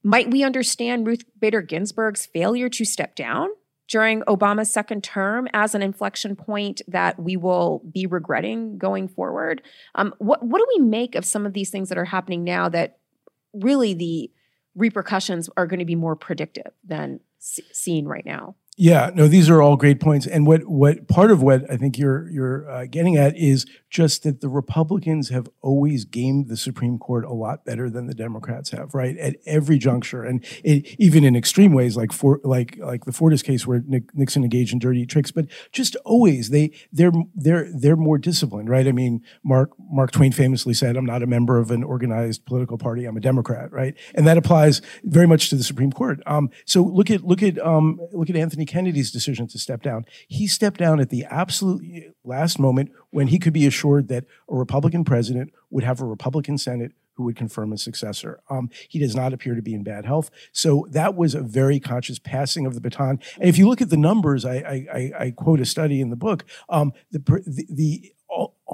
might 0.03 0.29
we 0.29 0.43
understand 0.43 1.07
Ruth 1.07 1.23
Bader 1.39 1.61
Ginsburg's 1.61 2.25
failure 2.25 2.67
to 2.69 2.83
step 2.83 3.15
down 3.15 3.49
during 3.87 4.21
Obama's 4.21 4.71
second 4.71 5.03
term 5.03 5.47
as 5.53 5.75
an 5.75 5.81
inflection 5.81 6.35
point 6.35 6.81
that 6.87 7.19
we 7.19 7.35
will 7.37 7.81
be 7.91 8.05
regretting 8.05 8.77
going 8.77 9.07
forward? 9.07 9.61
Um, 9.95 10.13
what, 10.19 10.43
what 10.43 10.59
do 10.59 10.67
we 10.77 10.85
make 10.85 11.15
of 11.15 11.25
some 11.25 11.45
of 11.45 11.53
these 11.53 11.69
things 11.69 11.89
that 11.89 11.97
are 11.97 12.05
happening 12.05 12.43
now 12.43 12.69
that 12.69 12.97
really 13.53 13.93
the 13.93 14.31
repercussions 14.75 15.49
are 15.55 15.67
going 15.67 15.79
to 15.79 15.85
be 15.85 15.95
more 15.95 16.15
predictive 16.15 16.71
than 16.83 17.19
seen 17.39 18.05
right 18.05 18.25
now. 18.25 18.55
Yeah, 18.75 19.11
no, 19.13 19.27
these 19.27 19.51
are 19.51 19.61
all 19.61 19.77
great 19.77 19.99
points. 19.99 20.25
And 20.25 20.47
what 20.47 20.63
what 20.67 21.07
part 21.07 21.29
of 21.29 21.43
what 21.43 21.69
I 21.69 21.77
think 21.77 21.99
you're 21.99 22.27
you're 22.29 22.67
uh, 22.67 22.85
getting 22.87 23.15
at 23.15 23.37
is 23.37 23.67
just 23.91 24.23
that 24.23 24.41
the 24.41 24.49
Republicans 24.49 25.29
have 25.29 25.47
always 25.61 26.05
gamed 26.05 26.47
the 26.47 26.57
Supreme 26.57 26.97
Court 26.97 27.23
a 27.23 27.33
lot 27.33 27.65
better 27.65 27.87
than 27.87 28.07
the 28.07 28.15
Democrats 28.15 28.71
have, 28.71 28.95
right? 28.95 29.15
At 29.19 29.35
every 29.45 29.77
juncture, 29.77 30.23
and 30.23 30.43
it, 30.63 30.95
even 30.97 31.23
in 31.23 31.35
extreme 31.35 31.73
ways, 31.73 31.95
like 31.95 32.11
for 32.11 32.39
like 32.43 32.75
like 32.79 33.05
the 33.05 33.11
Fortas 33.11 33.43
case 33.43 33.67
where 33.67 33.83
Nixon 34.15 34.43
engaged 34.43 34.73
in 34.73 34.79
dirty 34.79 35.05
tricks, 35.05 35.29
but 35.29 35.45
just 35.71 35.95
always 35.97 36.49
they 36.49 36.71
they're 36.91 37.11
they're 37.35 37.69
they're 37.79 37.95
more 37.95 38.17
disciplined, 38.17 38.69
right? 38.69 38.87
I 38.87 38.91
mean, 38.91 39.21
Mark 39.43 39.69
Mark 39.91 40.09
Twain 40.09 40.31
famously 40.31 40.73
said, 40.73 40.97
"I'm 40.97 41.05
not 41.05 41.21
a 41.21 41.27
member 41.27 41.59
of 41.59 41.69
an 41.69 41.83
organized 41.83 42.43
political 42.45 42.79
party. 42.79 43.05
I'm 43.05 43.17
a 43.17 43.21
Democrat," 43.21 43.71
right? 43.71 43.93
And 44.15 44.25
that 44.25 44.37
applies 44.39 44.81
very 45.03 45.27
much 45.27 45.51
to 45.51 45.55
the 45.55 45.63
Supreme 45.63 45.91
Court. 45.91 46.21
Um, 46.25 46.49
so 46.65 46.81
look 46.81 47.11
at 47.11 47.23
look 47.23 47.43
at 47.43 47.59
um, 47.63 47.99
look 48.13 48.31
at 48.31 48.35
Anthony 48.35 48.62
Kennedy's 48.65 49.11
decision 49.11 49.47
to 49.47 49.59
step 49.59 49.81
down. 49.81 50.05
He 50.27 50.47
stepped 50.47 50.79
down 50.79 50.99
at 50.99 51.09
the 51.09 51.25
absolute 51.25 52.15
last 52.23 52.59
moment 52.59 52.91
when 53.11 53.27
he 53.27 53.39
could 53.39 53.53
be 53.53 53.65
assured 53.65 54.07
that 54.09 54.25
a 54.49 54.55
Republican 54.55 55.03
president 55.03 55.53
would 55.69 55.83
have 55.83 56.01
a 56.01 56.05
Republican 56.05 56.57
Senate 56.57 56.93
who 57.15 57.23
would 57.23 57.35
confirm 57.35 57.71
a 57.71 57.77
successor. 57.77 58.39
Um, 58.49 58.69
he 58.89 58.99
does 58.99 59.15
not 59.15 59.33
appear 59.33 59.55
to 59.55 59.61
be 59.61 59.73
in 59.73 59.83
bad 59.83 60.05
health. 60.05 60.31
So 60.51 60.87
that 60.91 61.15
was 61.15 61.35
a 61.35 61.41
very 61.41 61.79
conscious 61.79 62.19
passing 62.19 62.65
of 62.65 62.73
the 62.73 62.81
baton. 62.81 63.19
And 63.39 63.49
if 63.49 63.57
you 63.57 63.67
look 63.67 63.81
at 63.81 63.89
the 63.89 63.97
numbers, 63.97 64.45
I, 64.45 64.55
I, 64.91 65.11
I 65.19 65.31
quote 65.31 65.59
a 65.59 65.65
study 65.65 66.01
in 66.01 66.09
the 66.09 66.15
book, 66.15 66.43
um, 66.69 66.91
the, 67.11 67.19
the, 67.45 67.67
the 67.69 68.13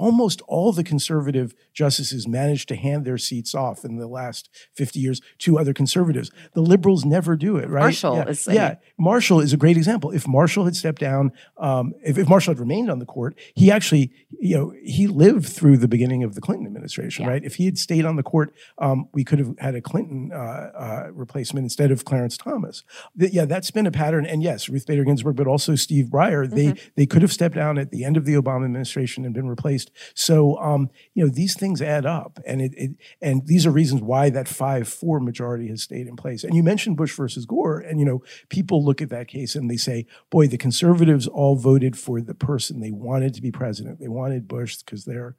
almost 0.00 0.40
all 0.48 0.72
the 0.72 0.82
conservative 0.82 1.54
justices 1.74 2.26
managed 2.26 2.68
to 2.68 2.76
hand 2.76 3.04
their 3.04 3.18
seats 3.18 3.54
off 3.54 3.84
in 3.84 3.98
the 3.98 4.08
last 4.08 4.48
50 4.74 4.98
years 4.98 5.20
to 5.38 5.58
other 5.58 5.74
conservatives. 5.74 6.30
The 6.54 6.62
liberals 6.62 7.04
never 7.04 7.36
do 7.36 7.56
it, 7.58 7.68
right? 7.68 7.82
Marshall 7.82 8.16
yeah. 8.16 8.28
is. 8.28 8.48
Yeah, 8.50 8.74
Marshall 8.98 9.40
is 9.40 9.52
a 9.52 9.58
great 9.58 9.76
example. 9.76 10.10
If 10.10 10.26
Marshall 10.26 10.64
had 10.64 10.74
stepped 10.74 11.00
down, 11.00 11.32
um, 11.58 11.92
if, 12.02 12.16
if, 12.16 12.28
Marshall 12.28 12.54
had 12.54 12.60
remained 12.60 12.90
on 12.90 12.98
the 12.98 13.04
court, 13.04 13.38
he 13.54 13.70
actually, 13.70 14.10
you 14.40 14.56
know, 14.56 14.72
he 14.82 15.06
lived 15.06 15.46
through 15.46 15.76
the 15.76 15.88
beginning 15.88 16.22
of 16.22 16.34
the 16.34 16.40
Clinton 16.40 16.66
administration, 16.66 17.26
yeah. 17.26 17.32
right? 17.32 17.44
If 17.44 17.56
he 17.56 17.66
had 17.66 17.78
stayed 17.78 18.06
on 18.06 18.16
the 18.16 18.22
court, 18.22 18.54
um, 18.78 19.08
we 19.12 19.22
could 19.22 19.38
have 19.38 19.54
had 19.58 19.74
a 19.74 19.82
Clinton 19.82 20.30
uh, 20.32 20.36
uh, 20.36 21.08
replacement 21.12 21.64
instead 21.64 21.90
of 21.90 22.06
Clarence 22.06 22.38
Thomas. 22.38 22.84
The, 23.14 23.30
yeah, 23.30 23.44
that's 23.44 23.70
been 23.70 23.86
a 23.86 23.90
pattern. 23.90 24.24
And 24.24 24.42
yes, 24.42 24.68
Ruth 24.70 24.86
Bader 24.86 25.04
Ginsburg, 25.04 25.36
but 25.36 25.46
also 25.46 25.74
Steve 25.74 26.06
Breyer, 26.06 26.46
mm-hmm. 26.46 26.56
they 26.56 26.80
they 26.96 27.06
could 27.06 27.20
have 27.20 27.32
stepped 27.32 27.54
down 27.54 27.76
at 27.78 27.90
the 27.90 28.04
end 28.04 28.16
of 28.16 28.24
the 28.24 28.34
Obama 28.34 28.64
administration 28.64 29.24
and 29.24 29.34
been 29.34 29.48
replaced. 29.48 29.89
So, 30.14 30.56
um, 30.58 30.90
you 31.14 31.24
know, 31.24 31.30
these 31.30 31.54
things 31.54 31.82
add 31.82 32.06
up, 32.06 32.38
and 32.46 32.60
it, 32.60 32.72
it 32.76 32.90
and 33.20 33.46
these 33.46 33.66
are 33.66 33.70
reasons 33.70 34.02
why 34.02 34.30
that 34.30 34.48
five 34.48 34.88
four 34.88 35.20
majority 35.20 35.68
has 35.68 35.82
stayed 35.82 36.06
in 36.06 36.16
place. 36.16 36.44
And 36.44 36.54
you 36.54 36.62
mentioned 36.62 36.96
Bush 36.96 37.14
versus 37.14 37.46
Gore, 37.46 37.78
and 37.78 37.98
you 37.98 38.04
know, 38.04 38.22
people 38.48 38.84
look 38.84 39.00
at 39.02 39.10
that 39.10 39.28
case 39.28 39.54
and 39.54 39.70
they 39.70 39.76
say, 39.76 40.06
"Boy, 40.30 40.46
the 40.46 40.58
conservatives 40.58 41.26
all 41.26 41.56
voted 41.56 41.98
for 41.98 42.20
the 42.20 42.34
person 42.34 42.80
they 42.80 42.90
wanted 42.90 43.34
to 43.34 43.42
be 43.42 43.50
president. 43.50 44.00
They 44.00 44.08
wanted 44.08 44.48
Bush 44.48 44.76
because 44.78 45.04
they're." 45.04 45.36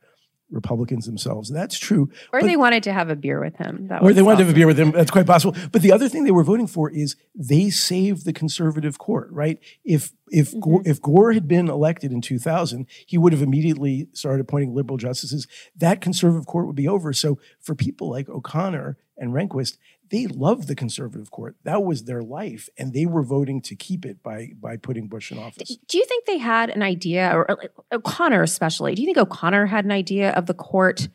Republicans 0.52 1.06
themselves. 1.06 1.50
That's 1.50 1.78
true. 1.78 2.10
Or 2.32 2.42
but, 2.42 2.48
they 2.48 2.58
wanted 2.58 2.84
to 2.84 2.94
have 2.94 3.10
a 3.10 3.16
beer 3.16 3.42
with 3.42 3.56
him. 3.56 3.88
That 3.88 4.04
or 4.04 4.14
they 4.14 4.22
wanted 4.22 4.40
to 4.40 4.44
have 4.46 4.54
a 4.54 4.56
beer 4.56 4.68
with 4.68 4.80
him. 4.80 4.92
That's 4.92 5.12
quite 5.12 5.26
possible. 5.26 5.56
But 5.72 5.82
the 5.82 5.92
other 5.92 6.10
thing 6.10 6.24
they 6.24 6.32
were 6.32 6.44
voting 6.44 6.68
for 6.68 6.90
is 6.90 7.16
they 7.34 7.70
saved 7.70 8.26
the 8.26 8.34
conservative 8.34 8.98
court, 8.98 9.30
right? 9.32 9.60
If 9.84 10.12
if 10.30 10.52
mm-hmm. 10.52 10.60
Gore, 10.60 10.82
if 10.86 11.02
Gore 11.02 11.34
had 11.34 11.48
been 11.48 11.70
elected 11.70 12.12
in 12.12 12.22
2000, 12.22 12.86
he 13.06 13.18
would 13.18 13.34
have 13.34 13.42
immediately 13.42 14.08
started 14.14 14.42
appointing 14.42 14.76
liberal 14.76 14.98
justices. 14.98 15.48
That 15.76 16.02
conservative 16.02 16.46
court 16.46 16.68
would 16.68 16.76
be 16.76 16.88
over. 16.88 17.14
So 17.14 17.40
for 17.60 17.76
people 17.76 18.10
like 18.10 18.30
O'Connor 18.30 18.98
and 19.18 19.34
Rehnquist, 19.34 19.78
they 20.12 20.28
loved 20.28 20.68
the 20.68 20.76
conservative 20.76 21.32
court. 21.32 21.56
That 21.64 21.84
was 21.84 22.04
their 22.04 22.22
life, 22.22 22.70
and 22.78 22.94
they 22.94 23.06
were 23.06 23.24
voting 23.24 23.62
to 23.64 23.76
keep 23.76 24.06
it 24.06 24.22
by 24.22 24.52
by 24.60 24.78
putting 24.78 25.08
Bush 25.08 25.32
in 25.32 25.40
office. 25.40 25.78
Do 25.88 25.98
you 25.98 26.06
think 26.06 26.26
they 26.26 26.38
had 26.38 26.70
an 26.70 26.84
idea, 26.84 27.32
or 27.34 27.48
O'Connor 27.92 28.44
especially? 28.44 28.94
Do 28.94 29.02
you 29.02 29.06
think 29.06 29.18
O'Connor 29.18 29.68
had 29.68 29.86
an 29.86 29.92
idea 29.92 30.32
of 30.32 30.46
the 30.46 30.54
court 30.54 31.08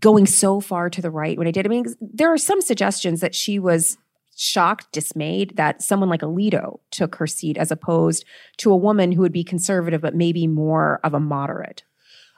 going 0.00 0.26
so 0.26 0.60
far 0.60 0.88
to 0.90 1.02
the 1.02 1.10
right 1.10 1.36
when 1.36 1.46
it 1.46 1.52
did? 1.52 1.66
I 1.66 1.68
mean, 1.68 1.84
there 2.00 2.32
are 2.32 2.38
some 2.38 2.62
suggestions 2.62 3.20
that 3.20 3.34
she 3.34 3.58
was 3.58 3.98
shocked, 4.36 4.90
dismayed 4.90 5.56
that 5.56 5.82
someone 5.82 6.08
like 6.08 6.22
Alito 6.22 6.80
took 6.90 7.16
her 7.16 7.26
seat 7.26 7.56
as 7.56 7.70
opposed 7.70 8.24
to 8.56 8.72
a 8.72 8.76
woman 8.76 9.12
who 9.12 9.20
would 9.20 9.32
be 9.32 9.44
conservative 9.44 10.00
but 10.00 10.14
maybe 10.14 10.46
more 10.46 10.98
of 11.04 11.14
a 11.14 11.20
moderate. 11.20 11.84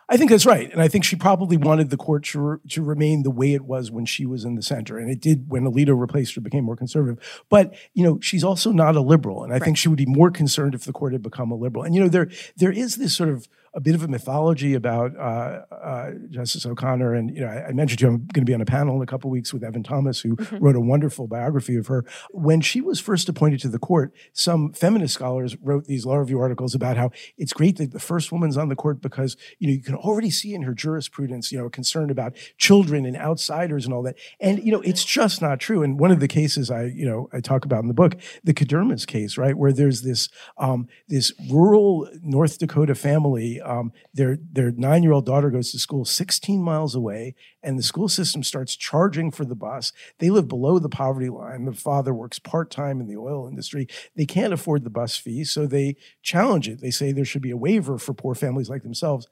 I 0.08 0.16
think 0.16 0.30
that's 0.30 0.46
right, 0.46 0.70
and 0.70 0.80
I 0.80 0.86
think 0.86 1.04
she 1.04 1.16
probably 1.16 1.56
wanted 1.56 1.90
the 1.90 1.96
court 1.96 2.24
to, 2.26 2.40
re- 2.40 2.58
to 2.70 2.82
remain 2.82 3.24
the 3.24 3.30
way 3.30 3.54
it 3.54 3.64
was 3.64 3.90
when 3.90 4.06
she 4.06 4.24
was 4.24 4.44
in 4.44 4.54
the 4.54 4.62
center, 4.62 4.98
and 4.98 5.10
it 5.10 5.20
did 5.20 5.50
when 5.50 5.64
Alito 5.64 5.98
replaced 5.98 6.36
her, 6.36 6.40
became 6.40 6.64
more 6.64 6.76
conservative. 6.76 7.44
But 7.48 7.74
you 7.92 8.04
know, 8.04 8.20
she's 8.20 8.44
also 8.44 8.70
not 8.70 8.94
a 8.94 9.00
liberal, 9.00 9.42
and 9.42 9.52
I 9.52 9.56
right. 9.56 9.64
think 9.64 9.76
she 9.76 9.88
would 9.88 9.98
be 9.98 10.06
more 10.06 10.30
concerned 10.30 10.74
if 10.74 10.84
the 10.84 10.92
court 10.92 11.12
had 11.12 11.22
become 11.22 11.50
a 11.50 11.56
liberal. 11.56 11.84
And 11.84 11.92
you 11.92 12.00
know, 12.00 12.08
there 12.08 12.30
there 12.56 12.70
is 12.70 12.96
this 12.96 13.16
sort 13.16 13.30
of 13.30 13.48
a 13.76 13.80
bit 13.80 13.94
of 13.94 14.02
a 14.02 14.08
mythology 14.08 14.72
about 14.72 15.14
uh, 15.16 15.60
uh, 15.70 16.10
Justice 16.30 16.64
O'Connor. 16.64 17.14
And 17.14 17.30
you 17.30 17.42
know, 17.42 17.48
I, 17.48 17.66
I 17.66 17.72
mentioned 17.72 17.98
to 17.98 18.06
you 18.06 18.10
I'm 18.10 18.26
going 18.32 18.44
to 18.44 18.50
be 18.50 18.54
on 18.54 18.62
a 18.62 18.66
panel 18.66 18.96
in 18.96 19.02
a 19.02 19.06
couple 19.06 19.28
weeks 19.28 19.52
with 19.52 19.62
Evan 19.62 19.82
Thomas, 19.82 20.20
who 20.20 20.34
mm-hmm. 20.34 20.64
wrote 20.64 20.76
a 20.76 20.80
wonderful 20.80 21.26
biography 21.26 21.76
of 21.76 21.86
her. 21.88 22.04
When 22.30 22.62
she 22.62 22.80
was 22.80 23.00
first 23.00 23.28
appointed 23.28 23.60
to 23.60 23.68
the 23.68 23.78
court, 23.78 24.14
some 24.32 24.72
feminist 24.72 25.12
scholars 25.12 25.56
wrote 25.60 25.84
these 25.84 26.06
law 26.06 26.16
review 26.16 26.40
articles 26.40 26.74
about 26.74 26.96
how 26.96 27.10
it's 27.36 27.52
great 27.52 27.76
that 27.76 27.92
the 27.92 28.00
first 28.00 28.32
woman's 28.32 28.56
on 28.56 28.70
the 28.70 28.76
court 28.76 29.02
because 29.02 29.36
you 29.58 29.68
know 29.68 29.74
you 29.74 29.82
can 29.82 29.94
already 29.94 30.30
see 30.30 30.54
in 30.54 30.62
her 30.62 30.72
jurisprudence, 30.72 31.52
you 31.52 31.58
know, 31.58 31.68
concern 31.68 32.08
about 32.08 32.34
children 32.56 33.04
and 33.04 33.16
outsiders 33.16 33.84
and 33.84 33.92
all 33.92 34.02
that. 34.04 34.16
And 34.40 34.64
you 34.64 34.72
know, 34.72 34.80
it's 34.80 35.04
just 35.04 35.42
not 35.42 35.60
true. 35.60 35.82
And 35.82 36.00
one 36.00 36.10
of 36.10 36.20
the 36.20 36.28
cases 36.28 36.70
I 36.70 36.84
you 36.84 37.06
know 37.06 37.28
I 37.30 37.40
talk 37.40 37.66
about 37.66 37.82
in 37.82 37.88
the 37.88 37.94
book, 37.94 38.16
the 38.42 38.54
Kadrmas 38.54 39.06
case, 39.06 39.36
right, 39.36 39.56
where 39.56 39.72
there's 39.72 40.00
this 40.00 40.30
um, 40.56 40.88
this 41.08 41.30
rural 41.50 42.08
North 42.22 42.58
Dakota 42.58 42.94
family 42.94 43.60
um, 43.66 43.92
their 44.14 44.38
their 44.52 44.70
nine 44.70 45.02
year 45.02 45.12
old 45.12 45.26
daughter 45.26 45.50
goes 45.50 45.72
to 45.72 45.78
school 45.78 46.04
16 46.04 46.62
miles 46.62 46.94
away, 46.94 47.34
and 47.62 47.78
the 47.78 47.82
school 47.82 48.08
system 48.08 48.42
starts 48.42 48.76
charging 48.76 49.30
for 49.30 49.44
the 49.44 49.54
bus. 49.54 49.92
They 50.18 50.30
live 50.30 50.48
below 50.48 50.78
the 50.78 50.88
poverty 50.88 51.28
line. 51.28 51.64
The 51.64 51.72
father 51.72 52.14
works 52.14 52.38
part 52.38 52.70
time 52.70 53.00
in 53.00 53.06
the 53.06 53.16
oil 53.16 53.48
industry. 53.48 53.88
They 54.14 54.26
can't 54.26 54.52
afford 54.52 54.84
the 54.84 54.90
bus 54.90 55.16
fee, 55.16 55.44
so 55.44 55.66
they 55.66 55.96
challenge 56.22 56.68
it. 56.68 56.80
They 56.80 56.90
say 56.90 57.12
there 57.12 57.24
should 57.24 57.42
be 57.42 57.50
a 57.50 57.56
waiver 57.56 57.98
for 57.98 58.14
poor 58.14 58.34
families 58.34 58.70
like 58.70 58.82
themselves 58.82 59.26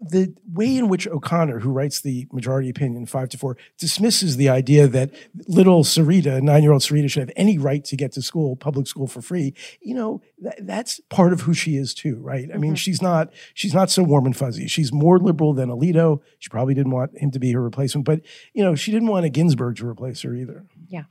the 0.00 0.34
way 0.52 0.76
in 0.76 0.88
which 0.88 1.08
O'Connor, 1.08 1.60
who 1.60 1.70
writes 1.70 2.00
the 2.00 2.26
majority 2.32 2.68
opinion, 2.68 3.06
five 3.06 3.28
to 3.30 3.38
four, 3.38 3.56
dismisses 3.78 4.36
the 4.36 4.48
idea 4.48 4.86
that 4.86 5.10
little 5.46 5.82
Sarita, 5.82 6.40
nine 6.40 6.62
year 6.62 6.72
old 6.72 6.82
Sarita, 6.82 7.10
should 7.10 7.20
have 7.20 7.32
any 7.36 7.58
right 7.58 7.84
to 7.84 7.96
get 7.96 8.12
to 8.12 8.22
school, 8.22 8.56
public 8.56 8.86
school 8.86 9.06
for 9.06 9.20
free, 9.20 9.54
you 9.80 9.94
know, 9.94 10.22
th- 10.40 10.54
that's 10.60 11.00
part 11.10 11.32
of 11.32 11.42
who 11.42 11.54
she 11.54 11.76
is 11.76 11.94
too, 11.94 12.16
right? 12.16 12.48
I 12.52 12.58
mean, 12.58 12.72
mm-hmm. 12.72 12.76
she's 12.76 13.02
not 13.02 13.32
she's 13.54 13.74
not 13.74 13.90
so 13.90 14.02
warm 14.02 14.26
and 14.26 14.36
fuzzy. 14.36 14.68
She's 14.68 14.92
more 14.92 15.18
liberal 15.18 15.52
than 15.52 15.68
Alito. 15.68 16.20
She 16.38 16.48
probably 16.48 16.74
didn't 16.74 16.92
want 16.92 17.18
him 17.18 17.30
to 17.32 17.38
be 17.38 17.52
her 17.52 17.62
replacement, 17.62 18.04
but 18.04 18.20
you 18.52 18.62
know, 18.62 18.74
she 18.74 18.92
didn't 18.92 19.08
want 19.08 19.26
a 19.26 19.30
Ginsburg 19.30 19.76
to 19.76 19.88
replace 19.88 20.22
her 20.22 20.34
either. 20.34 20.64
Yeah. 20.86 21.04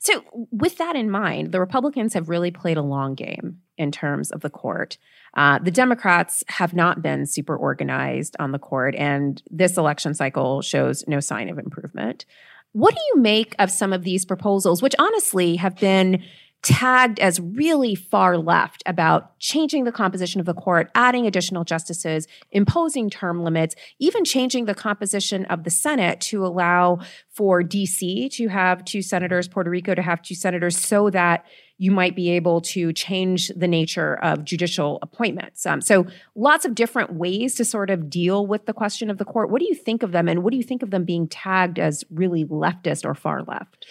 So, 0.00 0.24
with 0.50 0.78
that 0.78 0.96
in 0.96 1.10
mind, 1.10 1.52
the 1.52 1.60
Republicans 1.60 2.14
have 2.14 2.28
really 2.28 2.50
played 2.50 2.76
a 2.76 2.82
long 2.82 3.14
game 3.14 3.58
in 3.78 3.90
terms 3.90 4.30
of 4.30 4.40
the 4.40 4.50
court. 4.50 4.98
Uh, 5.34 5.58
the 5.58 5.70
Democrats 5.70 6.42
have 6.48 6.74
not 6.74 7.02
been 7.02 7.26
super 7.26 7.56
organized 7.56 8.36
on 8.38 8.52
the 8.52 8.58
court, 8.58 8.94
and 8.96 9.42
this 9.50 9.76
election 9.76 10.14
cycle 10.14 10.62
shows 10.62 11.04
no 11.06 11.20
sign 11.20 11.48
of 11.48 11.58
improvement. 11.58 12.24
What 12.72 12.94
do 12.94 13.00
you 13.14 13.22
make 13.22 13.54
of 13.58 13.70
some 13.70 13.92
of 13.92 14.04
these 14.04 14.24
proposals, 14.24 14.82
which 14.82 14.94
honestly 14.98 15.56
have 15.56 15.76
been 15.76 16.22
tagged 16.62 17.20
as 17.20 17.38
really 17.40 17.94
far 17.94 18.36
left 18.36 18.82
about 18.84 19.38
changing 19.38 19.84
the 19.84 19.92
composition 19.92 20.40
of 20.40 20.46
the 20.46 20.54
court, 20.54 20.90
adding 20.94 21.26
additional 21.26 21.64
justices, 21.64 22.26
imposing 22.50 23.08
term 23.08 23.44
limits, 23.44 23.76
even 24.00 24.24
changing 24.24 24.64
the 24.64 24.74
composition 24.74 25.44
of 25.46 25.62
the 25.62 25.70
Senate 25.70 26.20
to 26.20 26.44
allow 26.44 26.98
for 27.30 27.62
DC 27.62 28.30
to 28.32 28.48
have 28.48 28.84
two 28.84 29.02
senators, 29.02 29.46
Puerto 29.46 29.70
Rico 29.70 29.94
to 29.94 30.02
have 30.02 30.20
two 30.20 30.34
senators, 30.34 30.76
so 30.76 31.10
that 31.10 31.46
you 31.78 31.92
might 31.92 32.16
be 32.16 32.30
able 32.30 32.60
to 32.60 32.92
change 32.92 33.48
the 33.56 33.68
nature 33.68 34.16
of 34.16 34.44
judicial 34.44 34.98
appointments. 35.00 35.64
Um, 35.64 35.80
so, 35.80 36.06
lots 36.34 36.64
of 36.64 36.74
different 36.74 37.14
ways 37.14 37.54
to 37.54 37.64
sort 37.64 37.88
of 37.88 38.10
deal 38.10 38.46
with 38.46 38.66
the 38.66 38.72
question 38.72 39.08
of 39.10 39.18
the 39.18 39.24
court. 39.24 39.50
What 39.50 39.60
do 39.60 39.66
you 39.66 39.74
think 39.74 40.02
of 40.02 40.12
them, 40.12 40.28
and 40.28 40.42
what 40.42 40.50
do 40.50 40.56
you 40.56 40.62
think 40.62 40.82
of 40.82 40.90
them 40.90 41.04
being 41.04 41.28
tagged 41.28 41.78
as 41.78 42.04
really 42.10 42.44
leftist 42.44 43.04
or 43.04 43.14
far 43.14 43.42
left? 43.44 43.86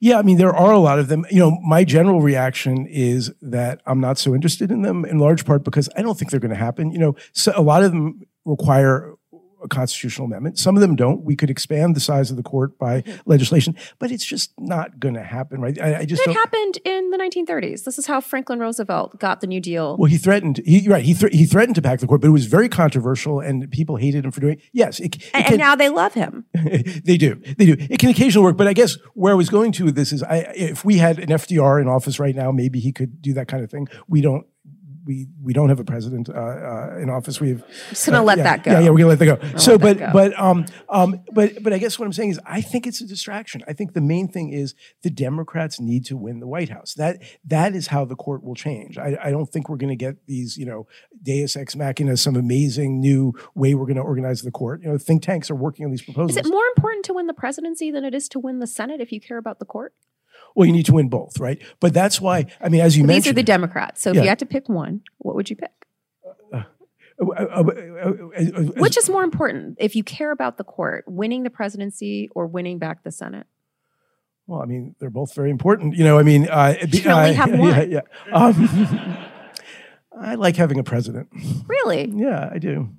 Yeah, 0.00 0.18
I 0.18 0.22
mean, 0.22 0.36
there 0.36 0.54
are 0.54 0.72
a 0.72 0.78
lot 0.78 0.98
of 0.98 1.08
them. 1.08 1.24
You 1.30 1.38
know, 1.38 1.58
my 1.62 1.82
general 1.82 2.20
reaction 2.20 2.86
is 2.86 3.32
that 3.42 3.80
I'm 3.86 4.00
not 4.00 4.18
so 4.18 4.34
interested 4.34 4.70
in 4.70 4.82
them 4.82 5.04
in 5.04 5.18
large 5.18 5.44
part 5.44 5.64
because 5.64 5.88
I 5.96 6.02
don't 6.02 6.18
think 6.18 6.30
they're 6.30 6.40
going 6.40 6.50
to 6.50 6.56
happen. 6.56 6.90
You 6.90 6.98
know, 6.98 7.16
so 7.32 7.52
a 7.56 7.62
lot 7.62 7.82
of 7.82 7.92
them 7.92 8.20
require 8.44 9.14
a 9.64 9.68
constitutional 9.68 10.26
amendment. 10.26 10.58
Some 10.58 10.76
of 10.76 10.80
them 10.80 10.94
don't. 10.94 11.22
We 11.22 11.34
could 11.34 11.50
expand 11.50 11.96
the 11.96 12.00
size 12.00 12.30
of 12.30 12.36
the 12.36 12.42
court 12.42 12.78
by 12.78 13.02
mm-hmm. 13.02 13.28
legislation, 13.28 13.76
but 13.98 14.12
it's 14.12 14.24
just 14.24 14.52
not 14.58 15.00
going 15.00 15.14
to 15.14 15.22
happen, 15.22 15.60
right? 15.60 15.80
I, 15.80 16.00
I 16.00 16.04
just 16.04 16.22
it 16.26 16.32
happened 16.32 16.78
in 16.84 17.10
the 17.10 17.18
1930s. 17.18 17.84
This 17.84 17.98
is 17.98 18.06
how 18.06 18.20
Franklin 18.20 18.58
Roosevelt 18.58 19.18
got 19.18 19.40
the 19.40 19.46
New 19.46 19.60
Deal. 19.60 19.96
Well, 19.96 20.10
he 20.10 20.18
threatened. 20.18 20.60
He 20.64 20.88
right. 20.88 21.04
He 21.04 21.14
th- 21.14 21.32
he 21.32 21.46
threatened 21.46 21.74
to 21.76 21.82
pack 21.82 22.00
the 22.00 22.06
court, 22.06 22.20
but 22.20 22.28
it 22.28 22.32
was 22.32 22.46
very 22.46 22.68
controversial, 22.68 23.40
and 23.40 23.70
people 23.70 23.96
hated 23.96 24.24
him 24.24 24.30
for 24.30 24.40
doing. 24.40 24.54
It. 24.54 24.62
Yes, 24.72 25.00
it, 25.00 25.16
it 25.16 25.30
and, 25.34 25.44
can, 25.44 25.54
and, 25.54 25.60
now 25.60 25.74
they 25.74 25.88
love 25.88 26.14
him. 26.14 26.44
they 26.54 27.16
do. 27.16 27.40
They 27.56 27.66
do. 27.66 27.76
It 27.78 27.98
can 27.98 28.10
occasionally 28.10 28.44
work, 28.44 28.56
but 28.56 28.68
I 28.68 28.72
guess 28.72 28.96
where 29.14 29.32
I 29.32 29.36
was 29.36 29.48
going 29.48 29.72
to 29.72 29.86
with 29.86 29.94
this 29.94 30.12
is, 30.12 30.22
I 30.22 30.36
if 30.54 30.84
we 30.84 30.98
had 30.98 31.18
an 31.18 31.28
FDR 31.28 31.80
in 31.80 31.88
office 31.88 32.18
right 32.18 32.34
now, 32.34 32.52
maybe 32.52 32.80
he 32.80 32.92
could 32.92 33.22
do 33.22 33.32
that 33.34 33.48
kind 33.48 33.64
of 33.64 33.70
thing. 33.70 33.88
We 34.08 34.20
don't 34.20 34.46
we 35.04 35.28
we 35.42 35.52
don't 35.52 35.68
have 35.68 35.80
a 35.80 35.84
president 35.84 36.28
uh, 36.28 36.32
uh, 36.32 36.98
in 37.00 37.10
office. 37.10 37.40
We 37.40 37.50
have 37.50 37.64
just 37.90 38.06
gonna 38.06 38.20
uh, 38.20 38.22
let 38.22 38.38
yeah, 38.38 38.44
that 38.44 38.62
go. 38.62 38.72
Yeah, 38.72 38.80
yeah, 38.80 38.90
we're 38.90 38.98
gonna 38.98 39.08
let 39.08 39.18
that 39.18 39.52
go. 39.52 39.58
so, 39.58 39.78
but 39.78 39.98
go. 39.98 40.10
but 40.12 40.38
um 40.40 40.66
um 40.88 41.20
but 41.32 41.62
but 41.62 41.72
I 41.72 41.78
guess 41.78 41.98
what 41.98 42.06
I'm 42.06 42.12
saying 42.12 42.30
is 42.30 42.40
I 42.44 42.60
think 42.60 42.86
it's 42.86 43.00
a 43.00 43.06
distraction. 43.06 43.62
I 43.68 43.72
think 43.72 43.92
the 43.92 44.00
main 44.00 44.28
thing 44.28 44.52
is 44.52 44.74
the 45.02 45.10
Democrats 45.10 45.80
need 45.80 46.04
to 46.06 46.16
win 46.16 46.40
the 46.40 46.46
White 46.46 46.70
House. 46.70 46.94
That 46.94 47.22
that 47.44 47.74
is 47.74 47.88
how 47.88 48.04
the 48.04 48.16
court 48.16 48.42
will 48.42 48.54
change. 48.54 48.98
I, 48.98 49.16
I 49.22 49.30
don't 49.30 49.46
think 49.46 49.68
we're 49.68 49.76
going 49.76 49.90
to 49.90 49.96
get 49.96 50.26
these 50.26 50.56
you 50.56 50.66
know 50.66 50.86
Deus 51.22 51.56
ex 51.56 51.76
machina, 51.76 52.16
some 52.16 52.36
amazing 52.36 53.00
new 53.00 53.34
way 53.54 53.74
we're 53.74 53.86
going 53.86 53.96
to 53.96 54.02
organize 54.02 54.42
the 54.42 54.50
court. 54.50 54.82
You 54.82 54.90
know, 54.90 54.98
think 54.98 55.22
tanks 55.22 55.50
are 55.50 55.54
working 55.54 55.84
on 55.84 55.90
these 55.90 56.02
proposals. 56.02 56.36
Is 56.36 56.46
it 56.46 56.50
more 56.50 56.64
important 56.76 57.04
to 57.06 57.14
win 57.14 57.26
the 57.26 57.34
presidency 57.34 57.90
than 57.90 58.04
it 58.04 58.14
is 58.14 58.28
to 58.30 58.38
win 58.38 58.58
the 58.58 58.66
Senate 58.66 59.00
if 59.00 59.12
you 59.12 59.20
care 59.20 59.38
about 59.38 59.58
the 59.58 59.64
court? 59.64 59.94
Well, 60.54 60.66
you 60.66 60.72
need 60.72 60.86
to 60.86 60.92
win 60.92 61.08
both, 61.08 61.40
right? 61.40 61.60
But 61.80 61.92
that's 61.92 62.20
why, 62.20 62.46
I 62.60 62.68
mean, 62.68 62.80
as 62.80 62.96
you 62.96 63.04
mentioned. 63.04 63.24
These 63.24 63.30
are 63.30 63.34
the 63.34 63.42
Democrats. 63.42 64.02
So 64.02 64.10
if 64.10 64.16
yeah. 64.16 64.22
you 64.22 64.28
had 64.28 64.38
to 64.38 64.46
pick 64.46 64.68
one, 64.68 65.00
what 65.18 65.34
would 65.34 65.50
you 65.50 65.56
pick? 65.56 65.70
Uh, 66.52 66.62
uh, 67.20 67.62
uh, 67.62 67.62
Which 68.76 68.96
is 68.96 69.08
more 69.08 69.22
important 69.22 69.76
if 69.78 69.94
you 69.94 70.04
care 70.04 70.30
about 70.32 70.58
the 70.58 70.64
court, 70.64 71.04
winning 71.06 71.42
the 71.42 71.50
presidency 71.50 72.28
or 72.34 72.46
winning 72.46 72.78
back 72.78 73.04
the 73.04 73.12
Senate? 73.12 73.46
Well, 74.46 74.60
I 74.60 74.66
mean, 74.66 74.94
they're 74.98 75.10
both 75.10 75.34
very 75.34 75.50
important. 75.50 75.96
You 75.96 76.04
know, 76.04 76.18
I 76.18 76.22
mean, 76.22 76.48
uh, 76.48 76.74
you 76.88 77.00
can 77.00 77.12
only 77.12 77.32
have 77.32 77.50
one. 77.58 77.68
Yeah, 77.70 77.82
yeah. 77.82 78.00
Um, 78.32 79.16
I 80.20 80.34
like 80.34 80.56
having 80.56 80.78
a 80.78 80.84
president. 80.84 81.28
Really? 81.66 82.12
Yeah, 82.14 82.50
I 82.52 82.58
do. 82.58 82.90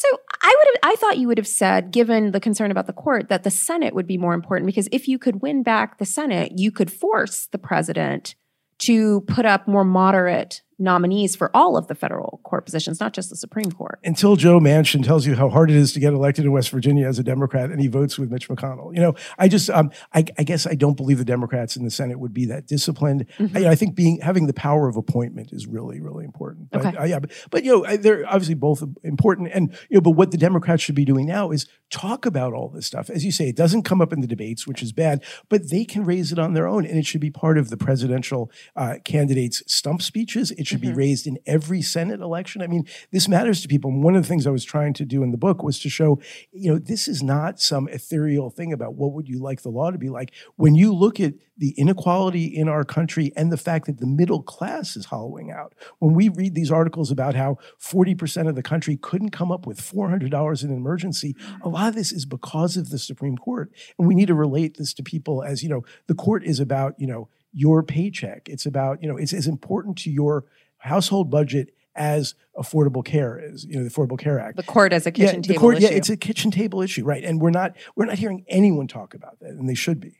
So 0.00 0.08
I 0.40 0.56
would 0.56 0.66
have 0.66 0.92
I 0.92 0.96
thought 0.96 1.18
you 1.18 1.28
would 1.28 1.36
have 1.36 1.46
said, 1.46 1.90
given 1.90 2.30
the 2.30 2.40
concern 2.40 2.70
about 2.70 2.86
the 2.86 2.94
court, 2.94 3.28
that 3.28 3.42
the 3.42 3.50
Senate 3.50 3.94
would 3.94 4.06
be 4.06 4.16
more 4.16 4.32
important 4.32 4.64
because 4.64 4.88
if 4.90 5.06
you 5.06 5.18
could 5.18 5.42
win 5.42 5.62
back 5.62 5.98
the 5.98 6.06
Senate, 6.06 6.52
you 6.56 6.72
could 6.72 6.90
force 6.90 7.48
the 7.52 7.58
president 7.58 8.34
to 8.78 9.20
put 9.22 9.44
up 9.44 9.68
more 9.68 9.84
moderate 9.84 10.62
nominees 10.80 11.36
for 11.36 11.54
all 11.54 11.76
of 11.76 11.86
the 11.86 11.94
federal 11.94 12.40
court 12.44 12.64
positions, 12.64 13.00
not 13.00 13.12
just 13.12 13.30
the 13.30 13.36
Supreme 13.36 13.70
Court. 13.70 14.00
Until 14.02 14.36
Joe 14.36 14.58
Manchin 14.58 15.04
tells 15.04 15.26
you 15.26 15.34
how 15.36 15.48
hard 15.48 15.70
it 15.70 15.76
is 15.76 15.92
to 15.92 16.00
get 16.00 16.12
elected 16.12 16.44
in 16.44 16.52
West 16.52 16.70
Virginia 16.70 17.06
as 17.06 17.18
a 17.18 17.22
Democrat 17.22 17.70
and 17.70 17.80
he 17.80 17.86
votes 17.86 18.18
with 18.18 18.30
Mitch 18.30 18.48
McConnell. 18.48 18.94
You 18.94 19.00
know, 19.00 19.14
I 19.38 19.48
just, 19.48 19.70
um, 19.70 19.90
I, 20.14 20.24
I 20.38 20.42
guess 20.42 20.66
I 20.66 20.74
don't 20.74 20.96
believe 20.96 21.18
the 21.18 21.24
Democrats 21.24 21.76
in 21.76 21.84
the 21.84 21.90
Senate 21.90 22.18
would 22.18 22.32
be 22.32 22.46
that 22.46 22.66
disciplined. 22.66 23.26
Mm-hmm. 23.38 23.56
I, 23.56 23.68
I, 23.68 23.74
think 23.74 23.94
being 23.94 24.20
having 24.20 24.46
the 24.46 24.52
power 24.52 24.88
of 24.88 24.96
appointment 24.96 25.52
is 25.52 25.66
really, 25.66 26.00
really 26.00 26.24
important. 26.24 26.70
But, 26.70 26.86
okay. 26.86 26.96
Uh, 26.96 27.04
yeah, 27.04 27.18
but, 27.18 27.30
but, 27.50 27.64
you 27.64 27.72
know, 27.72 27.96
they're 27.96 28.26
obviously 28.26 28.54
both 28.54 28.82
important. 29.04 29.50
And, 29.52 29.72
you 29.90 29.96
know, 29.96 30.00
but 30.00 30.12
what 30.12 30.30
the 30.30 30.38
Democrats 30.38 30.82
should 30.82 30.94
be 30.94 31.04
doing 31.04 31.26
now 31.26 31.50
is 31.50 31.66
talk 31.90 32.24
about 32.24 32.54
all 32.54 32.68
this 32.68 32.86
stuff. 32.86 33.10
As 33.10 33.24
you 33.24 33.32
say, 33.32 33.48
it 33.48 33.56
doesn't 33.56 33.82
come 33.82 34.00
up 34.00 34.12
in 34.12 34.20
the 34.20 34.26
debates, 34.26 34.66
which 34.66 34.82
is 34.82 34.92
bad, 34.92 35.22
but 35.48 35.70
they 35.70 35.84
can 35.84 36.04
raise 36.04 36.32
it 36.32 36.38
on 36.38 36.54
their 36.54 36.66
own 36.66 36.86
and 36.86 36.98
it 36.98 37.06
should 37.06 37.20
be 37.20 37.30
part 37.30 37.58
of 37.58 37.68
the 37.68 37.76
presidential 37.76 38.50
uh, 38.76 38.94
candidates' 39.04 39.62
stump 39.66 40.02
speeches. 40.02 40.50
It 40.52 40.66
should 40.70 40.80
mm-hmm. 40.80 40.92
be 40.92 40.96
raised 40.96 41.26
in 41.26 41.38
every 41.46 41.82
Senate 41.82 42.20
election. 42.20 42.62
I 42.62 42.66
mean, 42.66 42.86
this 43.10 43.28
matters 43.28 43.60
to 43.62 43.68
people. 43.68 43.90
And 43.90 44.02
one 44.02 44.16
of 44.16 44.22
the 44.22 44.28
things 44.28 44.46
I 44.46 44.50
was 44.50 44.64
trying 44.64 44.94
to 44.94 45.04
do 45.04 45.22
in 45.22 45.30
the 45.30 45.38
book 45.38 45.62
was 45.62 45.78
to 45.80 45.88
show, 45.88 46.20
you 46.52 46.72
know, 46.72 46.78
this 46.78 47.08
is 47.08 47.22
not 47.22 47.60
some 47.60 47.88
ethereal 47.88 48.50
thing 48.50 48.72
about 48.72 48.94
what 48.94 49.12
would 49.12 49.28
you 49.28 49.40
like 49.40 49.62
the 49.62 49.68
law 49.68 49.90
to 49.90 49.98
be 49.98 50.08
like. 50.08 50.32
When 50.56 50.74
you 50.74 50.94
look 50.94 51.20
at 51.20 51.34
the 51.60 51.74
inequality 51.76 52.46
in 52.46 52.68
our 52.70 52.84
country 52.84 53.32
and 53.36 53.52
the 53.52 53.56
fact 53.56 53.84
that 53.84 54.00
the 54.00 54.06
middle 54.06 54.42
class 54.42 54.96
is 54.96 55.04
hollowing 55.04 55.52
out. 55.52 55.74
When 55.98 56.14
we 56.14 56.30
read 56.30 56.54
these 56.54 56.72
articles 56.72 57.10
about 57.10 57.34
how 57.34 57.58
40% 57.78 58.48
of 58.48 58.54
the 58.54 58.62
country 58.62 58.96
couldn't 58.96 59.30
come 59.30 59.52
up 59.52 59.66
with 59.66 59.78
$400 59.78 60.64
in 60.64 60.70
an 60.70 60.76
emergency, 60.76 61.36
a 61.62 61.68
lot 61.68 61.88
of 61.88 61.94
this 61.94 62.12
is 62.12 62.24
because 62.24 62.78
of 62.78 62.88
the 62.88 62.98
Supreme 62.98 63.36
Court. 63.36 63.70
And 63.98 64.08
we 64.08 64.14
need 64.14 64.28
to 64.28 64.34
relate 64.34 64.78
this 64.78 64.94
to 64.94 65.02
people 65.02 65.42
as, 65.42 65.62
you 65.62 65.68
know, 65.68 65.84
the 66.06 66.14
court 66.14 66.44
is 66.44 66.60
about, 66.60 66.94
you 66.98 67.06
know, 67.06 67.28
your 67.52 67.82
paycheck. 67.82 68.48
It's 68.48 68.66
about, 68.66 69.02
you 69.02 69.08
know, 69.08 69.16
it's 69.16 69.32
as 69.32 69.46
important 69.46 69.98
to 69.98 70.10
your 70.10 70.44
household 70.78 71.30
budget 71.30 71.74
as 71.96 72.34
affordable 72.56 73.04
care 73.04 73.38
is, 73.38 73.64
you 73.64 73.76
know, 73.76 73.84
the 73.84 73.90
Affordable 73.90 74.18
Care 74.18 74.38
Act. 74.38 74.56
The 74.56 74.62
court 74.62 74.92
as 74.92 75.06
a 75.06 75.10
kitchen 75.10 75.42
yeah, 75.42 75.48
table 75.48 75.60
court, 75.60 75.76
issue. 75.78 75.86
Yeah, 75.86 75.92
it's 75.92 76.08
a 76.08 76.16
kitchen 76.16 76.50
table 76.50 76.82
issue, 76.82 77.04
right? 77.04 77.22
And 77.24 77.40
we're 77.40 77.50
not 77.50 77.76
we're 77.96 78.06
not 78.06 78.18
hearing 78.18 78.44
anyone 78.48 78.86
talk 78.86 79.14
about 79.14 79.40
that, 79.40 79.50
and 79.50 79.68
they 79.68 79.74
should 79.74 80.00
be. 80.00 80.16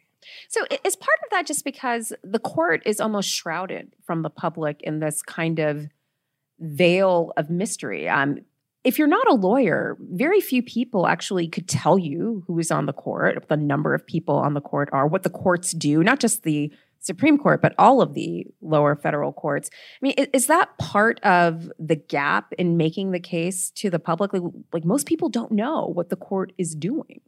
So 0.49 0.63
is 0.85 0.97
part 0.97 1.19
of 1.25 1.31
that 1.31 1.47
just 1.47 1.65
because 1.65 2.13
the 2.23 2.39
court 2.39 2.83
is 2.85 3.01
almost 3.01 3.31
shrouded 3.31 3.93
from 4.05 4.23
the 4.23 4.31
public 4.31 4.81
in 4.83 5.01
this 5.01 5.23
kind 5.23 5.59
of 5.59 5.89
veil 6.59 7.33
of 7.37 7.51
mystery? 7.51 8.09
Um, 8.09 8.41
if 8.83 8.99
you're 8.99 9.09
not 9.09 9.29
a 9.29 9.35
lawyer, 9.35 9.97
very 10.01 10.41
few 10.41 10.63
people 10.63 11.07
actually 11.07 11.49
could 11.49 11.69
tell 11.69 11.99
you 11.99 12.45
who 12.47 12.59
is 12.59 12.71
on 12.71 12.87
the 12.87 12.93
court, 12.93 13.47
the 13.49 13.57
number 13.57 13.95
of 13.95 14.07
people 14.07 14.37
on 14.37 14.55
the 14.55 14.61
court 14.61 14.89
are, 14.93 15.07
what 15.07 15.23
the 15.23 15.31
courts 15.31 15.73
do, 15.73 16.03
not 16.03 16.19
just 16.19 16.45
the 16.45 16.73
Supreme 17.01 17.39
Court, 17.39 17.63
but 17.63 17.75
all 17.79 18.03
of 18.03 18.15
the 18.15 18.47
lower 18.61 18.95
federal 18.95 19.33
courts. 19.33 19.71
I 19.73 19.99
mean, 20.03 20.15
is, 20.35 20.47
that 20.51 20.77
part 20.79 21.21
of 21.21 21.71
the 21.79 21.97
gap 21.97 22.53
in 22.59 22.77
making 22.77 23.13
the 23.13 23.21
case 23.21 23.71
to 23.77 23.89
the 23.89 23.99
public? 23.99 24.33
Like, 24.33 24.43
like, 24.73 24.85
most 24.85 25.07
people 25.07 25.29
don't 25.29 25.53
know 25.53 25.87
what 25.95 26.11
the 26.11 26.17
court 26.17 26.53
is 26.59 26.75
doing. 26.75 27.21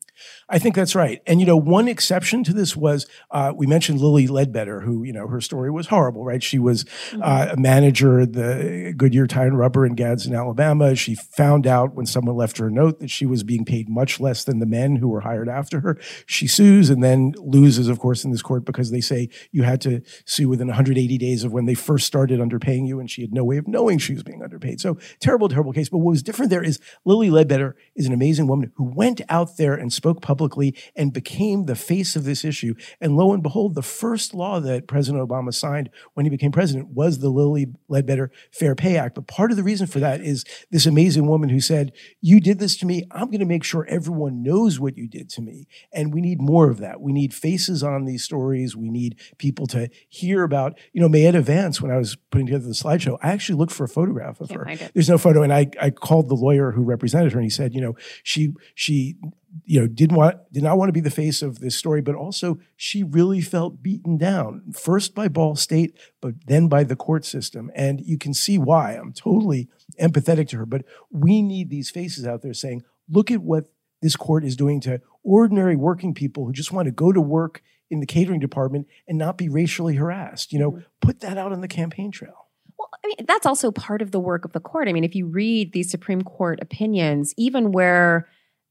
I 0.49 0.59
think 0.59 0.75
that's 0.75 0.95
right. 0.95 1.23
And, 1.27 1.41
you 1.41 1.47
know, 1.47 1.57
one 1.57 1.89
exception 1.89 2.45
to 2.45 2.53
this 2.53 2.77
was 2.77 3.07
uh, 3.31 3.53
we 3.57 3.67
mentioned 3.67 4.01
Lilly 4.01 4.27
Ledbetter, 4.27 4.81
who, 4.81 5.05
you 5.05 5.13
know, 5.13 5.27
her 5.27 5.41
story 5.41 5.71
was 5.71 5.87
horrible, 5.87 6.25
right? 6.25 6.43
She 6.43 6.59
was 6.59 6.85
mm-hmm. 6.85 7.23
uh, 7.23 7.49
a 7.53 7.57
manager 7.57 8.21
at 8.21 8.35
the 8.35 8.93
Goodyear 8.97 9.27
Tire 9.27 9.47
and 9.47 9.59
Rubber 9.59 9.87
in 9.87 9.95
Gadsden, 9.95 10.35
Alabama. 10.35 10.95
She 10.95 11.15
found 11.15 11.67
out 11.67 11.95
when 11.95 12.07
someone 12.07 12.37
left 12.37 12.59
her 12.59 12.67
a 12.67 12.71
note 12.71 13.01
that 13.01 13.11
she 13.11 13.25
was 13.25 13.43
being 13.43 13.65
paid 13.65 13.89
much 13.89 14.21
less 14.21 14.45
than 14.45 14.59
the 14.59 14.67
men 14.67 14.97
who 14.97 15.09
were 15.09 15.21
hired 15.21 15.49
after 15.49 15.81
her. 15.81 15.99
She 16.27 16.47
sues 16.47 16.91
and 16.91 17.03
then 17.03 17.33
loses, 17.39 17.89
of 17.89 17.99
course, 17.99 18.25
in 18.25 18.31
this 18.31 18.43
court 18.43 18.65
because 18.65 18.91
they 18.91 19.01
say 19.01 19.31
you 19.51 19.62
you 19.63 19.69
had 19.69 19.81
to 19.83 20.03
sue 20.25 20.49
within 20.49 20.67
180 20.67 21.19
days 21.19 21.45
of 21.45 21.53
when 21.53 21.67
they 21.67 21.75
first 21.75 22.07
started 22.07 22.41
underpaying 22.41 22.87
you, 22.87 22.99
and 23.01 23.11
she 23.11 23.23
had 23.23 23.33
no 23.33 23.45
way 23.45 23.57
of 23.57 23.69
knowing 23.69 23.99
she 23.99 24.15
was 24.15 24.23
being 24.23 24.43
underpaid. 24.43 24.81
So 24.81 24.99
terrible, 25.21 25.49
terrible 25.49 25.73
case. 25.73 25.89
But 25.89 25.99
what 25.99 26.11
was 26.11 26.23
different 26.23 26.51
there 26.51 26.63
is 26.63 26.81
Lilly 27.05 27.31
Ledbetter 27.31 27.77
is 27.95 28.07
an 28.07 28.13
amazing 28.13 28.47
woman 28.47 28.73
who 28.77 28.85
went 28.85 29.21
out 29.29 29.57
there 29.57 29.75
and 29.75 29.93
spoke 29.93 30.21
publicly 30.21 30.77
and 30.97 31.13
became 31.13 31.67
the 31.67 31.77
face 31.77 32.17
of 32.17 32.25
this 32.25 32.45
issue. 32.45 32.75
And 33.01 33.17
lo 33.17 33.33
and 33.33 33.43
behold, 33.43 33.75
the 33.75 33.83
first 33.83 34.35
law 34.35 34.61
that 34.61 34.87
President 34.87 35.27
Obama 35.27 35.55
signed 35.55 35.91
when 36.15 36.27
he 36.27 36.31
became 36.31 36.53
president 36.53 36.89
was 36.89 37.19
the 37.19 37.29
Lilly 37.29 37.69
Ledbetter 37.89 38.31
Fair 38.51 38.75
Pay 38.75 38.97
Act. 38.97 39.15
But 39.15 39.27
part 39.27 39.51
of 39.51 39.57
the 39.57 39.63
reason 39.63 39.87
for 39.87 40.01
that 40.01 40.21
is 40.21 40.45
this 40.71 40.87
amazing 40.87 41.27
woman 41.27 41.49
who 41.49 41.61
said, 41.61 41.93
You 42.21 42.41
did 42.41 42.59
this 42.59 42.77
to 42.79 42.87
me. 42.87 43.05
I'm 43.13 43.27
going 43.27 43.41
to 43.41 43.47
make 43.47 43.65
sure 43.65 43.87
everyone 43.89 44.43
knows 44.43 44.81
what 44.81 44.97
you 44.97 45.07
did 45.07 45.29
to 45.31 45.43
me. 45.43 45.69
And 45.93 46.13
we 46.13 46.21
need 46.21 46.41
more 46.41 46.71
of 46.71 46.79
that. 46.79 47.01
We 47.01 47.13
need 47.13 47.33
faces 47.33 47.83
on 47.83 48.05
these 48.05 48.25
stories. 48.25 48.75
We 48.75 48.91
need 48.91 49.19
people 49.39 49.52
to 49.69 49.89
hear 50.09 50.43
about, 50.43 50.79
you 50.93 51.01
know, 51.01 51.09
Maetta 51.09 51.43
Vance, 51.43 51.81
when 51.81 51.91
I 51.91 51.97
was 51.97 52.17
putting 52.31 52.47
together 52.47 52.65
the 52.65 52.71
slideshow, 52.71 53.19
I 53.23 53.31
actually 53.31 53.59
looked 53.59 53.73
for 53.73 53.85
a 53.85 53.89
photograph 53.89 54.41
of 54.41 54.49
Can't 54.49 54.61
her. 54.61 54.65
There's 54.95 55.09
no 55.09 55.19
photo. 55.19 55.43
And 55.43 55.53
I, 55.53 55.69
I 55.81 55.91
called 55.91 56.29
the 56.29 56.35
lawyer 56.35 56.73
who 56.73 56.83
represented 56.83 57.33
her 57.33 57.39
and 57.39 57.45
he 57.45 57.51
said, 57.51 57.75
you 57.75 57.81
know, 57.81 57.97
she, 58.23 58.53
she, 58.75 59.17
you 59.65 59.81
know, 59.81 59.87
didn't 59.87 60.17
want, 60.17 60.37
did 60.53 60.63
not 60.63 60.79
want 60.79 60.89
to 60.89 60.93
be 60.93 61.01
the 61.01 61.11
face 61.11 61.43
of 61.43 61.61
this 61.61 61.77
story, 61.77 62.01
but 62.01 62.15
also 62.15 62.59
she 62.77 63.03
really 63.03 63.41
felt 63.41 63.83
beaten 63.83 64.17
down, 64.17 64.73
first 64.73 65.15
by 65.15 65.29
Ball 65.29 65.57
State, 65.57 65.99
but 66.21 66.35
then 66.47 66.69
by 66.69 66.85
the 66.85 66.97
court 66.97 67.25
system. 67.25 67.71
And 67.75 68.01
you 68.01 68.19
can 68.19 68.35
see 68.35 68.59
why. 68.59 68.93
I'm 68.95 69.13
totally 69.13 69.69
empathetic 70.01 70.49
to 70.49 70.59
her, 70.59 70.67
but 70.67 70.85
we 71.11 71.43
need 71.43 71.71
these 71.71 71.91
faces 71.91 72.27
out 72.27 72.43
there 72.43 72.55
saying, 72.55 72.83
look 73.09 73.31
at 73.31 73.43
what 73.43 73.67
this 74.01 74.17
court 74.17 74.45
is 74.45 74.57
doing 74.57 74.81
to 74.81 75.01
ordinary 75.23 75.77
working 75.77 76.13
people 76.13 76.45
who 76.45 76.53
just 76.53 76.73
want 76.73 76.87
to 76.87 76.93
go 76.93 77.13
to 77.13 77.21
work 77.21 77.63
in 77.93 78.01
the 78.01 78.07
catering 78.07 78.41
department 78.41 78.89
and 79.07 79.19
not 79.19 79.37
be 79.37 79.49
racially 79.49 79.97
harassed. 79.97 80.53
You 80.53 80.59
know, 80.59 80.83
put 81.01 81.21
that 81.21 81.37
out 81.37 81.53
on 81.53 81.61
the 81.61 81.69
campaign 81.69 82.11
trail. 82.11 82.49
Well, 82.79 82.89
I 83.05 83.07
mean, 83.07 83.27
that's 83.27 83.47
also 83.47 83.71
part 83.71 84.01
of 84.03 84.11
the 84.11 84.19
work 84.19 84.45
of 84.45 84.53
the 84.53 84.61
court. 84.61 84.89
I 84.89 84.93
mean, 84.93 85.05
if 85.05 85.15
you 85.15 85.27
read 85.27 85.73
these 85.73 85.91
Supreme 85.91 86.23
Court 86.23 86.59
opinions, 86.63 87.35
even 87.37 87.71
where 87.71 88.29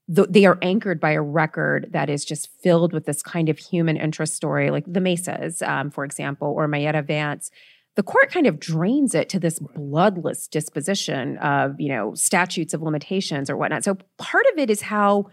the, 0.08 0.26
they 0.26 0.46
are 0.46 0.58
anchored 0.62 1.00
by 1.00 1.12
a 1.12 1.22
record 1.22 1.90
that 1.92 2.10
is 2.10 2.26
just 2.26 2.50
filled 2.62 2.94
with 2.94 3.06
this 3.06 3.22
kind 3.22 3.48
of 3.48 3.60
human 3.60 3.96
interest 3.96 4.36
story, 4.36 4.72
like 4.72 4.86
the 4.92 5.00
Mesas, 5.00 5.62
um, 5.62 5.92
for 5.92 6.04
example, 6.04 6.50
or 6.50 6.68
Maetta 6.68 7.06
Vance, 7.06 7.52
the 7.96 8.04
court 8.04 8.32
kind 8.32 8.48
of 8.48 8.60
drains 8.60 9.14
it 9.14 9.30
to 9.30 9.40
this 9.40 9.60
bloodless 9.60 10.48
disposition 10.48 11.38
of, 11.38 11.80
you 11.80 11.90
know, 11.90 12.16
statutes 12.16 12.74
of 12.74 12.82
limitations 12.82 13.50
or 13.50 13.56
whatnot. 13.56 13.84
So 13.84 13.98
part 14.18 14.46
of 14.52 14.58
it 14.58 14.70
is 14.70 14.82
how 14.82 15.28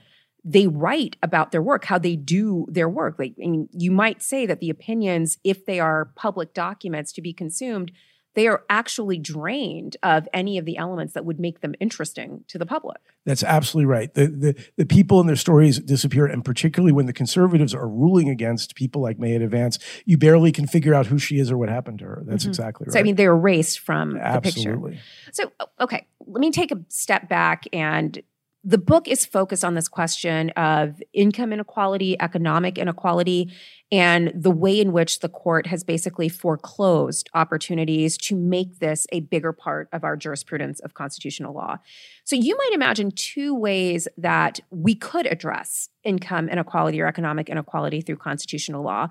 they 0.45 0.67
write 0.67 1.17
about 1.23 1.53
their 1.53 1.63
work, 1.63 1.85
how 1.85 1.99
they 1.99 2.17
do 2.17 2.67
their 2.71 2.89
work. 2.89 3.17
Like, 3.19 3.35
I 3.43 3.49
mean, 3.49 3.69
you 3.73 3.91
might 3.91 4.23
say 4.23 4.47
that 4.47 4.61
the 4.61 4.71
opinions, 4.71 5.39
if 5.45 5.67
they 5.67 5.81
are 5.81 6.07
public 6.17 6.55
documents 6.55 7.13
to 7.13 7.23
be 7.23 7.33
consumed, 7.33 7.93
they 8.35 8.47
are 8.47 8.63
actually 8.71 9.19
drained 9.19 9.97
of 10.03 10.29
any 10.33 10.59
of 10.59 10.65
the 10.65 10.77
elements 10.77 11.15
that 11.15 11.25
would 11.25 11.41
make 11.41 11.61
them 11.61 11.75
interesting 11.81 12.45
to 12.47 12.57
the 12.57 12.67
public. 12.67 12.99
That's 13.27 13.43
absolutely 13.43 13.87
right. 13.87 14.15
The, 14.15 14.27
the 14.29 14.65
the 14.77 14.87
people 14.87 15.19
and 15.19 15.29
their 15.29 15.35
stories 15.35 15.81
disappear, 15.81 16.25
and 16.27 16.45
particularly 16.45 16.93
when 16.93 17.07
the 17.07 17.13
conservatives 17.13 17.75
are 17.75 17.89
ruling 17.89 18.29
against 18.29 18.77
people 18.77 19.03
like 19.03 19.19
Maetta 19.19 19.49
Vance, 19.49 19.79
you 20.05 20.17
barely 20.19 20.53
can 20.53 20.69
figure 20.69 20.95
out 20.95 21.07
who 21.07 21.19
she 21.19 21.41
is 21.41 21.51
or 21.51 21.59
what 21.59 21.69
happened 21.69 21.99
to 21.99 22.05
her. 22.05 22.23
That's 22.27 22.45
Mhm. 22.45 22.49
exactly 22.49 22.85
right. 22.87 22.93
So, 22.93 23.01
I 23.01 23.03
mean, 23.03 23.17
they're 23.17 23.33
erased 23.33 23.81
from 23.81 24.13
the 24.15 24.21
picture. 24.41 24.71
absolutely. 24.71 24.99
So, 25.33 25.51
okay, 25.81 26.07
let 26.27 26.41
me 26.41 26.53
take 26.53 26.71
a 26.71 26.79
step 26.89 27.29
back. 27.29 27.65
And 27.73 28.23
the 28.69 28.77
book 28.77 29.09
is 29.09 29.25
focused 29.25 29.65
on 29.65 29.73
this 29.73 29.89
question 29.89 30.51
of 30.51 31.03
income 31.15 31.55
inequality, 31.55 32.21
economic 32.21 32.77
inequality, 32.77 33.51
and 33.91 34.31
the 34.35 34.51
way 34.51 34.79
in 34.79 34.93
which 34.93 35.21
the 35.21 35.29
court 35.31 35.67
has 35.67 35.83
basically 35.83 36.29
foreclosed 36.29 37.31
opportunities 37.33 38.19
to 38.19 38.37
make 38.37 38.79
this 38.79 39.07
a 39.11 39.21
bigger 39.21 39.55
part 39.55 39.89
of 39.91 40.05
our 40.05 40.19
jurisprudence 40.19 40.81
of 40.81 40.93
constitutional 40.93 41.55
law. 41.55 41.79
So, 42.25 42.37
you 42.37 42.59
might 42.59 42.73
imagine 42.75 43.11
two 43.11 43.55
ways 43.55 44.07
that 44.19 44.61
we 44.71 44.95
could 44.95 45.25
address 45.25 45.89
income 46.05 46.51
inequality 46.51 47.01
or 47.01 47.07
economic 47.07 47.49
inequality 47.49 48.03
through 48.03 48.17
constitutional 48.17 48.83
law. 48.83 49.09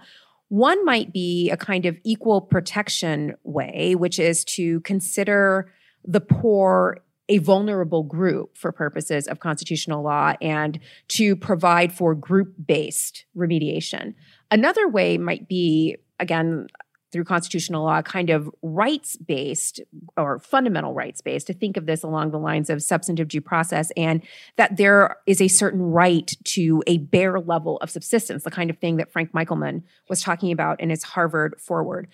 One 0.49 0.85
might 0.85 1.11
be 1.11 1.49
a 1.49 1.57
kind 1.57 1.87
of 1.87 1.97
equal 2.03 2.41
protection 2.41 3.33
way, 3.43 3.95
which 3.95 4.19
is 4.19 4.45
to 4.45 4.81
consider 4.81 5.71
the 6.05 6.21
poor 6.21 6.99
a 7.29 7.39
vulnerable 7.39 8.03
group 8.03 8.57
for 8.57 8.71
purposes 8.71 9.27
of 9.27 9.39
constitutional 9.39 10.03
law 10.03 10.33
and 10.41 10.79
to 11.09 11.35
provide 11.35 11.91
for 11.91 12.15
group 12.15 12.53
based 12.65 13.25
remediation. 13.35 14.13
Another 14.49 14.87
way 14.87 15.17
might 15.17 15.47
be, 15.47 15.97
again, 16.19 16.67
through 17.11 17.23
constitutional 17.23 17.83
law, 17.83 18.01
kind 18.01 18.29
of 18.29 18.49
rights 18.61 19.15
based 19.15 19.79
or 20.17 20.39
fundamental 20.39 20.93
rights 20.93 21.21
based, 21.21 21.47
to 21.47 21.53
think 21.53 21.77
of 21.77 21.85
this 21.85 22.03
along 22.03 22.31
the 22.31 22.39
lines 22.39 22.69
of 22.69 22.83
substantive 22.83 23.29
due 23.29 23.41
process 23.41 23.91
and 23.95 24.21
that 24.57 24.77
there 24.77 25.17
is 25.25 25.41
a 25.41 25.47
certain 25.47 25.81
right 25.81 26.35
to 26.43 26.83
a 26.85 26.97
bare 26.97 27.39
level 27.39 27.77
of 27.77 27.89
subsistence, 27.89 28.43
the 28.43 28.51
kind 28.51 28.69
of 28.69 28.77
thing 28.77 28.97
that 28.97 29.11
Frank 29.11 29.31
Michelman 29.31 29.83
was 30.09 30.21
talking 30.21 30.51
about 30.51 30.79
in 30.81 30.89
his 30.89 31.03
Harvard 31.03 31.55
foreword. 31.59 32.07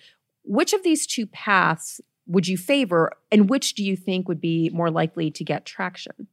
Which 0.44 0.72
of 0.72 0.82
these 0.82 1.06
two 1.06 1.26
paths 1.26 2.00
would 2.26 2.48
you 2.48 2.56
favor, 2.56 3.12
and 3.30 3.48
which 3.48 3.74
do 3.74 3.84
you 3.84 3.96
think 3.96 4.28
would 4.28 4.40
be 4.40 4.70
more 4.72 4.90
likely 4.90 5.30
to 5.30 5.44
get 5.44 5.64
traction? 5.64 6.28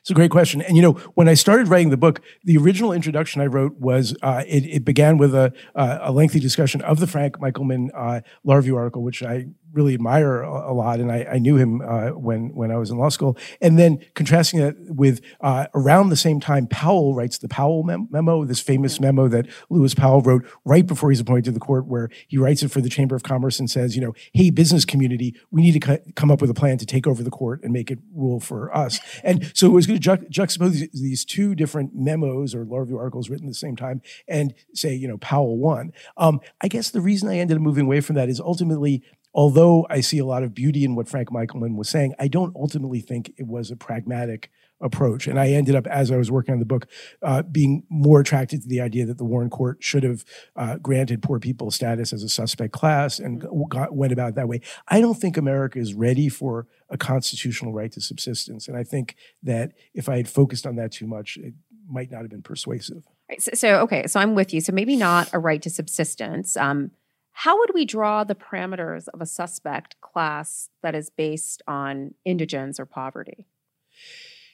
It's 0.00 0.10
a 0.10 0.14
great 0.14 0.30
question. 0.30 0.62
And 0.62 0.76
you 0.76 0.82
know, 0.82 0.92
when 1.14 1.28
I 1.28 1.34
started 1.34 1.68
writing 1.68 1.90
the 1.90 1.96
book, 1.96 2.20
the 2.44 2.56
original 2.56 2.92
introduction 2.92 3.40
I 3.40 3.46
wrote 3.46 3.76
was 3.78 4.16
uh, 4.22 4.44
it, 4.46 4.64
it 4.66 4.84
began 4.84 5.18
with 5.18 5.34
a, 5.34 5.52
uh, 5.74 5.98
a 6.02 6.12
lengthy 6.12 6.38
discussion 6.38 6.80
of 6.82 7.00
the 7.00 7.06
Frank 7.06 7.40
Michelman 7.40 7.90
uh, 7.94 8.20
review 8.44 8.76
article, 8.76 9.02
which 9.02 9.22
I 9.22 9.46
really 9.74 9.94
admire 9.94 10.42
a, 10.42 10.72
a 10.72 10.74
lot, 10.74 11.00
and 11.00 11.10
I, 11.10 11.26
I 11.32 11.38
knew 11.38 11.56
him 11.56 11.82
uh, 11.82 12.10
when 12.10 12.54
when 12.54 12.70
I 12.70 12.76
was 12.76 12.90
in 12.90 12.96
law 12.96 13.08
school. 13.08 13.36
And 13.60 13.78
then 13.78 13.98
contrasting 14.14 14.60
that 14.60 14.76
with 14.88 15.20
uh, 15.40 15.66
around 15.74 16.08
the 16.08 16.16
same 16.16 16.40
time, 16.40 16.66
Powell 16.66 17.14
writes 17.14 17.38
the 17.38 17.48
Powell 17.48 17.82
mem- 17.82 18.08
memo, 18.10 18.44
this 18.44 18.60
famous 18.60 19.00
memo 19.00 19.28
that 19.28 19.46
Lewis 19.68 19.94
Powell 19.94 20.22
wrote 20.22 20.46
right 20.64 20.86
before 20.86 21.10
he's 21.10 21.20
appointed 21.20 21.44
to 21.46 21.52
the 21.52 21.60
court, 21.60 21.86
where 21.86 22.08
he 22.28 22.38
writes 22.38 22.62
it 22.62 22.70
for 22.70 22.80
the 22.80 22.88
Chamber 22.88 23.16
of 23.16 23.22
Commerce 23.22 23.58
and 23.58 23.70
says, 23.70 23.96
you 23.96 24.02
know, 24.02 24.14
hey, 24.32 24.50
business 24.50 24.84
community, 24.84 25.34
we 25.50 25.62
need 25.62 25.72
to 25.72 25.80
co- 25.80 25.98
come 26.14 26.30
up 26.30 26.40
with 26.40 26.50
a 26.50 26.54
plan 26.54 26.78
to 26.78 26.86
take 26.86 27.06
over 27.06 27.22
the 27.22 27.30
court 27.30 27.62
and 27.62 27.72
make 27.72 27.90
it 27.90 27.98
rule 28.14 28.40
for 28.40 28.74
us. 28.74 29.00
And 29.24 29.50
so 29.54 29.66
it 29.66 29.70
was 29.70 29.86
going 29.86 29.98
to 29.98 30.16
ju- 30.16 30.26
juxtapose 30.28 30.72
these, 30.72 30.88
these 30.92 31.24
two 31.24 31.54
different 31.54 31.94
memos 31.94 32.54
or 32.54 32.64
law 32.64 32.78
review 32.78 32.98
articles 32.98 33.30
written 33.30 33.46
at 33.46 33.50
the 33.50 33.54
same 33.54 33.74
time 33.74 34.02
and 34.28 34.54
say, 34.74 34.94
you 34.94 35.08
know, 35.08 35.16
Powell 35.18 35.56
won. 35.56 35.92
Um, 36.16 36.40
I 36.60 36.68
guess 36.68 36.90
the 36.90 37.00
reason 37.00 37.28
I 37.28 37.38
ended 37.38 37.56
up 37.56 37.62
moving 37.62 37.86
away 37.86 38.00
from 38.00 38.16
that 38.16 38.28
is 38.28 38.38
ultimately 38.38 39.02
although 39.34 39.86
I 39.90 40.00
see 40.00 40.18
a 40.18 40.24
lot 40.24 40.42
of 40.42 40.54
beauty 40.54 40.84
in 40.84 40.94
what 40.94 41.08
Frank 41.08 41.30
Michelman 41.30 41.76
was 41.76 41.88
saying, 41.88 42.14
I 42.18 42.28
don't 42.28 42.54
ultimately 42.56 43.00
think 43.00 43.32
it 43.36 43.46
was 43.46 43.70
a 43.70 43.76
pragmatic 43.76 44.50
approach. 44.80 45.26
And 45.26 45.38
I 45.40 45.48
ended 45.48 45.74
up, 45.74 45.86
as 45.86 46.10
I 46.10 46.16
was 46.16 46.30
working 46.30 46.52
on 46.52 46.58
the 46.58 46.66
book, 46.66 46.86
uh, 47.22 47.42
being 47.42 47.84
more 47.88 48.20
attracted 48.20 48.62
to 48.62 48.68
the 48.68 48.80
idea 48.80 49.06
that 49.06 49.18
the 49.18 49.24
Warren 49.24 49.50
Court 49.50 49.78
should 49.80 50.02
have 50.02 50.24
uh, 50.56 50.76
granted 50.76 51.22
poor 51.22 51.40
people 51.40 51.70
status 51.70 52.12
as 52.12 52.22
a 52.22 52.28
suspect 52.28 52.72
class 52.72 53.18
and 53.18 53.44
got, 53.68 53.94
went 53.94 54.12
about 54.12 54.30
it 54.30 54.34
that 54.34 54.48
way. 54.48 54.60
I 54.88 55.00
don't 55.00 55.14
think 55.14 55.36
America 55.36 55.78
is 55.78 55.94
ready 55.94 56.28
for 56.28 56.66
a 56.90 56.98
constitutional 56.98 57.72
right 57.72 57.90
to 57.92 58.00
subsistence. 58.00 58.68
And 58.68 58.76
I 58.76 58.84
think 58.84 59.16
that 59.42 59.72
if 59.94 60.08
I 60.08 60.16
had 60.16 60.28
focused 60.28 60.66
on 60.66 60.76
that 60.76 60.92
too 60.92 61.06
much, 61.06 61.38
it 61.38 61.54
might 61.88 62.10
not 62.10 62.22
have 62.22 62.30
been 62.30 62.42
persuasive. 62.42 63.04
Right, 63.28 63.40
so, 63.40 63.52
so, 63.54 63.80
okay, 63.80 64.06
so 64.06 64.20
I'm 64.20 64.34
with 64.34 64.52
you. 64.52 64.60
So 64.60 64.72
maybe 64.72 64.96
not 64.96 65.32
a 65.32 65.38
right 65.38 65.62
to 65.62 65.70
subsistence. 65.70 66.56
Um, 66.56 66.90
how 67.34 67.58
would 67.58 67.70
we 67.74 67.84
draw 67.84 68.24
the 68.24 68.34
parameters 68.34 69.08
of 69.08 69.20
a 69.20 69.26
suspect 69.26 69.96
class 70.00 70.70
that 70.82 70.94
is 70.94 71.10
based 71.10 71.62
on 71.66 72.14
indigence 72.24 72.78
or 72.80 72.86
poverty? 72.86 73.46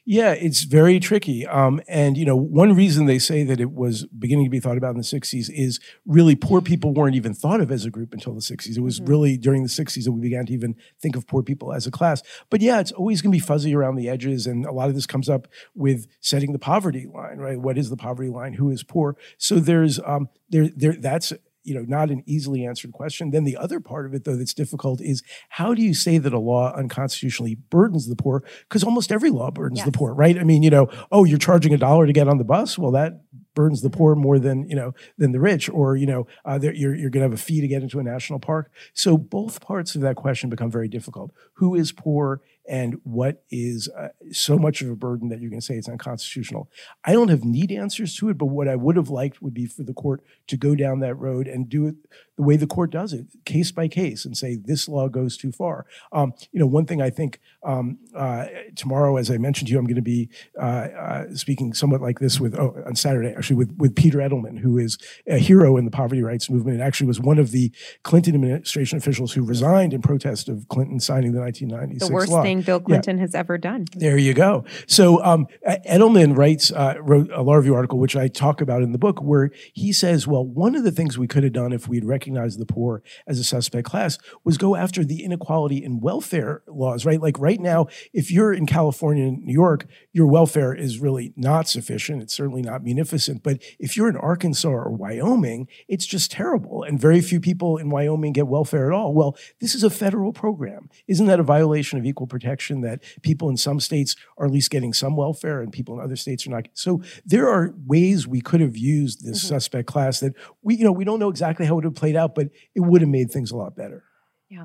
Yeah, 0.06 0.32
it's 0.32 0.62
very 0.64 0.98
tricky. 0.98 1.46
Um, 1.46 1.82
and, 1.86 2.16
you 2.16 2.24
know, 2.24 2.34
one 2.34 2.74
reason 2.74 3.04
they 3.04 3.18
say 3.18 3.44
that 3.44 3.60
it 3.60 3.70
was 3.72 4.06
beginning 4.06 4.46
to 4.46 4.50
be 4.50 4.58
thought 4.58 4.78
about 4.78 4.92
in 4.92 4.96
the 4.96 5.04
60s 5.04 5.50
is 5.52 5.78
really 6.06 6.34
poor 6.34 6.62
people 6.62 6.94
weren't 6.94 7.14
even 7.14 7.34
thought 7.34 7.60
of 7.60 7.70
as 7.70 7.84
a 7.84 7.90
group 7.90 8.14
until 8.14 8.32
the 8.34 8.40
60s. 8.40 8.78
It 8.78 8.80
was 8.80 8.98
Mhm. 8.98 9.08
really 9.08 9.36
during 9.36 9.62
the 9.62 9.68
60s 9.68 10.06
that 10.06 10.12
we 10.12 10.20
began 10.22 10.46
to 10.46 10.54
even 10.54 10.74
think 11.00 11.16
of 11.16 11.26
poor 11.26 11.42
people 11.42 11.72
as 11.72 11.86
a 11.86 11.90
class. 11.90 12.22
But 12.48 12.62
yeah, 12.62 12.80
it's 12.80 12.92
always 12.92 13.20
going 13.20 13.30
to 13.30 13.36
be 13.36 13.40
fuzzy 13.40 13.74
around 13.74 13.96
the 13.96 14.08
edges. 14.08 14.46
And 14.46 14.64
a 14.64 14.72
lot 14.72 14.88
of 14.88 14.94
this 14.94 15.06
comes 15.06 15.28
up 15.28 15.46
with 15.74 16.06
setting 16.20 16.52
the 16.54 16.58
poverty 16.58 17.06
line, 17.06 17.36
right? 17.36 17.60
What 17.60 17.76
is 17.76 17.90
the 17.90 17.96
poverty 17.96 18.30
line? 18.30 18.54
Who 18.54 18.70
is 18.70 18.82
poor? 18.82 19.16
So 19.36 19.60
there's, 19.60 20.00
um, 20.00 20.30
there, 20.48 20.68
there, 20.74 20.94
that's, 20.94 21.34
you 21.62 21.74
know, 21.74 21.84
not 21.86 22.10
an 22.10 22.22
easily 22.26 22.64
answered 22.64 22.92
question. 22.92 23.30
Then 23.30 23.44
the 23.44 23.56
other 23.56 23.80
part 23.80 24.06
of 24.06 24.14
it, 24.14 24.24
though, 24.24 24.36
that's 24.36 24.54
difficult 24.54 25.00
is 25.00 25.22
how 25.50 25.74
do 25.74 25.82
you 25.82 25.94
say 25.94 26.18
that 26.18 26.32
a 26.32 26.38
law 26.38 26.72
unconstitutionally 26.74 27.56
burdens 27.70 28.08
the 28.08 28.16
poor? 28.16 28.42
Because 28.68 28.84
almost 28.84 29.12
every 29.12 29.30
law 29.30 29.50
burdens 29.50 29.84
the 29.84 29.92
poor, 29.92 30.14
right? 30.14 30.38
I 30.38 30.44
mean, 30.44 30.62
you 30.62 30.70
know, 30.70 30.88
oh, 31.12 31.24
you're 31.24 31.38
charging 31.38 31.74
a 31.74 31.78
dollar 31.78 32.06
to 32.06 32.12
get 32.12 32.28
on 32.28 32.38
the 32.38 32.44
bus. 32.44 32.78
Well, 32.78 32.92
that 32.92 33.20
burdens 33.54 33.82
the 33.82 33.90
poor 33.90 34.14
more 34.14 34.38
than 34.38 34.68
you 34.68 34.76
know 34.76 34.92
than 35.18 35.32
the 35.32 35.40
rich, 35.40 35.68
or 35.68 35.96
you 35.96 36.06
know, 36.06 36.26
uh, 36.44 36.58
you're 36.62 36.94
you're 36.94 37.10
going 37.10 37.22
to 37.22 37.30
have 37.30 37.32
a 37.32 37.36
fee 37.42 37.60
to 37.60 37.68
get 37.68 37.82
into 37.82 37.98
a 37.98 38.02
national 38.02 38.38
park. 38.38 38.70
So 38.94 39.18
both 39.18 39.60
parts 39.60 39.94
of 39.94 40.00
that 40.02 40.16
question 40.16 40.50
become 40.50 40.70
very 40.70 40.88
difficult. 40.88 41.32
Who 41.54 41.74
is 41.74 41.92
poor, 41.92 42.40
and 42.70 43.00
what 43.02 43.42
is 43.50 43.88
uh, 43.98 44.08
so 44.30 44.56
much 44.56 44.80
of 44.80 44.88
a 44.88 44.94
burden 44.94 45.28
that 45.28 45.40
you're 45.40 45.50
going 45.50 45.58
to 45.58 45.66
say 45.66 45.74
it's 45.74 45.88
unconstitutional. 45.88 46.70
I 47.04 47.12
don't 47.12 47.26
have 47.26 47.44
neat 47.44 47.72
answers 47.72 48.14
to 48.18 48.28
it, 48.28 48.38
but 48.38 48.46
what 48.46 48.68
I 48.68 48.76
would 48.76 48.94
have 48.94 49.10
liked 49.10 49.42
would 49.42 49.52
be 49.52 49.66
for 49.66 49.82
the 49.82 49.92
court 49.92 50.22
to 50.46 50.56
go 50.56 50.76
down 50.76 51.00
that 51.00 51.16
road 51.16 51.48
and 51.48 51.68
do 51.68 51.88
it 51.88 51.96
the 52.36 52.46
way 52.46 52.56
the 52.56 52.66
court 52.66 52.90
does 52.90 53.12
it, 53.12 53.26
case 53.44 53.70
by 53.70 53.86
case, 53.86 54.24
and 54.24 54.34
say 54.34 54.56
this 54.56 54.88
law 54.88 55.08
goes 55.08 55.36
too 55.36 55.52
far. 55.52 55.84
Um, 56.12 56.32
you 56.52 56.60
know, 56.60 56.66
one 56.66 56.86
thing 56.86 57.02
I 57.02 57.10
think 57.10 57.38
um, 57.64 57.98
uh, 58.14 58.46
tomorrow, 58.76 59.18
as 59.18 59.30
I 59.30 59.36
mentioned 59.36 59.68
to 59.68 59.72
you, 59.72 59.78
I'm 59.78 59.84
going 59.84 59.96
to 59.96 60.00
be 60.00 60.30
uh, 60.58 60.64
uh, 60.64 61.34
speaking 61.34 61.74
somewhat 61.74 62.00
like 62.00 62.18
this 62.18 62.40
with 62.40 62.58
oh, 62.58 62.82
on 62.86 62.96
Saturday 62.96 63.34
actually 63.36 63.56
with 63.56 63.76
with 63.76 63.94
Peter 63.94 64.18
Edelman, 64.18 64.58
who 64.58 64.78
is 64.78 64.96
a 65.26 65.36
hero 65.36 65.76
in 65.76 65.84
the 65.84 65.90
poverty 65.90 66.22
rights 66.22 66.48
movement 66.48 66.76
and 66.78 66.82
actually 66.82 67.08
was 67.08 67.20
one 67.20 67.38
of 67.38 67.50
the 67.50 67.72
Clinton 68.04 68.34
administration 68.34 68.96
officials 68.96 69.32
who 69.32 69.44
resigned 69.44 69.92
in 69.92 70.00
protest 70.00 70.48
of 70.48 70.66
Clinton 70.68 70.98
signing 70.98 71.32
the 71.32 71.40
1996 71.40 72.08
The 72.08 72.14
worst 72.14 72.32
law. 72.32 72.42
thing 72.42 72.59
Bill 72.62 72.80
Clinton 72.80 73.16
yeah. 73.16 73.22
has 73.22 73.34
ever 73.34 73.58
done. 73.58 73.86
There 73.94 74.18
you 74.18 74.34
go. 74.34 74.64
So 74.86 75.22
um, 75.24 75.46
Edelman 75.66 76.36
writes 76.36 76.72
uh, 76.72 76.94
wrote 77.00 77.30
a 77.32 77.42
law 77.42 77.54
review 77.54 77.74
article, 77.74 77.98
which 77.98 78.16
I 78.16 78.28
talk 78.28 78.60
about 78.60 78.82
in 78.82 78.92
the 78.92 78.98
book, 78.98 79.20
where 79.20 79.50
he 79.72 79.92
says, 79.92 80.26
well, 80.26 80.44
one 80.44 80.74
of 80.74 80.84
the 80.84 80.90
things 80.90 81.18
we 81.18 81.26
could 81.26 81.44
have 81.44 81.52
done 81.52 81.72
if 81.72 81.88
we'd 81.88 82.04
recognized 82.04 82.58
the 82.58 82.66
poor 82.66 83.02
as 83.26 83.38
a 83.38 83.44
suspect 83.44 83.86
class 83.86 84.18
was 84.44 84.58
go 84.58 84.76
after 84.76 85.04
the 85.04 85.22
inequality 85.22 85.82
in 85.82 86.00
welfare 86.00 86.62
laws, 86.66 87.04
right? 87.04 87.20
Like 87.20 87.38
right 87.38 87.60
now, 87.60 87.86
if 88.12 88.30
you're 88.30 88.52
in 88.52 88.66
California 88.66 89.24
and 89.26 89.44
New 89.44 89.52
York, 89.52 89.86
your 90.12 90.26
welfare 90.26 90.74
is 90.74 90.98
really 90.98 91.32
not 91.36 91.68
sufficient. 91.68 92.22
It's 92.22 92.34
certainly 92.34 92.62
not 92.62 92.82
munificent. 92.82 93.42
But 93.42 93.62
if 93.78 93.96
you're 93.96 94.08
in 94.08 94.16
Arkansas 94.16 94.68
or 94.68 94.90
Wyoming, 94.90 95.68
it's 95.88 96.06
just 96.06 96.30
terrible. 96.32 96.82
And 96.82 97.00
very 97.00 97.20
few 97.20 97.40
people 97.40 97.76
in 97.76 97.90
Wyoming 97.90 98.32
get 98.32 98.48
welfare 98.48 98.86
at 98.86 98.96
all. 98.96 99.14
Well, 99.14 99.36
this 99.60 99.74
is 99.74 99.82
a 99.82 99.90
federal 99.90 100.32
program. 100.32 100.88
Isn't 101.06 101.26
that 101.26 101.40
a 101.40 101.44
violation 101.44 101.98
of 101.98 102.04
equal 102.04 102.26
protection 102.26 102.39
that 102.80 103.02
people 103.22 103.48
in 103.48 103.56
some 103.56 103.80
states 103.80 104.16
are 104.38 104.46
at 104.46 104.52
least 104.52 104.70
getting 104.70 104.92
some 104.92 105.16
welfare 105.16 105.60
and 105.60 105.72
people 105.72 105.94
in 105.94 106.04
other 106.04 106.16
states 106.16 106.46
are 106.46 106.50
not? 106.50 106.68
So 106.74 107.02
there 107.24 107.48
are 107.48 107.74
ways 107.86 108.26
we 108.26 108.40
could 108.40 108.60
have 108.60 108.76
used 108.76 109.24
this 109.24 109.38
mm-hmm. 109.38 109.54
suspect 109.54 109.86
class 109.86 110.20
that 110.20 110.34
we, 110.62 110.76
you 110.76 110.84
know, 110.84 110.92
we 110.92 111.04
don't 111.04 111.18
know 111.18 111.30
exactly 111.30 111.66
how 111.66 111.72
it 111.72 111.76
would 111.76 111.84
have 111.84 111.94
played 111.94 112.16
out, 112.16 112.34
but 112.34 112.48
it 112.74 112.80
would 112.80 113.00
have 113.00 113.10
made 113.10 113.30
things 113.30 113.50
a 113.50 113.56
lot 113.56 113.76
better. 113.76 114.04
Yeah. 114.48 114.64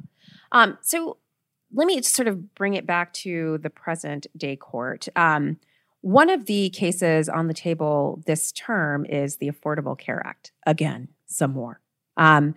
Um, 0.52 0.78
so 0.82 1.18
let 1.74 1.88
me 1.88 1.98
just 1.98 2.16
sort 2.16 2.28
of 2.28 2.56
bring 2.56 2.74
it 2.74 2.86
back 2.86 3.14
to 3.14 3.60
the 3.60 3.70
present 3.70 4.28
day 4.36 4.56
court. 4.56 5.08
Um, 5.16 5.58
one 6.02 6.30
of 6.30 6.46
the 6.46 6.70
cases 6.70 7.28
on 7.28 7.48
the 7.48 7.54
table 7.54 8.22
this 8.28 8.52
term 8.52 9.06
is 9.06 9.38
the 9.38 9.50
Affordable 9.50 9.98
Care 9.98 10.22
Act. 10.26 10.52
Again, 10.66 11.10
some 11.26 11.52
more. 11.52 11.82
Um, 12.16 12.56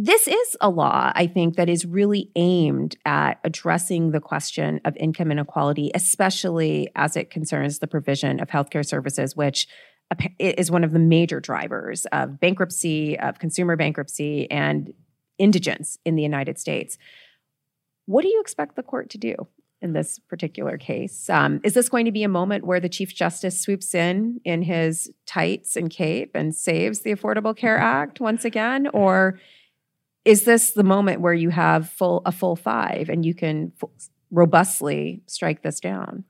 this 0.00 0.28
is 0.28 0.56
a 0.60 0.70
law, 0.70 1.10
I 1.12 1.26
think, 1.26 1.56
that 1.56 1.68
is 1.68 1.84
really 1.84 2.30
aimed 2.36 2.96
at 3.04 3.40
addressing 3.42 4.12
the 4.12 4.20
question 4.20 4.80
of 4.84 4.96
income 4.96 5.32
inequality, 5.32 5.90
especially 5.92 6.88
as 6.94 7.16
it 7.16 7.30
concerns 7.30 7.80
the 7.80 7.88
provision 7.88 8.38
of 8.38 8.46
healthcare 8.46 8.86
services, 8.86 9.34
which 9.34 9.66
is 10.38 10.70
one 10.70 10.84
of 10.84 10.92
the 10.92 11.00
major 11.00 11.40
drivers 11.40 12.06
of 12.12 12.38
bankruptcy, 12.38 13.18
of 13.18 13.40
consumer 13.40 13.74
bankruptcy, 13.74 14.48
and 14.52 14.94
indigence 15.36 15.98
in 16.04 16.14
the 16.14 16.22
United 16.22 16.60
States. 16.60 16.96
What 18.06 18.22
do 18.22 18.28
you 18.28 18.40
expect 18.40 18.76
the 18.76 18.84
court 18.84 19.10
to 19.10 19.18
do 19.18 19.34
in 19.82 19.94
this 19.94 20.20
particular 20.20 20.78
case? 20.78 21.28
Um, 21.28 21.60
is 21.64 21.74
this 21.74 21.88
going 21.88 22.04
to 22.04 22.12
be 22.12 22.22
a 22.22 22.28
moment 22.28 22.64
where 22.64 22.78
the 22.78 22.88
Chief 22.88 23.12
Justice 23.12 23.60
swoops 23.60 23.96
in 23.96 24.40
in 24.44 24.62
his 24.62 25.10
tights 25.26 25.76
and 25.76 25.90
cape 25.90 26.30
and 26.34 26.54
saves 26.54 27.00
the 27.00 27.12
Affordable 27.12 27.56
Care 27.56 27.78
Act 27.78 28.20
once 28.20 28.44
again, 28.44 28.86
or 28.94 29.40
is 30.28 30.44
this 30.44 30.72
the 30.72 30.84
moment 30.84 31.22
where 31.22 31.32
you 31.32 31.48
have 31.48 31.88
full 31.88 32.20
a 32.26 32.32
full 32.32 32.54
five 32.54 33.08
and 33.08 33.24
you 33.24 33.32
can 33.34 33.72
f- 33.82 33.88
robustly 34.30 35.22
strike 35.26 35.62
this 35.62 35.80
down? 35.80 36.24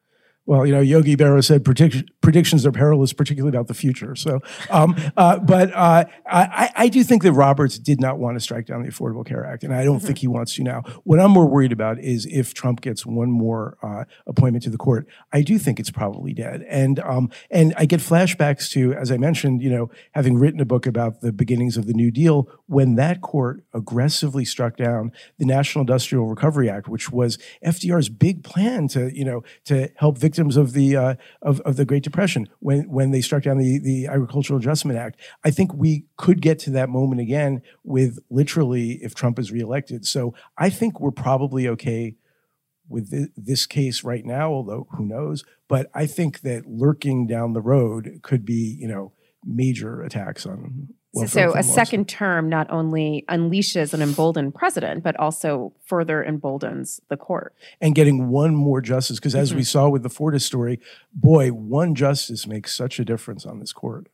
Well, 0.48 0.64
you 0.64 0.72
know, 0.72 0.80
Yogi 0.80 1.14
Berra 1.14 1.44
said 1.44 1.62
predict- 1.62 2.10
predictions 2.22 2.64
are 2.64 2.72
perilous, 2.72 3.12
particularly 3.12 3.54
about 3.54 3.66
the 3.66 3.74
future. 3.74 4.16
So, 4.16 4.40
um, 4.70 4.96
uh, 5.18 5.40
but 5.40 5.70
uh, 5.74 6.06
I, 6.26 6.70
I, 6.74 6.88
do 6.88 7.04
think 7.04 7.22
that 7.24 7.32
Roberts 7.32 7.78
did 7.78 8.00
not 8.00 8.18
want 8.18 8.36
to 8.36 8.40
strike 8.40 8.64
down 8.64 8.82
the 8.82 8.88
Affordable 8.88 9.26
Care 9.26 9.44
Act, 9.44 9.62
and 9.62 9.74
I 9.74 9.84
don't 9.84 9.98
mm-hmm. 9.98 10.06
think 10.06 10.18
he 10.18 10.26
wants 10.26 10.54
to 10.54 10.62
now. 10.62 10.84
What 11.04 11.20
I'm 11.20 11.32
more 11.32 11.46
worried 11.46 11.70
about 11.70 11.98
is 11.98 12.24
if 12.24 12.54
Trump 12.54 12.80
gets 12.80 13.04
one 13.04 13.30
more 13.30 13.76
uh, 13.82 14.04
appointment 14.26 14.62
to 14.64 14.70
the 14.70 14.78
court. 14.78 15.06
I 15.34 15.42
do 15.42 15.58
think 15.58 15.78
it's 15.78 15.90
probably 15.90 16.32
dead, 16.32 16.64
and 16.66 16.98
um, 17.00 17.30
and 17.50 17.74
I 17.76 17.84
get 17.84 18.00
flashbacks 18.00 18.70
to, 18.70 18.94
as 18.94 19.12
I 19.12 19.18
mentioned, 19.18 19.60
you 19.60 19.68
know, 19.68 19.90
having 20.12 20.38
written 20.38 20.60
a 20.60 20.64
book 20.64 20.86
about 20.86 21.20
the 21.20 21.30
beginnings 21.30 21.76
of 21.76 21.86
the 21.86 21.92
New 21.92 22.10
Deal 22.10 22.48
when 22.64 22.94
that 22.94 23.20
court 23.20 23.64
aggressively 23.74 24.46
struck 24.46 24.78
down 24.78 25.12
the 25.36 25.44
National 25.44 25.82
Industrial 25.82 26.26
Recovery 26.26 26.70
Act, 26.70 26.88
which 26.88 27.12
was 27.12 27.36
FDR's 27.62 28.08
big 28.08 28.42
plan 28.44 28.88
to, 28.88 29.14
you 29.14 29.26
know, 29.26 29.44
to 29.66 29.90
help 29.96 30.16
victims 30.16 30.37
victims 30.38 30.56
of 30.56 30.72
the 30.72 30.96
uh, 30.96 31.14
of, 31.42 31.60
of 31.62 31.76
the 31.76 31.84
Great 31.84 32.04
Depression 32.04 32.48
when 32.60 32.88
when 32.88 33.10
they 33.10 33.20
struck 33.20 33.42
down 33.42 33.58
the 33.58 33.78
the 33.78 34.06
Agricultural 34.06 34.58
Adjustment 34.58 34.98
Act. 34.98 35.20
I 35.44 35.50
think 35.50 35.74
we 35.74 36.04
could 36.16 36.40
get 36.40 36.60
to 36.60 36.70
that 36.70 36.88
moment 36.88 37.20
again 37.20 37.60
with 37.82 38.20
literally 38.30 38.92
if 39.02 39.14
Trump 39.14 39.38
is 39.38 39.50
reelected. 39.50 40.06
So 40.06 40.34
I 40.56 40.70
think 40.70 41.00
we're 41.00 41.10
probably 41.10 41.66
okay 41.68 42.14
with 42.88 43.10
this 43.36 43.66
case 43.66 44.04
right 44.04 44.24
now, 44.24 44.50
although 44.50 44.86
who 44.92 45.04
knows? 45.04 45.44
But 45.66 45.90
I 45.92 46.06
think 46.06 46.40
that 46.40 46.66
lurking 46.66 47.26
down 47.26 47.52
the 47.52 47.60
road 47.60 48.20
could 48.22 48.44
be 48.44 48.76
you 48.78 48.86
know 48.86 49.12
major 49.44 50.02
attacks 50.02 50.46
on 50.46 50.94
so, 51.26 51.52
so 51.52 51.56
a 51.56 51.62
second 51.62 52.08
term 52.08 52.48
not 52.48 52.70
only 52.70 53.24
unleashes 53.28 53.94
an 53.94 54.02
emboldened 54.02 54.54
president, 54.54 55.02
but 55.02 55.16
also 55.16 55.72
further 55.84 56.22
emboldens 56.22 57.00
the 57.08 57.16
court. 57.16 57.54
And 57.80 57.94
getting 57.94 58.28
one 58.28 58.54
more 58.54 58.80
justice, 58.80 59.18
because 59.18 59.34
as 59.34 59.50
mm-hmm. 59.50 59.58
we 59.58 59.64
saw 59.64 59.88
with 59.88 60.02
the 60.02 60.10
Fortas 60.10 60.42
story, 60.42 60.80
boy, 61.12 61.50
one 61.50 61.94
justice 61.94 62.46
makes 62.46 62.74
such 62.74 62.98
a 62.98 63.04
difference 63.04 63.46
on 63.46 63.60
this 63.60 63.72
court. 63.72 64.08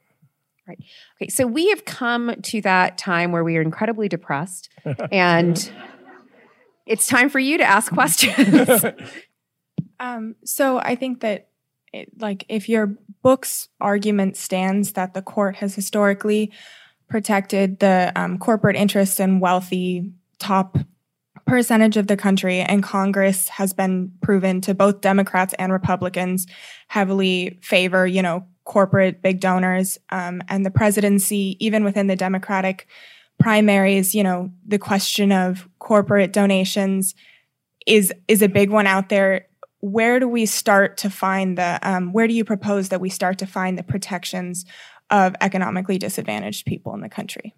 Right. 0.67 0.83
Okay. 1.21 1.29
So 1.29 1.47
we 1.47 1.69
have 1.69 1.85
come 1.85 2.35
to 2.41 2.61
that 2.63 2.97
time 2.97 3.33
where 3.33 3.45
we 3.45 3.57
are 3.57 3.63
incredibly 3.63 4.09
depressed, 4.09 4.71
and 5.13 5.73
it's 6.87 7.07
time 7.07 7.29
for 7.29 7.39
you 7.39 7.59
to 7.59 7.65
ask 7.65 7.93
questions. 7.93 8.85
um, 10.01 10.37
so 10.45 10.79
I 10.79 10.95
think 10.95 11.21
that 11.21 11.49
it, 11.93 12.11
like 12.21 12.45
if 12.49 12.69
your 12.69 12.97
book's 13.23 13.69
argument 13.81 14.37
stands 14.37 14.93
that 14.93 15.15
the 15.15 15.23
court 15.23 15.57
has 15.57 15.75
historically 15.75 16.51
protected 17.09 17.79
the 17.81 18.13
um, 18.17 18.39
corporate 18.39 18.77
interests 18.77 19.21
and 19.21 19.41
wealthy 19.41 20.13
top 20.39 20.79
percentage 21.47 21.97
of 21.97 22.07
the 22.07 22.17
country, 22.17 22.61
and 22.61 22.83
Congress 22.83 23.49
has 23.49 23.73
been 23.73 24.13
proven 24.23 24.61
to 24.63 24.75
both 24.75 25.01
Democrats 25.01 25.55
and 25.59 25.73
Republicans 25.73 26.47
heavily 26.89 27.59
favor, 27.63 28.07
you 28.07 28.23
know, 28.23 28.47
corporate 28.65 29.23
big 29.23 29.41
donors. 29.41 29.99
Um, 30.11 30.43
and 30.49 30.65
the 30.65 30.71
presidency, 30.71 31.57
even 31.61 31.85
within 31.85 32.07
the 32.07 32.17
Democratic 32.17 32.87
primaries, 33.39 34.15
you 34.15 34.23
know, 34.23 34.51
the 34.67 34.79
question 34.79 35.33
of 35.33 35.69
corporate 35.79 36.33
donations 36.33 37.15
is 37.87 38.13
is 38.29 38.43
a 38.43 38.49
big 38.49 38.71
one 38.71 38.87
out 38.87 39.09
there. 39.09 39.47
Where 39.81 40.19
do 40.19 40.27
we 40.27 40.47
start 40.47 40.97
to 40.99 41.11
find 41.11 41.59
the? 41.59 41.79
Um, 41.83 42.13
where 42.13 42.27
do 42.27 42.33
you 42.33 42.45
propose 42.45 42.89
that 42.89 43.03
we 43.03 43.11
start 43.11 43.39
to 43.39 43.47
find 43.47 43.77
the 43.77 43.83
protections 43.83 44.65
of 45.11 45.35
economically 45.41 45.99
disadvantaged 45.99 46.67
people 46.67 46.95
in 46.95 47.01
the 47.01 47.09
country? 47.09 47.55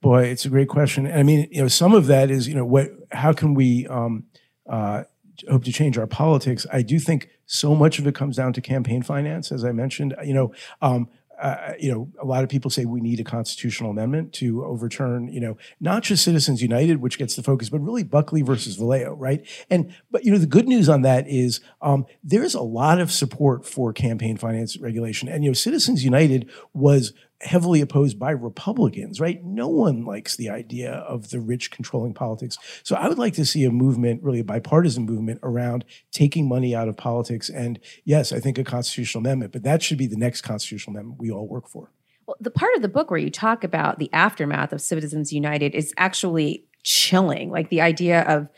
Boy, 0.00 0.24
it's 0.24 0.44
a 0.44 0.50
great 0.50 0.68
question. 0.68 1.10
I 1.10 1.22
mean, 1.22 1.48
you 1.50 1.62
know, 1.62 1.68
some 1.68 1.94
of 1.94 2.06
that 2.06 2.30
is, 2.30 2.46
you 2.46 2.54
know, 2.54 2.64
what? 2.64 2.90
How 3.10 3.32
can 3.32 3.54
we 3.54 3.86
um, 3.86 4.24
uh, 4.68 5.04
hope 5.50 5.64
to 5.64 5.72
change 5.72 5.96
our 5.96 6.06
politics? 6.06 6.66
I 6.72 6.82
do 6.82 6.98
think 6.98 7.30
so 7.46 7.74
much 7.74 7.98
of 7.98 8.06
it 8.06 8.14
comes 8.14 8.36
down 8.36 8.52
to 8.52 8.60
campaign 8.60 9.02
finance, 9.02 9.50
as 9.50 9.64
I 9.64 9.72
mentioned. 9.72 10.14
You 10.22 10.34
know, 10.34 10.54
um, 10.82 11.08
uh, 11.40 11.72
you 11.78 11.92
know, 11.92 12.08
a 12.20 12.24
lot 12.24 12.44
of 12.44 12.50
people 12.50 12.70
say 12.70 12.84
we 12.84 13.00
need 13.00 13.20
a 13.20 13.24
constitutional 13.24 13.90
amendment 13.90 14.32
to 14.34 14.64
overturn, 14.64 15.28
you 15.28 15.40
know, 15.40 15.56
not 15.80 16.02
just 16.02 16.24
Citizens 16.24 16.62
United, 16.62 17.00
which 17.00 17.18
gets 17.18 17.36
the 17.36 17.42
focus, 17.42 17.68
but 17.68 17.80
really 17.80 18.02
Buckley 18.02 18.42
versus 18.42 18.78
Valeo, 18.78 19.14
right? 19.18 19.46
And 19.70 19.94
but 20.10 20.24
you 20.24 20.32
know, 20.32 20.38
the 20.38 20.46
good 20.46 20.68
news 20.68 20.88
on 20.88 21.02
that 21.02 21.26
is 21.28 21.60
um, 21.82 22.06
there's 22.22 22.54
a 22.54 22.62
lot 22.62 23.00
of 23.00 23.10
support 23.10 23.66
for 23.66 23.92
campaign 23.92 24.36
finance 24.36 24.76
regulation, 24.78 25.28
and 25.28 25.44
you 25.44 25.50
know, 25.50 25.54
Citizens 25.54 26.04
United 26.04 26.50
was 26.72 27.12
heavily 27.40 27.80
opposed 27.80 28.18
by 28.18 28.30
Republicans, 28.30 29.20
right? 29.20 29.44
No 29.44 29.68
one 29.68 30.04
likes 30.04 30.36
the 30.36 30.48
idea 30.48 30.92
of 30.92 31.30
the 31.30 31.40
rich 31.40 31.70
controlling 31.70 32.14
politics. 32.14 32.56
So 32.82 32.96
I 32.96 33.08
would 33.08 33.18
like 33.18 33.34
to 33.34 33.44
see 33.44 33.64
a 33.64 33.70
movement, 33.70 34.22
really 34.22 34.40
a 34.40 34.44
bipartisan 34.44 35.04
movement 35.04 35.40
around 35.42 35.84
taking 36.10 36.48
money 36.48 36.74
out 36.74 36.88
of 36.88 36.96
politics. 36.96 37.48
And 37.50 37.78
yes, 38.04 38.32
I 38.32 38.40
think 38.40 38.58
a 38.58 38.64
constitutional 38.64 39.20
amendment, 39.20 39.52
but 39.52 39.62
that 39.64 39.82
should 39.82 39.98
be 39.98 40.06
the 40.06 40.16
next 40.16 40.40
constitutional 40.40 40.96
amendment 40.96 41.20
we 41.20 41.30
all 41.30 41.46
work 41.46 41.68
for. 41.68 41.90
Well, 42.26 42.36
the 42.40 42.50
part 42.50 42.74
of 42.76 42.82
the 42.82 42.88
book 42.88 43.10
where 43.10 43.20
you 43.20 43.30
talk 43.30 43.64
about 43.64 43.98
the 43.98 44.10
aftermath 44.12 44.72
of 44.72 44.80
Citizens 44.80 45.32
United 45.32 45.74
is 45.74 45.92
actually 45.98 46.64
chilling. 46.82 47.50
Like 47.50 47.68
the 47.68 47.82
idea 47.82 48.22
of 48.22 48.48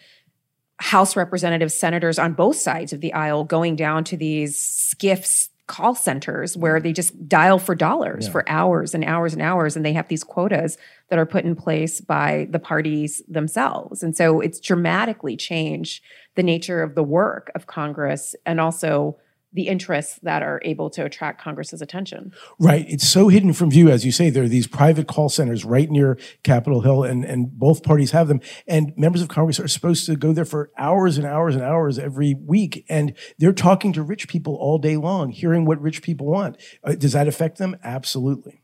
House 0.79 1.17
representatives, 1.17 1.75
senators 1.75 2.19
on 2.19 2.35
both 2.35 2.57
sides 2.57 2.93
of 2.93 3.01
the 3.01 3.15
aisle 3.15 3.45
going 3.45 3.77
down 3.77 4.05
to 4.05 4.17
these 4.17 4.59
SCIFs 4.59 5.49
call 5.67 5.95
centers 5.95 6.57
where 6.57 6.79
mm. 6.79 6.83
they 6.83 6.93
just 6.93 7.29
dial 7.29 7.59
for 7.59 7.75
dollars 7.75 8.27
Yeah. 8.27 8.33
for 8.33 8.49
hours 8.49 8.95
and 8.95 9.05
hours 9.05 9.33
and 9.33 9.43
hours 9.43 9.77
and 9.77 9.85
they 9.85 9.93
have 9.93 10.09
these 10.09 10.23
quotas 10.23 10.79
that 11.09 11.19
are 11.19 11.27
put 11.27 11.45
in 11.45 11.57
place 11.57 12.01
by 12.01 12.47
the 12.51 12.59
parties 12.59 13.23
themselves 13.29 14.03
and 14.03 14.17
so 14.17 14.41
it's 14.41 14.61
dramatically 14.61 15.37
changed 15.37 16.03
the 16.37 16.43
nature 16.43 16.83
of 16.83 16.95
the 16.95 17.03
work 17.03 17.51
of 17.55 17.67
congress 17.67 18.35
and 18.45 18.61
also 18.61 19.17
the 19.57 19.69
interests 19.69 20.21
that 20.23 20.43
are 20.43 20.61
able 20.65 20.89
to 20.89 21.05
attract 21.05 21.43
congress's 21.43 21.83
attention 21.83 22.33
Right. 22.59 22.87
It's 22.89 23.07
so 23.07 23.29
hidden 23.29 23.53
from 23.53 23.71
view, 23.71 23.91
as 23.91 24.05
you 24.05 24.13
say. 24.13 24.31
There 24.31 24.45
are 24.45 24.49
these 24.49 24.67
private 24.67 25.07
call 25.07 25.29
centers 25.29 25.65
right 25.65 25.91
near 25.91 26.19
Capitol 26.43 26.81
Hill, 26.81 27.05
and, 27.05 27.25
and 27.25 27.51
both 27.59 27.83
parties 27.83 28.13
have 28.13 28.29
them. 28.29 28.41
And 28.67 28.93
members 28.97 29.23
of 29.23 29.29
Congress 29.29 29.61
are 29.61 29.69
supposed 29.69 30.07
to 30.07 30.17
go 30.17 30.33
there 30.33 30.45
for 30.45 30.71
hours 30.79 31.19
and 31.19 31.27
hours 31.27 31.55
and 31.55 31.65
hours 31.65 31.99
every 31.99 32.35
week. 32.35 32.85
And 32.89 33.15
they're 33.39 33.53
talking 33.53 33.93
to 33.95 34.03
rich 34.03 34.29
people 34.29 34.55
all 34.57 34.79
day 34.79 34.97
long, 34.97 35.31
hearing 35.31 35.65
what 35.65 35.81
rich 35.81 36.03
people 36.03 36.27
want. 36.27 36.57
Uh, 36.83 36.93
does 36.93 37.13
that 37.13 37.29
affect 37.29 37.59
them? 37.59 37.77
Absolutely. 37.83 38.63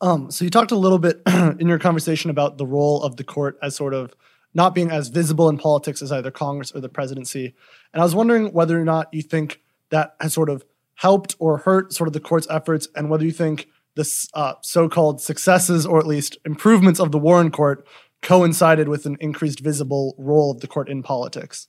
Um, 0.00 0.30
so 0.30 0.44
you 0.44 0.50
talked 0.50 0.70
a 0.70 0.76
little 0.76 0.98
bit 0.98 1.20
in 1.26 1.68
your 1.68 1.78
conversation 1.78 2.30
about 2.30 2.58
the 2.58 2.66
role 2.66 3.02
of 3.02 3.16
the 3.16 3.24
court 3.24 3.58
as 3.62 3.76
sort 3.76 3.94
of 3.94 4.14
not 4.52 4.74
being 4.74 4.90
as 4.90 5.08
visible 5.08 5.48
in 5.48 5.58
politics 5.58 6.02
as 6.02 6.10
either 6.10 6.30
Congress 6.30 6.72
or 6.72 6.80
the 6.80 6.88
presidency. 6.88 7.54
And 7.92 8.00
I 8.00 8.04
was 8.04 8.14
wondering 8.14 8.52
whether 8.52 8.80
or 8.80 8.84
not 8.84 9.12
you 9.12 9.22
think 9.22 9.60
that 9.90 10.16
has 10.20 10.32
sort 10.32 10.48
of 10.48 10.64
helped 10.94 11.36
or 11.38 11.58
hurt 11.58 11.92
sort 11.92 12.08
of 12.08 12.12
the 12.12 12.20
court's 12.20 12.46
efforts, 12.50 12.88
and 12.94 13.10
whether 13.10 13.24
you 13.24 13.32
think 13.32 13.68
this 13.96 14.28
uh, 14.34 14.54
so-called 14.62 15.20
successes 15.20 15.84
or 15.84 15.98
at 15.98 16.06
least 16.06 16.38
improvements 16.44 17.00
of 17.00 17.10
the 17.12 17.18
Warren 17.18 17.50
Court 17.50 17.86
coincided 18.22 18.88
with 18.88 19.06
an 19.06 19.16
increased 19.20 19.60
visible 19.60 20.14
role 20.18 20.50
of 20.50 20.60
the 20.60 20.66
court 20.66 20.88
in 20.88 21.02
politics. 21.02 21.68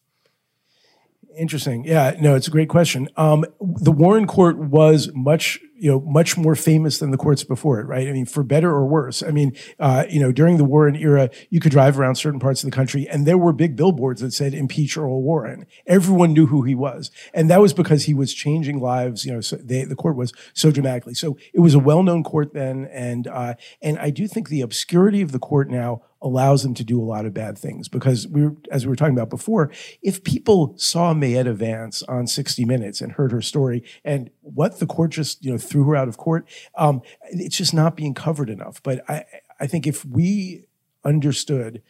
Interesting. 1.38 1.86
Yeah, 1.86 2.16
no, 2.20 2.36
it's 2.36 2.48
a 2.48 2.52
great 2.52 2.68
question. 2.68 3.08
Um, 3.16 3.46
the 3.60 3.92
Warren 3.92 4.28
Court 4.28 4.58
was 4.58 5.10
much, 5.16 5.60
you 5.82 5.90
know, 5.90 6.00
much 6.02 6.38
more 6.38 6.54
famous 6.54 7.00
than 7.00 7.10
the 7.10 7.18
courts 7.18 7.44
before 7.44 7.80
it, 7.80 7.88
right? 7.88 8.08
I 8.08 8.12
mean, 8.12 8.28
for 8.28 8.44
better 8.44 8.70
or 8.70 8.86
worse. 8.86 9.24
I 9.24 9.32
mean, 9.32 9.58
uh, 9.80 10.06
you 10.08 10.20
know, 10.20 10.32
during 10.32 10.58
the 10.58 10.64
Warren 10.64 10.96
era, 10.96 11.32
you 11.50 11.60
could 11.60 11.72
drive 11.72 12.00
around 12.00 12.18
certain 12.18 12.40
parts 12.40 12.64
of 12.64 12.70
the 12.70 12.76
country, 12.76 13.08
and 13.10 13.26
there 13.26 13.38
were 13.38 13.52
big 13.52 13.76
billboards 13.76 14.22
that 14.22 14.32
said 14.32 14.54
"Impeach 14.54 14.96
Earl 14.96 15.24
Warren." 15.24 15.66
Everyone 15.88 16.34
knew 16.34 16.46
who 16.46 16.62
he 16.62 16.76
was, 16.76 17.10
and 17.34 17.50
that 17.50 17.62
was 17.62 17.74
because 17.74 18.04
he 18.04 18.14
was 18.14 18.32
changing 18.32 18.80
lives. 18.80 19.26
You 19.26 19.34
know, 19.34 19.42
so 19.42 19.56
they, 19.56 19.84
the 19.84 19.96
court 19.96 20.16
was 20.16 20.34
so 20.54 20.70
dramatically. 20.70 21.16
So 21.16 21.36
it 21.52 21.62
was 21.62 21.74
a 21.74 21.80
well-known 21.80 22.24
court 22.24 22.54
then, 22.54 22.88
and 22.92 23.26
uh, 23.26 23.56
and 23.82 23.98
I 23.98 24.12
do 24.12 24.28
think 24.28 24.50
the 24.50 24.62
obscurity 24.62 25.24
of 25.24 25.32
the 25.32 25.40
court 25.40 25.72
now 25.72 26.04
allows 26.22 26.64
them 26.64 26.74
to 26.76 26.84
do 26.84 27.02
a 27.02 27.04
lot 27.04 27.26
of 27.26 27.34
bad 27.34 27.58
things 27.58 27.88
because 27.88 28.28
we 28.28 28.44
were, 28.44 28.56
as 28.70 28.86
we 28.86 28.90
were 28.90 28.96
talking 28.96 29.16
about 29.16 29.30
before, 29.30 29.72
if 30.02 30.24
people 30.24 30.76
saw 30.78 31.14
Maetta 31.14 31.54
Vance 31.54 32.04
on 32.04 32.28
60 32.28 32.64
Minutes 32.66 33.02
and 33.02 33.14
heard 33.14 33.32
her 33.32 33.42
story 33.42 33.84
and 34.06 34.30
what 34.42 34.80
the 34.80 34.86
court 34.86 35.12
just, 35.12 35.44
you 35.44 35.52
know, 35.52 35.58
threw 35.72 35.84
her 35.86 35.96
out 35.96 36.08
of 36.08 36.18
court, 36.18 36.48
um, 36.76 37.02
it's 37.32 37.58
just 37.58 37.74
not 37.74 37.96
being 37.96 38.14
covered 38.14 38.50
enough. 38.50 38.84
But 38.84 39.10
I, 39.10 39.26
I 39.60 39.68
think 39.68 39.88
if 39.88 40.04
we 40.06 40.66
understood 41.04 41.82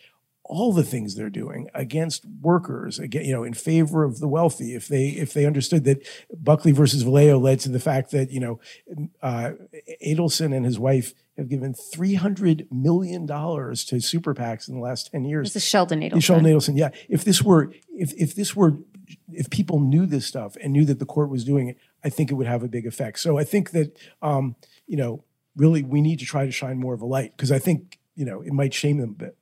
all 0.52 0.74
the 0.74 0.84
things 0.84 1.16
they're 1.16 1.30
doing 1.30 1.70
against 1.74 2.26
workers, 2.42 3.00
again, 3.00 3.24
you 3.24 3.32
know, 3.32 3.44
in 3.44 3.54
favor 3.54 4.04
of 4.04 4.20
the 4.20 4.28
wealthy. 4.28 4.76
If 4.76 4.88
they 4.90 5.08
if 5.08 5.34
they 5.34 5.46
understood 5.46 5.86
that 5.86 6.06
Buckley 6.36 6.74
versus 6.74 7.06
Valeo 7.06 7.42
led 7.42 7.62
to 7.62 7.70
the 7.70 7.80
fact 7.80 8.12
that 8.12 8.32
you 8.32 8.42
know 8.42 8.60
uh, 9.22 9.52
Adelson 10.06 10.54
and 10.54 10.66
his 10.66 10.78
wife 10.78 11.14
have 11.38 11.48
given 11.48 11.74
three 11.74 12.16
hundred 12.16 12.68
million 12.70 13.26
dollars 13.26 13.86
to 13.86 14.02
super 14.02 14.36
PACs 14.36 14.68
in 14.68 14.76
the 14.76 14.82
last 14.82 15.12
ten 15.12 15.24
years. 15.24 15.54
this 15.54 15.64
is 15.64 15.70
sheldon 15.70 16.02
Adelson. 16.02 16.24
Sheldon 16.24 16.46
Adelson. 16.46 16.78
Yeah. 16.78 16.90
If 17.08 17.24
this 17.24 17.42
were, 17.42 17.72
if 17.88 18.14
if 18.18 18.36
this 18.36 18.54
were, 18.54 18.78
if 19.32 19.50
people 19.50 19.80
knew 19.80 20.06
this 20.06 20.26
stuff 20.26 20.58
and 20.62 20.74
knew 20.74 20.84
that 20.84 21.00
the 21.00 21.06
court 21.06 21.30
was 21.30 21.46
doing 21.46 21.70
it, 21.70 21.78
I 22.04 22.10
think 22.10 22.32
it 22.32 22.36
would 22.36 22.48
have 22.48 22.64
a 22.64 22.68
big 22.68 22.86
effect. 22.86 23.20
So 23.20 23.38
I 23.38 23.44
think 23.44 23.72
that, 23.72 23.98
um, 24.22 24.56
you 24.88 24.98
know, 24.98 25.24
really 25.56 25.84
we 25.84 26.02
need 26.02 26.20
to 26.20 26.26
try 26.26 26.46
to 26.46 26.52
shine 26.52 26.80
more 26.80 26.94
of 26.94 27.02
a 27.02 27.06
light 27.06 27.36
because 27.36 27.52
I 27.52 27.60
think 27.60 28.00
you 28.16 28.26
know 28.26 28.42
it 28.42 28.54
might 28.54 28.74
shame 28.74 28.98
them 28.98 29.12
a 29.12 29.24
bit. 29.26 29.38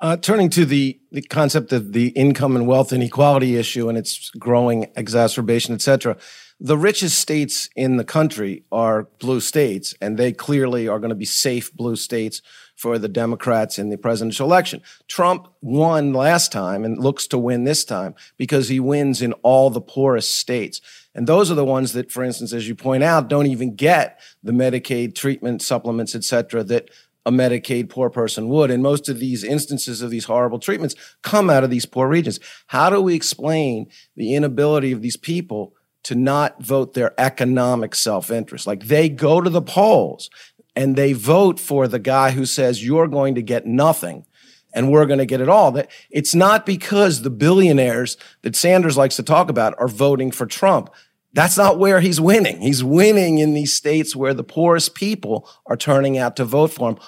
Uh, 0.00 0.16
turning 0.16 0.50
to 0.50 0.64
the, 0.64 0.98
the 1.12 1.22
concept 1.22 1.72
of 1.72 1.92
the 1.92 2.08
income 2.08 2.56
and 2.56 2.66
wealth 2.66 2.92
inequality 2.92 3.56
issue 3.56 3.88
and 3.88 3.96
its 3.96 4.30
growing 4.30 4.90
exacerbation, 4.96 5.72
et 5.74 5.80
cetera, 5.80 6.16
the 6.58 6.76
richest 6.76 7.20
states 7.20 7.68
in 7.76 7.98
the 7.98 8.04
country 8.04 8.64
are 8.72 9.04
blue 9.20 9.38
states, 9.38 9.94
and 10.00 10.18
they 10.18 10.32
clearly 10.32 10.88
are 10.88 10.98
going 10.98 11.10
to 11.10 11.14
be 11.14 11.24
safe 11.24 11.72
blue 11.72 11.94
states 11.94 12.42
for 12.76 12.98
the 12.98 13.08
Democrats 13.08 13.78
in 13.78 13.90
the 13.90 13.98
presidential 13.98 14.46
election. 14.46 14.82
Trump 15.08 15.48
won 15.60 16.12
last 16.12 16.50
time 16.52 16.84
and 16.84 16.98
looks 16.98 17.26
to 17.28 17.38
win 17.38 17.64
this 17.64 17.84
time 17.84 18.14
because 18.36 18.68
he 18.68 18.80
wins 18.80 19.22
in 19.22 19.32
all 19.42 19.70
the 19.70 19.80
poorest 19.80 20.32
states. 20.32 20.80
And 21.14 21.26
those 21.26 21.50
are 21.50 21.54
the 21.54 21.64
ones 21.64 21.92
that, 21.92 22.10
for 22.10 22.24
instance, 22.24 22.52
as 22.52 22.66
you 22.66 22.74
point 22.74 23.02
out, 23.02 23.28
don't 23.28 23.46
even 23.46 23.74
get 23.74 24.20
the 24.42 24.52
Medicaid 24.52 25.14
treatment 25.14 25.62
supplements, 25.62 26.14
et 26.14 26.24
cetera, 26.24 26.64
that 26.64 26.88
a 27.24 27.30
Medicaid 27.30 27.88
poor 27.88 28.10
person 28.10 28.48
would. 28.48 28.70
And 28.70 28.82
most 28.82 29.08
of 29.08 29.18
these 29.18 29.44
instances 29.44 30.02
of 30.02 30.10
these 30.10 30.24
horrible 30.24 30.58
treatments 30.58 30.94
come 31.22 31.50
out 31.50 31.64
of 31.64 31.70
these 31.70 31.86
poor 31.86 32.08
regions. 32.08 32.40
How 32.66 32.90
do 32.90 33.00
we 33.00 33.14
explain 33.14 33.88
the 34.16 34.34
inability 34.34 34.92
of 34.92 35.02
these 35.02 35.16
people 35.16 35.74
to 36.04 36.16
not 36.16 36.60
vote 36.60 36.94
their 36.94 37.18
economic 37.20 37.94
self 37.94 38.30
interest? 38.30 38.66
Like 38.66 38.86
they 38.86 39.08
go 39.08 39.40
to 39.40 39.50
the 39.50 39.62
polls 39.62 40.30
and 40.74 40.96
they 40.96 41.12
vote 41.12 41.60
for 41.60 41.86
the 41.86 41.98
guy 41.98 42.30
who 42.30 42.46
says, 42.46 42.84
you're 42.84 43.08
going 43.08 43.34
to 43.34 43.42
get 43.42 43.66
nothing 43.66 44.24
and 44.72 44.90
we're 44.90 45.06
going 45.06 45.18
to 45.18 45.26
get 45.26 45.40
it 45.40 45.48
all. 45.48 45.72
That 45.72 45.90
it's 46.10 46.34
not 46.34 46.64
because 46.64 47.22
the 47.22 47.30
billionaires 47.30 48.16
that 48.42 48.56
Sanders 48.56 48.96
likes 48.96 49.16
to 49.16 49.22
talk 49.22 49.50
about 49.50 49.74
are 49.78 49.88
voting 49.88 50.30
for 50.30 50.46
Trump. 50.46 50.90
That's 51.34 51.56
not 51.56 51.78
where 51.78 52.00
he's 52.00 52.20
winning. 52.20 52.60
He's 52.60 52.84
winning 52.84 53.38
in 53.38 53.54
these 53.54 53.72
states 53.72 54.14
where 54.14 54.34
the 54.34 54.44
poorest 54.44 54.94
people 54.94 55.48
are 55.66 55.76
turning 55.76 56.18
out 56.18 56.36
to 56.36 56.44
vote 56.44 56.72
for 56.72 56.90
him. 56.90 56.98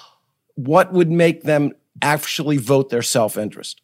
What 0.55 0.93
would 0.93 1.11
make 1.11 1.43
them 1.43 1.73
actually 2.01 2.57
vote 2.57 2.89
their 2.89 3.03
self 3.03 3.37
interest? 3.37 3.81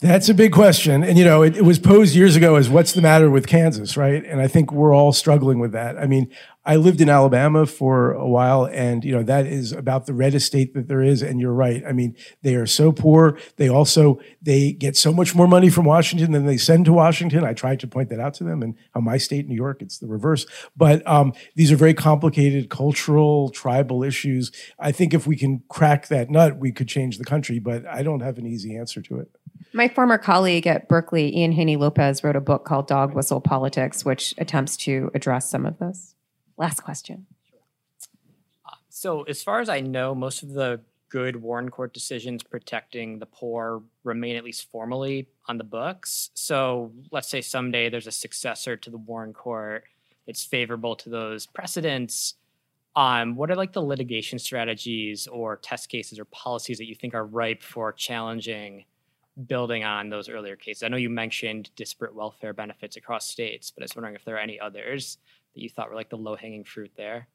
That's 0.00 0.28
a 0.28 0.34
big 0.34 0.52
question. 0.52 1.02
And, 1.02 1.16
you 1.16 1.24
know, 1.24 1.42
it, 1.42 1.56
it 1.56 1.62
was 1.62 1.78
posed 1.78 2.14
years 2.14 2.36
ago 2.36 2.56
as 2.56 2.68
what's 2.68 2.92
the 2.92 3.00
matter 3.00 3.30
with 3.30 3.46
Kansas, 3.46 3.96
right? 3.96 4.24
And 4.24 4.40
I 4.40 4.48
think 4.48 4.72
we're 4.72 4.94
all 4.94 5.12
struggling 5.12 5.60
with 5.60 5.72
that. 5.72 5.96
I 5.96 6.06
mean, 6.06 6.30
I 6.66 6.76
lived 6.76 7.00
in 7.00 7.08
Alabama 7.08 7.66
for 7.66 8.12
a 8.12 8.26
while, 8.26 8.64
and, 8.64 9.04
you 9.04 9.12
know, 9.12 9.22
that 9.22 9.46
is 9.46 9.72
about 9.72 10.06
the 10.06 10.14
reddest 10.14 10.46
state 10.46 10.72
that 10.74 10.88
there 10.88 11.02
is. 11.02 11.22
And 11.22 11.40
you're 11.40 11.52
right. 11.52 11.82
I 11.86 11.92
mean, 11.92 12.16
they 12.42 12.54
are 12.54 12.66
so 12.66 12.90
poor. 12.90 13.38
They 13.56 13.68
also, 13.68 14.18
they 14.40 14.72
get 14.72 14.96
so 14.96 15.12
much 15.12 15.34
more 15.34 15.46
money 15.46 15.68
from 15.68 15.84
Washington 15.84 16.32
than 16.32 16.46
they 16.46 16.56
send 16.56 16.86
to 16.86 16.92
Washington. 16.92 17.44
I 17.44 17.52
tried 17.52 17.80
to 17.80 17.86
point 17.86 18.08
that 18.08 18.20
out 18.20 18.34
to 18.34 18.44
them. 18.44 18.62
And 18.62 18.76
how 18.94 19.00
my 19.00 19.18
state, 19.18 19.46
New 19.46 19.54
York, 19.54 19.82
it's 19.82 19.98
the 19.98 20.06
reverse. 20.06 20.46
But 20.76 21.06
um, 21.06 21.34
these 21.54 21.70
are 21.70 21.76
very 21.76 21.94
complicated 21.94 22.70
cultural, 22.70 23.50
tribal 23.50 24.02
issues. 24.02 24.50
I 24.78 24.90
think 24.90 25.12
if 25.12 25.26
we 25.26 25.36
can 25.36 25.62
crack 25.68 26.08
that 26.08 26.30
nut, 26.30 26.58
we 26.58 26.72
could 26.72 26.88
change 26.88 27.18
the 27.18 27.24
country. 27.24 27.58
But 27.58 27.86
I 27.86 28.02
don't 28.02 28.20
have 28.20 28.38
an 28.38 28.46
easy 28.46 28.76
answer 28.76 29.02
to 29.02 29.18
it. 29.20 29.28
My 29.74 29.88
former 29.88 30.18
colleague 30.18 30.66
at 30.66 30.88
Berkeley, 30.88 31.36
Ian 31.36 31.52
Haney 31.52 31.76
Lopez, 31.76 32.22
wrote 32.22 32.36
a 32.36 32.40
book 32.40 32.64
called 32.64 32.86
Dog 32.86 33.14
Whistle 33.14 33.40
Politics, 33.40 34.04
which 34.04 34.32
attempts 34.38 34.76
to 34.78 35.10
address 35.14 35.50
some 35.50 35.66
of 35.66 35.78
this. 35.78 36.13
Last 36.56 36.82
question. 36.82 37.26
So, 38.88 39.22
as 39.24 39.42
far 39.42 39.60
as 39.60 39.68
I 39.68 39.80
know, 39.80 40.14
most 40.14 40.42
of 40.42 40.50
the 40.50 40.80
good 41.08 41.36
Warren 41.36 41.68
Court 41.68 41.92
decisions 41.92 42.42
protecting 42.42 43.18
the 43.18 43.26
poor 43.26 43.82
remain 44.04 44.36
at 44.36 44.44
least 44.44 44.70
formally 44.70 45.28
on 45.46 45.58
the 45.58 45.64
books. 45.64 46.30
So, 46.34 46.92
let's 47.10 47.28
say 47.28 47.40
someday 47.40 47.88
there's 47.88 48.06
a 48.06 48.12
successor 48.12 48.76
to 48.76 48.90
the 48.90 48.98
Warren 48.98 49.32
Court 49.32 49.84
that's 50.26 50.44
favorable 50.44 50.96
to 50.96 51.10
those 51.10 51.46
precedents. 51.46 52.34
Um, 52.96 53.34
what 53.34 53.50
are 53.50 53.56
like 53.56 53.72
the 53.72 53.82
litigation 53.82 54.38
strategies 54.38 55.26
or 55.26 55.56
test 55.56 55.88
cases 55.88 56.20
or 56.20 56.24
policies 56.26 56.78
that 56.78 56.86
you 56.86 56.94
think 56.94 57.14
are 57.14 57.26
ripe 57.26 57.62
for 57.62 57.92
challenging 57.92 58.84
building 59.48 59.82
on 59.82 60.08
those 60.08 60.28
earlier 60.28 60.54
cases? 60.54 60.84
I 60.84 60.88
know 60.88 60.96
you 60.96 61.10
mentioned 61.10 61.70
disparate 61.74 62.14
welfare 62.14 62.52
benefits 62.52 62.96
across 62.96 63.28
states, 63.28 63.72
but 63.72 63.82
I 63.82 63.84
was 63.84 63.96
wondering 63.96 64.14
if 64.14 64.24
there 64.24 64.36
are 64.36 64.40
any 64.40 64.60
others 64.60 65.18
that 65.54 65.62
you 65.62 65.68
thought 65.68 65.88
were 65.88 65.96
like 65.96 66.10
the 66.10 66.16
low 66.16 66.36
hanging 66.36 66.64
fruit 66.64 66.92
there. 66.96 67.28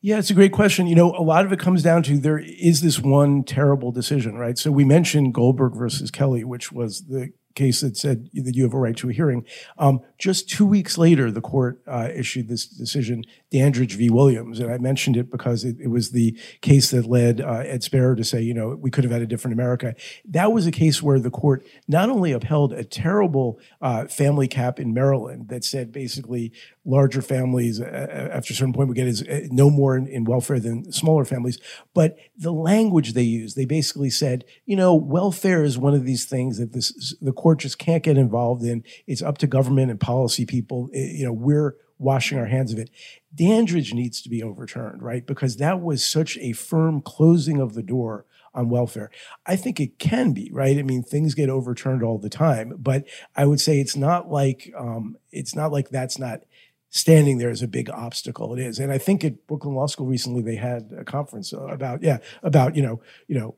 Yeah, 0.00 0.18
it's 0.18 0.30
a 0.30 0.34
great 0.34 0.52
question. 0.52 0.88
You 0.88 0.96
know, 0.96 1.14
a 1.16 1.22
lot 1.22 1.44
of 1.44 1.52
it 1.52 1.60
comes 1.60 1.82
down 1.82 2.02
to 2.04 2.18
there 2.18 2.38
is 2.38 2.80
this 2.80 2.98
one 2.98 3.44
terrible 3.44 3.92
decision, 3.92 4.36
right? 4.36 4.58
So 4.58 4.72
we 4.72 4.84
mentioned 4.84 5.34
Goldberg 5.34 5.76
versus 5.76 6.10
Kelly, 6.10 6.42
which 6.42 6.72
was 6.72 7.06
the 7.06 7.32
case 7.54 7.80
that 7.80 7.96
said 7.96 8.30
that 8.34 8.54
you 8.54 8.62
have 8.64 8.74
a 8.74 8.78
right 8.78 8.96
to 8.96 9.10
a 9.10 9.12
hearing. 9.12 9.44
Um, 9.78 10.00
just 10.18 10.48
two 10.48 10.66
weeks 10.66 10.98
later, 10.98 11.30
the 11.30 11.40
court 11.40 11.82
uh, 11.86 12.08
issued 12.14 12.48
this 12.48 12.66
decision, 12.66 13.24
Dandridge 13.50 13.94
v. 13.94 14.10
Williams, 14.10 14.60
and 14.60 14.72
I 14.72 14.78
mentioned 14.78 15.16
it 15.16 15.30
because 15.30 15.64
it, 15.64 15.76
it 15.80 15.88
was 15.88 16.10
the 16.10 16.38
case 16.60 16.90
that 16.90 17.06
led 17.06 17.40
uh, 17.40 17.62
Ed 17.64 17.82
Sparer 17.82 18.16
to 18.16 18.24
say, 18.24 18.40
you 18.40 18.54
know, 18.54 18.76
we 18.80 18.90
could 18.90 19.04
have 19.04 19.12
had 19.12 19.22
a 19.22 19.26
different 19.26 19.54
America. 19.54 19.94
That 20.24 20.52
was 20.52 20.66
a 20.66 20.72
case 20.72 21.02
where 21.02 21.18
the 21.18 21.30
court 21.30 21.66
not 21.88 22.08
only 22.08 22.32
upheld 22.32 22.72
a 22.72 22.84
terrible 22.84 23.58
uh, 23.80 24.06
family 24.06 24.48
cap 24.48 24.78
in 24.78 24.94
Maryland 24.94 25.48
that 25.48 25.64
said 25.64 25.92
basically 25.92 26.52
larger 26.84 27.22
families 27.22 27.80
uh, 27.80 28.30
after 28.32 28.52
a 28.52 28.56
certain 28.56 28.72
point 28.72 28.88
would 28.88 28.96
get 28.96 29.06
is 29.06 29.22
uh, 29.22 29.46
no 29.50 29.70
more 29.70 29.96
in, 29.96 30.06
in 30.06 30.24
welfare 30.24 30.58
than 30.58 30.90
smaller 30.92 31.24
families, 31.24 31.58
but 31.94 32.16
the 32.36 32.52
language 32.52 33.12
they 33.12 33.22
used, 33.22 33.56
they 33.56 33.64
basically 33.64 34.10
said, 34.10 34.44
you 34.66 34.76
know, 34.76 34.94
welfare 34.94 35.62
is 35.62 35.78
one 35.78 35.94
of 35.94 36.04
these 36.04 36.24
things 36.24 36.58
that 36.58 36.72
this 36.72 37.14
the 37.20 37.32
court 37.42 37.58
just 37.58 37.78
can't 37.78 38.02
get 38.02 38.16
involved 38.16 38.62
in. 38.62 38.84
It's 39.06 39.22
up 39.22 39.38
to 39.38 39.46
government 39.46 39.90
and 39.90 40.00
policy 40.00 40.46
people. 40.46 40.88
It- 40.92 41.16
you 41.16 41.24
know, 41.24 41.32
we're 41.32 41.76
washing 41.98 42.38
our 42.38 42.46
hands 42.46 42.72
of 42.72 42.78
it. 42.78 42.90
Dandridge 43.34 43.94
needs 43.94 44.20
to 44.22 44.28
be 44.28 44.42
overturned, 44.42 45.02
right? 45.02 45.26
Because 45.26 45.56
that 45.56 45.80
was 45.80 46.04
such 46.04 46.36
a 46.38 46.52
firm 46.52 47.00
closing 47.00 47.60
of 47.60 47.74
the 47.74 47.82
door 47.82 48.24
on 48.54 48.68
welfare. 48.68 49.10
I 49.46 49.56
think 49.56 49.80
it 49.80 49.98
can 49.98 50.32
be, 50.32 50.50
right? 50.52 50.78
I 50.78 50.82
mean, 50.82 51.02
things 51.02 51.34
get 51.34 51.48
overturned 51.48 52.02
all 52.02 52.18
the 52.18 52.28
time, 52.28 52.74
but 52.78 53.04
I 53.34 53.46
would 53.46 53.60
say 53.60 53.80
it's 53.80 53.96
not 53.96 54.30
like 54.30 54.72
um, 54.76 55.16
it's 55.30 55.54
not 55.54 55.72
like 55.72 55.88
that's 55.88 56.18
not 56.18 56.42
standing 56.90 57.38
there 57.38 57.48
as 57.50 57.62
a 57.62 57.68
big 57.68 57.88
obstacle. 57.88 58.52
It 58.52 58.60
is, 58.60 58.78
and 58.78 58.92
I 58.92 58.98
think 58.98 59.24
at 59.24 59.46
Brooklyn 59.46 59.74
Law 59.74 59.86
School 59.86 60.06
recently 60.06 60.42
they 60.42 60.56
had 60.56 60.92
a 60.98 61.04
conference 61.04 61.54
uh, 61.54 61.66
about 61.68 62.02
yeah 62.02 62.18
about 62.42 62.76
you 62.76 62.82
know 62.82 63.00
you 63.26 63.38
know 63.38 63.54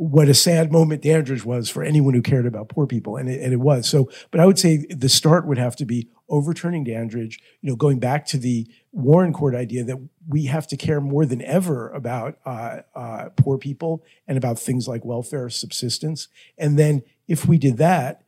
what 0.00 0.30
a 0.30 0.34
sad 0.34 0.72
moment 0.72 1.02
Dandridge 1.02 1.44
was 1.44 1.68
for 1.68 1.82
anyone 1.82 2.14
who 2.14 2.22
cared 2.22 2.46
about 2.46 2.70
poor 2.70 2.86
people, 2.86 3.18
and 3.18 3.28
it, 3.28 3.42
and 3.42 3.52
it 3.52 3.58
was. 3.58 3.86
So, 3.86 4.10
but 4.30 4.40
I 4.40 4.46
would 4.46 4.58
say 4.58 4.86
the 4.88 5.10
start 5.10 5.46
would 5.46 5.58
have 5.58 5.76
to 5.76 5.84
be 5.84 6.08
overturning 6.30 6.84
Dandridge. 6.84 7.38
You 7.60 7.68
know, 7.68 7.76
going 7.76 7.98
back 7.98 8.24
to 8.28 8.38
the 8.38 8.66
Warren 8.92 9.34
Court 9.34 9.54
idea 9.54 9.84
that 9.84 9.98
we 10.26 10.46
have 10.46 10.66
to 10.68 10.76
care 10.78 11.02
more 11.02 11.26
than 11.26 11.42
ever 11.42 11.90
about 11.90 12.38
uh, 12.46 12.78
uh, 12.94 13.28
poor 13.36 13.58
people 13.58 14.02
and 14.26 14.38
about 14.38 14.58
things 14.58 14.88
like 14.88 15.04
welfare, 15.04 15.50
subsistence, 15.50 16.28
and 16.56 16.78
then 16.78 17.02
if 17.28 17.46
we 17.46 17.58
did 17.58 17.76
that, 17.76 18.22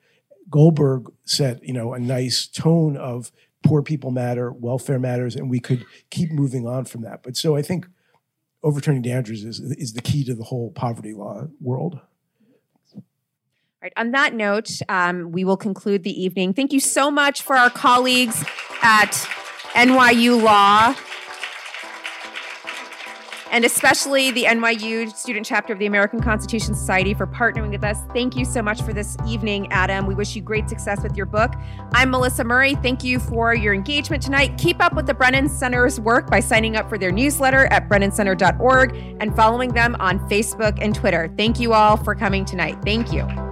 Goldberg 0.51 1.11
set 1.25 1.65
you 1.67 1.73
know 1.73 1.95
a 1.95 1.99
nice 1.99 2.47
tone 2.47 2.99
of 2.99 3.33
poor 3.63 3.83
people 3.83 4.11
matter, 4.11 4.53
welfare 4.53 4.99
matters, 4.99 5.35
and 5.37 5.49
we 5.49 5.59
could 5.59 5.87
keep 6.11 6.33
moving 6.33 6.67
on 6.67 6.85
from 6.85 7.01
that. 7.01 7.23
But 7.23 7.35
so 7.35 7.57
I 7.57 7.63
think 7.63 7.87
overturning 8.63 9.03
Dandridge 9.03 9.45
is, 9.45 9.61
is 9.61 9.93
the 9.95 10.03
key 10.03 10.25
to 10.25 10.35
the 10.35 10.45
whole 10.45 10.71
poverty 10.71 11.13
law 11.13 11.49
world. 11.61 12.01
All 12.95 13.03
right. 13.83 13.93
On 13.97 14.13
that 14.13 14.35
note, 14.35 14.71
um, 14.89 15.33
we 15.33 15.45
will 15.45 15.57
conclude 15.57 16.05
the 16.05 16.23
evening. 16.23 16.55
Thank 16.55 16.73
you 16.73 16.79
so 16.81 17.11
much 17.11 17.43
for 17.43 17.57
our 17.57 17.71
colleagues 17.71 18.45
at 18.81 19.11
NYU 19.73 20.41
Law, 20.41 20.95
and 23.53 23.67
especially 23.67 24.31
the 24.31 24.45
NYU 24.45 25.15
student 25.15 25.47
chapter 25.47 25.73
of 25.73 25.79
the 25.79 25.87
American 25.87 26.21
Constitution 26.21 26.75
Society 26.75 27.13
for 27.13 27.27
partnering 27.27 27.71
with 27.71 27.85
us. 27.85 27.99
Thank 28.15 28.35
you 28.35 28.45
so 28.47 28.63
much 28.63 28.83
for 28.83 28.95
this 28.95 29.17
evening, 29.29 29.71
Adam. 29.71 30.07
We 30.07 30.15
wish 30.15 30.35
you 30.35 30.43
great 30.43 30.69
success 30.69 31.03
with 31.03 31.17
your 31.17 31.27
book. 31.27 31.53
I'm 31.93 32.11
Melissa 32.11 32.45
Murray. 32.45 32.75
Thank 32.77 33.05
you 33.05 33.21
for 33.21 33.55
your 33.55 33.75
engagement 33.75 34.23
tonight. 34.23 34.57
Keep 34.57 34.83
up 34.83 34.95
with 34.95 35.07
the 35.07 35.15
Brennan 35.15 35.51
Center's 35.51 36.01
work 36.01 36.31
by 36.31 36.41
signing 36.41 36.77
up 36.77 36.89
for 36.89 36.97
their 36.97 37.13
newsletter 37.13 37.67
at 37.67 37.89
brennancenter.org 37.91 38.97
and 39.21 39.37
following 39.37 39.73
them 39.75 39.97
on 40.01 40.19
Facebook 40.31 40.79
and 40.81 40.95
Twitter. 40.95 41.33
Thank 41.37 41.61
you 41.61 41.75
all 41.75 41.99
for 41.99 42.15
coming 42.15 42.47
tonight. 42.47 42.79
Thank 42.83 43.13
you. 43.13 43.52